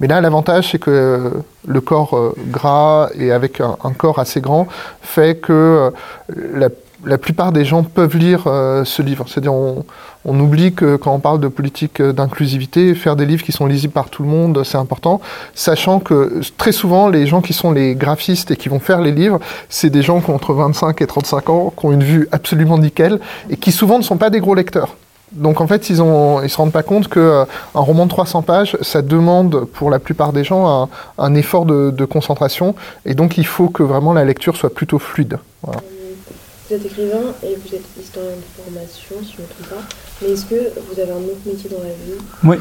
mais 0.00 0.06
là, 0.08 0.20
l'avantage, 0.20 0.72
c'est 0.72 0.78
que 0.78 1.32
le 1.66 1.75
corps 1.80 2.16
euh, 2.16 2.34
gras 2.48 3.08
et 3.18 3.32
avec 3.32 3.60
un, 3.60 3.92
corps 3.96 4.18
assez 4.18 4.40
grand 4.40 4.66
fait 5.02 5.40
que 5.40 5.90
euh, 6.32 6.68
la, 7.04 7.18
plupart 7.18 7.52
des 7.52 7.64
gens 7.64 7.82
peuvent 7.82 8.16
lire 8.16 8.44
euh, 8.46 8.84
ce 8.84 9.02
livre. 9.02 9.26
C'est-à-dire, 9.28 9.52
on, 9.52 9.84
oublie 10.24 10.74
que 10.74 10.96
quand 10.96 11.14
on 11.14 11.20
parle 11.20 11.40
de 11.40 11.48
politique 11.48 12.02
d'inclusivité, 12.02 12.94
faire 12.94 13.14
des 13.14 13.26
livres 13.26 13.44
qui 13.44 13.52
sont 13.52 13.66
lisibles 13.66 13.92
par 13.92 14.10
tout 14.10 14.22
le 14.22 14.28
monde, 14.28 14.62
c'est 14.64 14.78
important, 14.78 15.20
sachant 15.54 16.00
que 16.00 16.40
très 16.58 16.72
souvent, 16.72 17.08
les 17.08 17.26
gens 17.26 17.40
qui 17.42 17.52
sont 17.52 17.70
les 17.70 17.94
graphistes 17.94 18.50
et 18.50 18.56
qui 18.56 18.68
vont 18.68 18.80
faire 18.80 19.00
les 19.00 19.12
livres, 19.12 19.38
c'est 19.68 19.90
des 19.90 20.02
gens 20.02 20.20
qui 20.20 20.30
ont 20.30 20.34
entre 20.34 20.52
25 20.52 21.00
et 21.00 21.06
35 21.06 21.50
ans, 21.50 21.72
qui 21.78 21.86
ont 21.86 21.92
une 21.92 22.02
vue 22.02 22.28
absolument 22.32 22.78
nickel 22.78 23.20
et 23.50 23.56
qui 23.56 23.70
souvent 23.70 23.98
ne 23.98 24.02
sont 24.02 24.16
pas 24.16 24.30
des 24.30 24.40
gros 24.40 24.54
lecteurs. 24.54 24.96
Donc 25.32 25.60
en 25.60 25.66
fait, 25.66 25.90
ils 25.90 25.96
ne 25.96 26.48
se 26.48 26.56
rendent 26.56 26.72
pas 26.72 26.82
compte 26.82 27.08
qu'un 27.08 27.20
euh, 27.20 27.44
roman 27.74 28.04
de 28.04 28.10
300 28.10 28.42
pages, 28.42 28.76
ça 28.80 29.02
demande 29.02 29.64
pour 29.64 29.90
la 29.90 29.98
plupart 29.98 30.32
des 30.32 30.44
gens 30.44 30.88
un, 31.18 31.34
effort 31.34 31.66
de, 31.66 32.04
concentration. 32.04 32.74
Et 33.04 33.14
donc 33.14 33.36
il 33.36 33.46
faut 33.46 33.68
que 33.68 33.82
vraiment 33.82 34.12
la 34.12 34.24
lecture 34.24 34.56
soit 34.56 34.72
plutôt 34.72 34.98
fluide. 34.98 35.38
Vous 35.64 36.74
êtes 36.74 36.84
écrivain 36.84 37.32
et 37.44 37.56
vous 37.56 37.74
êtes 37.74 37.84
historien 38.00 38.30
de 38.30 38.62
formation, 38.62 39.16
si 39.22 39.34
je 39.34 39.42
ne 39.42 39.42
me 39.42 39.52
trompe 39.52 39.68
pas. 39.68 39.88
Mais 40.22 40.30
est-ce 40.30 40.46
que 40.46 40.54
vous 40.54 41.00
avez 41.00 41.12
un 41.12 41.16
autre 41.16 41.40
métier 41.46 41.70
dans 41.70 41.78
la 41.78 41.90
vie 41.90 42.18
Oui. 42.42 42.56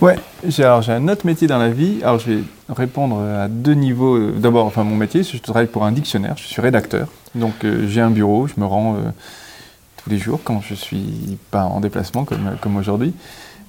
Ouais, 0.00 0.16
j'ai, 0.46 0.62
alors 0.62 0.82
j'ai 0.82 0.92
un 0.92 1.08
autre 1.08 1.26
métier 1.26 1.48
dans 1.48 1.58
la 1.58 1.70
vie. 1.70 1.98
Alors 2.02 2.18
je 2.18 2.30
vais 2.30 2.38
répondre 2.68 3.20
à 3.20 3.48
deux 3.48 3.74
niveaux. 3.74 4.30
D'abord, 4.30 4.66
enfin 4.66 4.84
mon 4.84 4.96
métier, 4.96 5.22
je 5.22 5.38
travaille 5.38 5.66
pour 5.66 5.84
un 5.84 5.92
dictionnaire, 5.92 6.34
je 6.36 6.44
suis 6.44 6.60
rédacteur. 6.60 7.08
Donc 7.34 7.64
euh, 7.64 7.86
j'ai 7.88 8.00
un 8.00 8.10
bureau, 8.10 8.46
je 8.46 8.60
me 8.60 8.66
rends... 8.66 8.94
Euh, 8.96 9.10
les 10.08 10.18
jours 10.18 10.40
quand 10.44 10.60
je 10.60 10.74
suis 10.74 11.38
pas 11.50 11.64
en 11.64 11.80
déplacement 11.80 12.24
comme, 12.24 12.56
comme 12.60 12.76
aujourd'hui. 12.76 13.12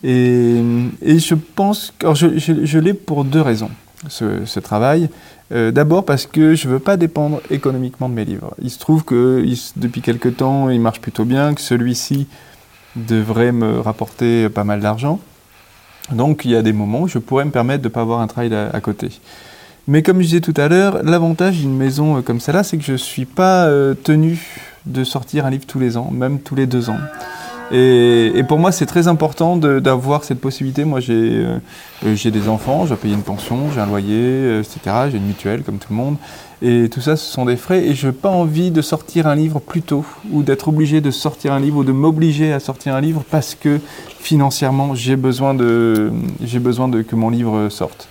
Et, 0.03 0.61
et, 1.01 1.19
je 1.19 1.35
pense, 1.35 1.93
que 1.97 2.13
je, 2.13 2.37
je, 2.37 2.79
l'ai 2.79 2.93
pour 2.93 3.25
deux 3.25 3.41
raisons, 3.41 3.71
ce, 4.07 4.45
ce 4.45 4.59
travail. 4.59 5.09
Euh, 5.53 5.71
d'abord 5.71 6.03
parce 6.03 6.25
que 6.25 6.55
je 6.55 6.67
ne 6.67 6.73
veux 6.73 6.79
pas 6.79 6.97
dépendre 6.97 7.41
économiquement 7.49 8.09
de 8.09 8.13
mes 8.13 8.25
livres. 8.25 8.53
Il 8.61 8.69
se 8.69 8.79
trouve 8.79 9.03
que 9.03 9.43
depuis 9.77 10.01
quelque 10.01 10.29
temps, 10.29 10.69
il 10.69 10.81
marche 10.81 10.99
plutôt 10.99 11.25
bien, 11.25 11.53
que 11.53 11.61
celui-ci 11.61 12.27
devrait 12.95 13.51
me 13.51 13.79
rapporter 13.79 14.49
pas 14.49 14.63
mal 14.63 14.81
d'argent. 14.81 15.19
Donc 16.11 16.45
il 16.45 16.51
y 16.51 16.55
a 16.55 16.61
des 16.61 16.73
moments 16.73 17.01
où 17.01 17.07
je 17.07 17.19
pourrais 17.19 17.45
me 17.45 17.51
permettre 17.51 17.81
de 17.81 17.87
ne 17.87 17.93
pas 17.93 18.01
avoir 18.01 18.19
un 18.19 18.27
travail 18.27 18.53
à, 18.53 18.79
côté. 18.81 19.09
Mais 19.87 20.03
comme 20.03 20.17
je 20.17 20.25
disais 20.25 20.41
tout 20.41 20.53
à 20.57 20.67
l'heure, 20.67 21.01
l'avantage 21.03 21.57
d'une 21.57 21.75
maison 21.75 22.21
comme 22.21 22.41
celle-là, 22.41 22.63
c'est 22.63 22.77
que 22.77 22.83
je 22.83 22.93
ne 22.93 22.97
suis 22.97 23.25
pas 23.25 23.65
euh, 23.65 23.93
tenu 23.93 24.66
de 24.87 25.03
sortir 25.03 25.45
un 25.45 25.49
livre 25.49 25.65
tous 25.67 25.79
les 25.79 25.97
ans, 25.97 26.09
même 26.11 26.39
tous 26.39 26.55
les 26.55 26.65
deux 26.65 26.89
ans. 26.89 26.97
Et, 27.71 28.43
pour 28.47 28.59
moi, 28.59 28.71
c'est 28.71 28.85
très 28.85 29.07
important 29.07 29.57
d'avoir 29.57 30.23
cette 30.23 30.39
possibilité. 30.39 30.85
Moi, 30.85 30.99
euh, 31.09 31.59
j'ai 32.13 32.31
des 32.31 32.47
enfants, 32.47 32.83
je 32.83 32.89
dois 32.89 32.97
payer 32.97 33.13
une 33.13 33.23
pension, 33.23 33.69
j'ai 33.73 33.81
un 33.81 33.85
loyer, 33.85 34.15
euh, 34.15 34.61
etc. 34.61 34.95
J'ai 35.11 35.17
une 35.17 35.25
mutuelle, 35.25 35.63
comme 35.63 35.77
tout 35.77 35.89
le 35.89 35.95
monde. 35.95 36.15
Et 36.61 36.89
tout 36.89 37.01
ça, 37.01 37.17
ce 37.17 37.29
sont 37.29 37.45
des 37.45 37.57
frais. 37.57 37.85
Et 37.85 37.93
je 37.93 38.07
n'ai 38.07 38.13
pas 38.13 38.29
envie 38.29 38.71
de 38.71 38.81
sortir 38.81 39.27
un 39.27 39.35
livre 39.35 39.59
plus 39.59 39.81
tôt, 39.81 40.05
ou 40.31 40.43
d'être 40.43 40.69
obligé 40.69 41.01
de 41.01 41.11
sortir 41.11 41.51
un 41.51 41.59
livre, 41.59 41.77
ou 41.77 41.83
de 41.83 41.91
m'obliger 41.91 42.53
à 42.53 42.59
sortir 42.59 42.95
un 42.95 43.01
livre 43.01 43.23
parce 43.29 43.53
que 43.53 43.79
financièrement, 44.19 44.95
j'ai 44.95 45.17
besoin, 45.17 45.53
de, 45.53 46.11
besoin 46.59 46.87
de, 46.87 47.01
que 47.01 47.15
mon 47.15 47.29
livre 47.29 47.67
sorte. 47.69 48.07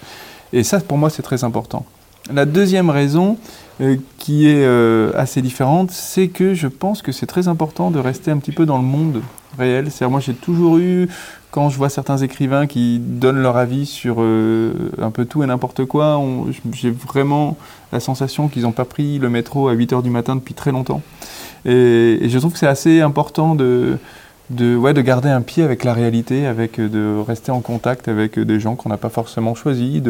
Et 0.53 0.65
ça, 0.65 0.81
pour 0.81 0.99
moi, 0.99 1.09
c'est 1.09 1.23
très 1.23 1.45
important. 1.45 1.87
La 2.33 2.45
deuxième 2.45 2.91
raison, 2.91 3.39
euh, 3.81 3.97
qui 4.19 4.49
est 4.49 4.65
euh, 4.65 5.13
assez 5.15 5.43
différente, 5.43 5.91
c'est 5.91 6.29
que 6.29 6.55
je 6.55 6.67
pense 6.67 7.03
que 7.03 7.13
c'est 7.13 7.27
très 7.27 7.47
important 7.47 7.91
de 7.91 7.99
rester 7.99 8.31
un 8.31 8.39
petit 8.39 8.53
peu 8.53 8.65
dans 8.65 8.79
le 8.79 8.85
monde 8.85 9.21
réel. 9.59 9.91
cest 9.91 10.11
moi 10.11 10.19
j'ai 10.19 10.33
toujours 10.33 10.79
eu, 10.79 11.09
quand 11.51 11.69
je 11.69 11.77
vois 11.77 11.91
certains 11.91 12.17
écrivains 12.17 12.67
qui 12.67 12.99
donnent 12.99 13.43
leur 13.43 13.59
avis 13.59 13.85
sur 13.85 14.17
euh, 14.21 14.73
un 15.01 15.11
peu 15.11 15.27
tout 15.27 15.43
et 15.43 15.47
n'importe 15.47 15.85
quoi, 15.85 16.19
j'ai 16.73 16.91
vraiment 16.91 17.59
la 17.93 18.01
sensation 18.01 18.49
qu'ils 18.49 18.63
n'ont 18.63 18.73
pas 18.73 18.87
pris 18.87 19.19
le 19.19 19.29
métro 19.29 19.69
à 19.69 19.75
8h 19.75 20.03
du 20.03 20.11
matin 20.11 20.37
depuis 20.37 20.55
très 20.55 20.73
longtemps. 20.73 21.03
Et, 21.67 22.21
je 22.29 22.39
trouve 22.39 22.53
que 22.53 22.59
c'est 22.59 22.67
assez 22.67 23.03
important 23.03 23.55
de, 23.55 23.99
ouais, 24.59 24.95
de 24.95 25.01
garder 25.03 25.29
un 25.29 25.43
pied 25.43 25.63
avec 25.63 25.85
la 25.85 25.93
réalité, 25.93 26.47
avec, 26.47 26.81
de 26.81 27.23
rester 27.27 27.53
en 27.53 27.61
contact 27.61 28.09
avec 28.09 28.39
des 28.39 28.59
gens 28.59 28.75
qu'on 28.75 28.89
n'a 28.89 28.97
pas 28.97 29.11
forcément 29.11 29.55
choisis, 29.55 30.01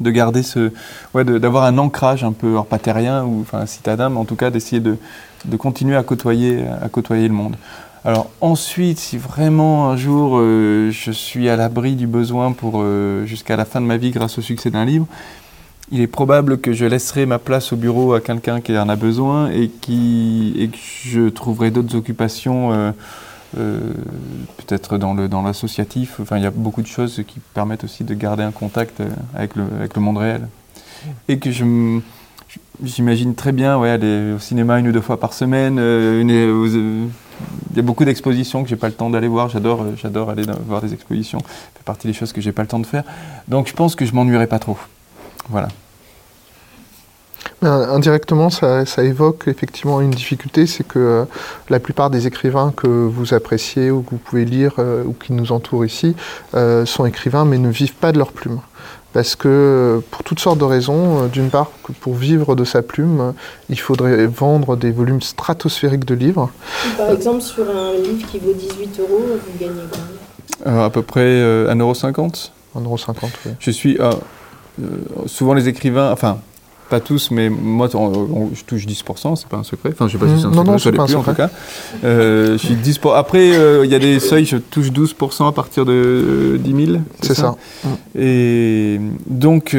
de 0.00 0.10
garder 0.10 0.42
ce, 0.42 0.72
ouais, 1.14 1.24
d'avoir 1.24 1.64
un 1.64 1.78
ancrage 1.78 2.24
un 2.24 2.32
peu, 2.32 2.48
alors 2.48 2.66
pas 2.66 2.78
terrien 2.78 3.24
ou 3.24 3.40
enfin 3.40 3.66
citadin, 3.66 4.10
mais 4.10 4.18
en 4.18 4.24
tout 4.24 4.36
cas 4.36 4.50
d'essayer 4.50 4.80
de, 4.80 4.96
de, 5.44 5.56
continuer 5.56 5.96
à 5.96 6.02
côtoyer, 6.02 6.64
à 6.66 6.88
le 6.88 7.28
monde. 7.28 7.56
Alors 8.04 8.30
ensuite, 8.40 8.98
si 8.98 9.18
vraiment 9.18 9.90
un 9.90 9.96
jour 9.96 10.38
euh, 10.38 10.90
je 10.92 11.10
suis 11.10 11.48
à 11.48 11.56
l'abri 11.56 11.96
du 11.96 12.06
besoin 12.06 12.52
pour 12.52 12.74
euh, 12.76 13.24
jusqu'à 13.26 13.56
la 13.56 13.64
fin 13.64 13.80
de 13.80 13.86
ma 13.86 13.96
vie 13.96 14.12
grâce 14.12 14.38
au 14.38 14.42
succès 14.42 14.70
d'un 14.70 14.84
livre, 14.84 15.06
il 15.90 16.00
est 16.00 16.06
probable 16.06 16.58
que 16.58 16.72
je 16.72 16.84
laisserai 16.84 17.26
ma 17.26 17.38
place 17.38 17.72
au 17.72 17.76
bureau 17.76 18.14
à 18.14 18.20
quelqu'un 18.20 18.60
qui 18.60 18.76
en 18.78 18.88
a 18.88 18.96
besoin 18.96 19.50
et, 19.50 19.68
qui, 19.68 20.54
et 20.58 20.68
que 20.68 20.76
je 20.78 21.28
trouverai 21.28 21.70
d'autres 21.70 21.96
occupations. 21.96 22.72
Euh, 22.72 22.92
peut-être 23.56 24.98
dans 24.98 25.14
le 25.14 25.28
dans 25.28 25.42
l'associatif. 25.42 26.20
Enfin, 26.20 26.36
il 26.38 26.42
y 26.42 26.46
a 26.46 26.50
beaucoup 26.50 26.82
de 26.82 26.86
choses 26.86 27.22
qui 27.26 27.40
permettent 27.54 27.84
aussi 27.84 28.04
de 28.04 28.14
garder 28.14 28.42
un 28.42 28.52
contact 28.52 29.00
euh, 29.00 29.08
avec 29.34 29.56
le, 29.56 29.64
avec 29.78 29.94
le 29.94 30.02
monde 30.02 30.18
réel. 30.18 30.48
Et 31.28 31.38
que 31.38 31.50
je 31.50 32.00
j'imagine 32.82 33.34
très 33.34 33.52
bien 33.52 33.78
ouais, 33.78 33.90
aller 33.90 34.32
au 34.32 34.38
cinéma 34.38 34.78
une 34.78 34.88
ou 34.88 34.92
deux 34.92 35.00
fois 35.00 35.18
par 35.18 35.32
semaine. 35.32 35.78
Euh, 35.78 36.22
il 37.70 37.76
y 37.76 37.78
a 37.78 37.82
beaucoup 37.82 38.04
d'expositions 38.04 38.62
que 38.62 38.68
j'ai 38.68 38.76
pas 38.76 38.88
le 38.88 38.94
temps 38.94 39.10
d'aller 39.10 39.28
voir. 39.28 39.48
J'adore, 39.48 39.84
j'adore 39.96 40.30
aller 40.30 40.44
voir 40.66 40.80
des 40.80 40.92
expositions. 40.92 41.40
Ça 41.40 41.46
fait 41.74 41.84
partie 41.84 42.06
des 42.06 42.12
choses 42.12 42.32
que 42.32 42.40
j'ai 42.40 42.52
pas 42.52 42.62
le 42.62 42.68
temps 42.68 42.78
de 42.78 42.86
faire. 42.86 43.04
Donc 43.48 43.68
je 43.68 43.74
pense 43.74 43.94
que 43.94 44.04
je 44.04 44.14
m'ennuierai 44.14 44.46
pas 44.46 44.58
trop. 44.58 44.78
Voilà. 45.48 45.68
Indirectement, 47.66 48.48
ça, 48.50 48.84
évoque 48.98 49.48
effectivement 49.48 50.00
une 50.00 50.10
difficulté, 50.10 50.66
c'est 50.66 50.86
que 50.86 50.98
euh, 50.98 51.24
la 51.68 51.80
plupart 51.80 52.10
des 52.10 52.26
écrivains 52.26 52.72
que 52.76 52.86
vous 52.86 53.34
appréciez 53.34 53.90
ou 53.90 54.02
que 54.02 54.10
vous 54.10 54.18
pouvez 54.18 54.44
lire 54.44 54.74
euh, 54.78 55.02
ou 55.04 55.12
qui 55.12 55.32
nous 55.32 55.52
entourent 55.52 55.84
ici 55.84 56.14
euh, 56.54 56.86
sont 56.86 57.06
écrivains 57.06 57.44
mais 57.44 57.58
ne 57.58 57.68
vivent 57.68 57.94
pas 57.94 58.12
de 58.12 58.18
leur 58.18 58.32
plume. 58.32 58.60
Parce 59.12 59.34
que 59.34 60.02
pour 60.10 60.22
toutes 60.22 60.40
sortes 60.40 60.58
de 60.58 60.64
raisons, 60.64 61.26
d'une 61.26 61.48
part, 61.48 61.70
pour 62.00 62.14
vivre 62.14 62.54
de 62.54 62.64
sa 62.64 62.82
plume, 62.82 63.32
il 63.70 63.80
faudrait 63.80 64.26
vendre 64.26 64.76
des 64.76 64.92
volumes 64.92 65.22
stratosphériques 65.22 66.04
de 66.04 66.14
livres. 66.14 66.50
Par 66.98 67.10
exemple, 67.10 67.40
sur 67.40 67.64
un 67.64 67.94
livre 67.94 68.26
qui 68.30 68.38
vaut 68.38 68.52
18 68.52 69.00
euros, 69.00 69.22
vous 69.24 69.58
gagnez 69.58 69.80
combien? 69.90 70.84
À 70.84 70.90
peu 70.90 71.00
près 71.00 71.24
1,50€. 71.24 72.50
1,50€, 72.76 73.14
oui. 73.46 73.52
Je 73.58 73.70
suis. 73.70 73.96
souvent 75.24 75.54
les 75.54 75.68
écrivains, 75.68 76.12
enfin, 76.12 76.38
pas 76.88 77.00
tous, 77.00 77.30
mais 77.30 77.48
moi, 77.50 77.88
je 77.88 78.64
touche 78.64 78.86
10%, 78.86 79.36
c'est 79.36 79.48
pas 79.48 79.56
un 79.56 79.62
secret. 79.64 79.90
Enfin, 79.92 80.08
je 80.08 80.12
sais 80.12 80.18
pas 80.18 80.26
si 80.26 80.40
c'est 80.40 80.46
un 80.46 80.50
secret, 80.50 80.64
non, 80.64 80.72
non, 80.72 80.78
pas 80.78 81.06
plus, 81.06 81.14
en 81.16 81.22
tout 81.22 81.34
cas. 81.34 81.50
Euh, 82.04 82.52
je 82.52 82.66
suis 82.66 82.74
10 82.74 83.00
Après, 83.14 83.56
euh, 83.56 83.84
il 83.84 83.90
y 83.90 83.94
a 83.94 83.98
des 83.98 84.20
seuils, 84.20 84.44
je 84.44 84.56
touche 84.56 84.90
12% 84.90 85.48
à 85.48 85.52
partir 85.52 85.84
de 85.84 86.58
10 86.62 86.86
000. 86.86 86.98
C'est 87.22 87.34
ça, 87.34 87.56
Et 88.18 89.00
donc, 89.26 89.76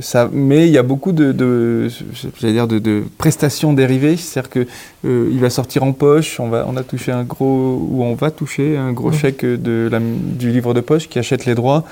ça, 0.00 0.28
mais 0.32 0.66
il 0.66 0.72
y 0.72 0.78
a 0.78 0.82
beaucoup 0.82 1.12
de, 1.12 1.30
dire 2.42 2.66
de, 2.66 3.04
prestations 3.18 3.72
dérivées, 3.72 4.16
c'est-à-dire 4.16 4.50
que 4.50 4.66
euh, 5.04 5.28
il 5.30 5.38
va 5.38 5.48
sortir 5.48 5.84
en 5.84 5.92
poche, 5.92 6.40
on 6.40 6.48
va, 6.48 6.66
on 6.68 6.76
a 6.76 6.82
touché 6.82 7.12
un 7.12 7.22
gros 7.22 7.80
ou 7.88 8.02
on 8.02 8.14
va 8.14 8.32
toucher 8.32 8.76
un 8.76 8.92
gros 8.92 9.12
chèque 9.12 9.44
de 9.44 9.88
la, 9.90 10.00
du 10.00 10.50
livre 10.50 10.74
de 10.74 10.80
poche 10.80 11.08
qui 11.08 11.20
achète 11.20 11.46
les 11.46 11.54
droits. 11.54 11.84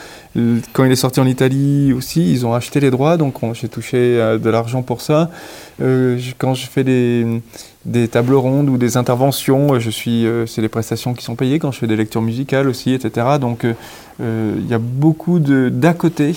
Quand 0.72 0.84
il 0.84 0.90
est 0.90 0.96
sorti 0.96 1.20
en 1.20 1.26
Italie 1.26 1.92
aussi, 1.92 2.32
ils 2.32 2.44
ont 2.44 2.52
acheté 2.52 2.80
les 2.80 2.90
droits, 2.90 3.16
donc 3.16 3.36
j'ai 3.54 3.68
touché 3.68 3.96
euh, 3.96 4.38
de 4.38 4.50
l'argent 4.50 4.82
pour 4.82 5.00
ça. 5.00 5.30
Euh, 5.80 6.18
quand 6.38 6.54
je 6.54 6.66
fais 6.66 6.82
des, 6.82 7.24
des 7.84 8.08
tables 8.08 8.34
rondes 8.34 8.70
ou 8.70 8.76
des 8.76 8.96
interventions, 8.96 9.78
je 9.78 9.90
suis, 9.90 10.26
c'est 10.46 10.62
les 10.62 10.68
prestations 10.68 11.14
qui 11.14 11.24
sont 11.24 11.36
payées. 11.36 11.60
Quand 11.60 11.70
je 11.70 11.78
fais 11.78 11.86
des 11.86 11.96
lectures 11.96 12.22
musicales 12.22 12.68
aussi, 12.68 12.92
etc. 12.92 13.38
Donc 13.40 13.64
il 14.20 14.66
y 14.68 14.74
a 14.74 14.78
beaucoup 14.78 15.38
d'à 15.38 15.92
côté 15.92 16.34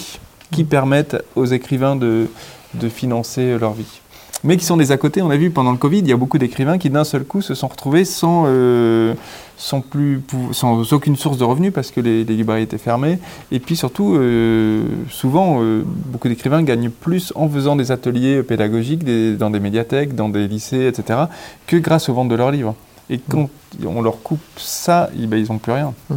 qui 0.52 0.64
permettent 0.64 1.18
aux 1.36 1.46
écrivains 1.46 1.96
de, 1.96 2.28
de 2.74 2.90
financer 2.90 3.58
leur 3.58 3.74
vie. 3.74 4.02
Mais 4.44 4.58
qui 4.58 4.66
sont 4.66 4.78
des 4.78 4.92
à 4.92 4.98
côté, 4.98 5.22
on 5.22 5.30
a 5.32 5.38
vu 5.38 5.50
pendant 5.50 5.72
le 5.72 5.78
Covid, 5.78 6.00
il 6.00 6.08
y 6.08 6.14
a 6.14 6.18
beaucoup 6.18 6.38
d'écrivains 6.38 6.78
qui 6.78 6.90
d'un 6.90 7.04
seul 7.04 7.24
coup 7.24 7.42
se 7.42 7.56
sont 7.56 7.68
retrouvés 7.68 8.06
sans, 8.06 8.44
euh, 8.46 9.16
sans, 9.58 9.82
plus, 9.82 10.22
sans 10.52 10.94
aucune 10.94 11.16
source 11.16 11.38
de 11.38 11.44
revenus 11.44 11.74
parce 11.74 11.90
que 11.90 12.00
les, 12.00 12.24
librairies 12.24 12.64
étaient 12.64 12.78
fermées. 12.78 13.18
Et 13.52 13.60
puis 13.60 13.76
surtout, 13.76 14.16
euh, 14.16 14.84
souvent, 15.10 15.58
euh, 15.62 15.82
beaucoup 15.86 16.28
d'écrivains 16.28 16.62
gagnent 16.62 16.92
plus 16.92 17.34
en 17.36 17.50
faisant 17.50 17.76
des 17.76 17.92
ateliers 17.92 18.44
pédagogiques 18.44 19.04
dans 19.38 19.50
des 19.50 19.60
médiathèques, 19.60 20.14
dans 20.14 20.30
des 20.30 20.48
lycées, 20.48 20.88
etc., 20.88 21.22
que 21.66 21.78
grâce 21.78 22.08
aux 22.08 22.14
ventes 22.14 22.30
de 22.30 22.36
leurs 22.36 22.52
livres. 22.52 22.76
Et 23.10 23.20
quand 23.20 23.50
on 23.86 24.02
leur 24.02 24.22
coupe 24.22 24.40
ça, 24.58 25.10
eh 25.20 25.26
ben, 25.26 25.38
ils 25.38 25.52
n'ont 25.52 25.58
plus 25.58 25.72
rien. 25.72 25.94
Mmh. 26.10 26.16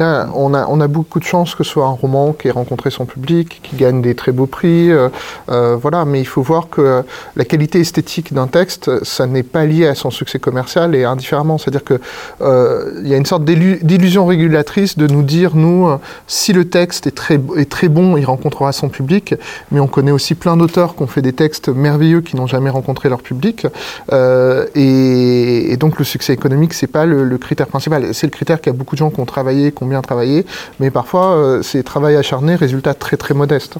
On 0.00 0.80
a, 0.80 0.88
beaucoup 0.88 1.18
de 1.18 1.24
chance 1.24 1.54
que 1.54 1.64
ce 1.64 1.70
soit 1.70 1.86
un 1.86 1.90
roman 1.90 2.32
qui 2.32 2.48
ait 2.48 2.50
rencontré 2.50 2.90
son 2.90 3.06
public, 3.06 3.60
qui 3.62 3.76
gagne 3.76 4.02
des 4.02 4.14
très 4.14 4.32
beaux 4.32 4.46
prix, 4.46 4.90
euh, 4.90 5.08
euh, 5.48 5.76
voilà. 5.80 6.04
Mais 6.04 6.20
il 6.20 6.26
faut 6.26 6.42
voir 6.42 6.68
que 6.68 7.02
la 7.36 7.44
qualité 7.44 7.80
esthétique 7.80 8.32
d'un 8.32 8.46
texte, 8.46 9.04
ça 9.04 9.26
n'est 9.26 9.42
pas 9.42 9.64
lié 9.64 9.86
à 9.86 9.94
son 9.94 10.10
succès 10.10 10.38
commercial 10.38 10.94
et 10.94 11.04
indifféremment. 11.04 11.58
C'est-à-dire 11.58 11.84
que 11.84 12.00
euh, 12.42 13.00
y 13.04 13.14
a 13.14 13.16
une 13.16 13.26
sorte 13.26 13.44
d'illusion 13.44 14.26
régulatrice 14.26 14.98
de 14.98 15.06
nous 15.06 15.22
dire, 15.22 15.54
nous, 15.54 15.88
si 16.26 16.52
le 16.52 16.68
texte 16.68 17.06
est 17.06 17.12
très, 17.70 17.88
bon, 17.88 18.16
il 18.16 18.24
rencontrera 18.24 18.72
son 18.72 18.88
public. 18.88 19.34
Mais 19.70 19.80
on 19.80 19.86
connaît 19.86 20.10
aussi 20.10 20.34
plein 20.34 20.56
d'auteurs 20.56 20.96
qui 20.96 21.02
ont 21.02 21.06
fait 21.06 21.22
des 21.22 21.32
textes 21.32 21.68
merveilleux 21.68 22.20
qui 22.20 22.36
n'ont 22.36 22.46
jamais 22.46 22.70
rencontré 22.70 23.08
leur 23.08 23.22
public. 23.22 23.66
Et, 24.74 25.76
donc 25.78 25.98
le 25.98 26.04
succès 26.04 26.32
économique, 26.32 26.72
c'est 26.72 26.86
pas 26.86 27.04
le, 27.04 27.24
le 27.24 27.38
critère 27.38 27.66
principal. 27.66 28.14
C'est 28.14 28.26
le 28.26 28.30
critère 28.30 28.60
qu'il 28.60 28.72
y 28.72 28.74
a 28.74 28.78
beaucoup 28.78 28.94
de 28.94 28.98
gens 28.98 29.10
qui 29.10 29.20
ont 29.20 29.26
travaillé, 29.26 29.72
qui 29.72 29.83
bien 29.84 30.02
travaillé, 30.02 30.46
mais 30.80 30.90
parfois 30.90 31.34
euh, 31.36 31.62
c'est 31.62 31.82
travail 31.82 32.16
acharné, 32.16 32.54
résultat 32.54 32.94
très 32.94 33.16
très 33.16 33.34
modeste. 33.34 33.78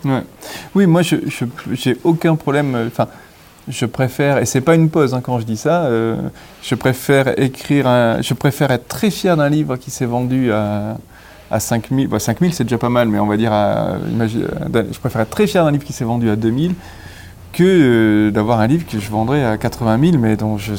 Oui, 0.75 0.87
moi 0.87 1.03
je 1.03 1.17
j'ai 1.73 1.97
aucun 2.05 2.37
problème. 2.37 2.75
Euh, 2.75 2.87
enfin, 2.87 3.09
je 3.67 3.87
préfère, 3.87 4.39
et 4.39 4.45
c'est 4.45 4.61
pas 4.61 4.75
une 4.75 4.91
pause 4.91 5.15
hein, 5.15 5.23
quand 5.23 5.39
je 5.39 5.47
dis 5.47 5.57
ça, 5.57 5.85
euh, 5.85 6.17
je 6.63 6.75
préfère 6.75 7.39
écrire, 7.39 7.87
un, 7.87 8.21
je 8.21 8.35
préfère 8.35 8.71
être 8.71 8.89
très 8.89 9.11
fier 9.11 9.39
d'un 9.39 9.49
livre 9.49 9.77
qui 9.77 9.91
s'est 9.91 10.05
vendu 10.05 10.53
à, 10.53 10.99
à 11.51 11.61
5000, 11.61 12.09
bah 12.09 12.19
5000 12.19 12.53
c'est 12.53 12.65
déjà 12.65 12.77
pas 12.77 12.91
mal, 12.91 13.09
mais 13.09 13.19
on 13.19 13.27
va 13.27 13.39
dire, 13.39 13.53
à, 13.55 13.97
je 14.21 14.99
préfère 14.99 15.23
être 15.23 15.31
très 15.31 15.47
fier 15.47 15.65
d'un 15.65 15.71
livre 15.71 15.85
qui 15.85 15.95
s'est 15.95 16.05
vendu 16.05 16.29
à 16.29 16.37
2000 16.37 16.75
que 17.55 18.31
d'avoir 18.31 18.61
un 18.61 18.67
livre 18.67 18.85
que 18.85 18.99
je 18.99 19.11
vendrais 19.11 19.45
à 19.45 19.57
80 19.57 19.99
000, 20.11 20.19
mais 20.19 20.37
dont 20.37 20.59
je 20.59 20.75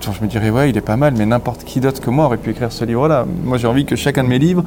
je 0.00 0.22
me 0.22 0.28
dirais, 0.28 0.50
ouais, 0.50 0.70
il 0.70 0.76
est 0.76 0.82
pas 0.82 0.96
mal, 0.96 1.14
mais 1.16 1.26
n'importe 1.26 1.64
qui 1.64 1.80
d'autre 1.80 2.00
que 2.00 2.10
moi 2.10 2.26
aurait 2.26 2.38
pu 2.38 2.50
écrire 2.50 2.72
ce 2.72 2.84
livre-là. 2.84 3.26
Moi, 3.44 3.58
j'ai 3.58 3.66
envie 3.66 3.84
que 3.84 3.96
chacun 3.96 4.24
de 4.24 4.28
mes 4.28 4.38
livres, 4.38 4.64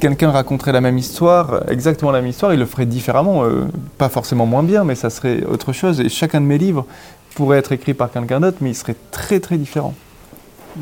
quelqu'un 0.00 0.30
raconterait 0.30 0.72
la 0.72 0.80
même 0.80 0.98
histoire, 0.98 1.62
exactement 1.70 2.10
la 2.10 2.20
même 2.20 2.30
histoire, 2.30 2.52
il 2.52 2.58
le 2.58 2.66
ferait 2.66 2.86
différemment, 2.86 3.44
euh, 3.44 3.66
pas 3.98 4.08
forcément 4.08 4.46
moins 4.46 4.62
bien, 4.62 4.84
mais 4.84 4.94
ça 4.94 5.10
serait 5.10 5.44
autre 5.44 5.72
chose. 5.72 6.00
Et 6.00 6.08
chacun 6.08 6.40
de 6.40 6.46
mes 6.46 6.58
livres 6.58 6.86
pourrait 7.34 7.58
être 7.58 7.72
écrit 7.72 7.94
par 7.94 8.10
quelqu'un 8.10 8.40
d'autre, 8.40 8.58
mais 8.60 8.70
il 8.70 8.74
serait 8.74 8.96
très 9.10 9.40
très 9.40 9.58
différent. 9.58 9.94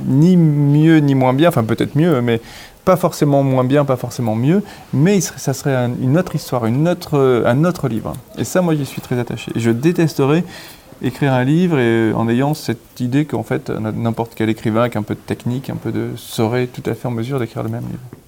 Ni 0.06 0.36
mieux 0.36 0.98
ni 0.98 1.14
moins 1.14 1.32
bien, 1.32 1.48
enfin 1.48 1.64
peut-être 1.64 1.96
mieux, 1.96 2.20
mais 2.20 2.40
pas 2.84 2.96
forcément 2.96 3.42
moins 3.42 3.64
bien, 3.64 3.84
pas 3.84 3.96
forcément 3.96 4.36
mieux, 4.36 4.62
mais 4.92 5.20
ça 5.20 5.52
serait 5.52 5.90
une 6.00 6.16
autre 6.16 6.36
histoire, 6.36 6.66
une 6.66 6.86
autre, 6.88 7.42
un 7.44 7.64
autre 7.64 7.88
livre. 7.88 8.12
Et 8.38 8.44
ça, 8.44 8.62
moi, 8.62 8.74
j'y 8.76 8.86
suis 8.86 9.00
très 9.00 9.18
attaché. 9.18 9.50
Je 9.56 9.70
détesterais 9.70 10.44
écrire 11.02 11.32
un 11.32 11.44
livre 11.44 11.78
et 11.78 12.12
en 12.12 12.28
ayant 12.28 12.54
cette 12.54 13.00
idée 13.00 13.24
qu'en 13.24 13.42
fait 13.42 13.70
n'importe 13.70 14.32
quel 14.34 14.48
écrivain 14.48 14.82
avec 14.82 14.96
un 14.96 15.02
peu 15.02 15.14
de 15.14 15.20
technique, 15.20 15.70
un 15.70 15.76
peu 15.76 15.92
de 15.92 16.10
saurait 16.16 16.66
tout 16.66 16.82
à 16.86 16.94
fait 16.94 17.08
en 17.08 17.10
mesure 17.10 17.38
d'écrire 17.38 17.62
le 17.62 17.68
même 17.68 17.84
livre. 17.86 18.25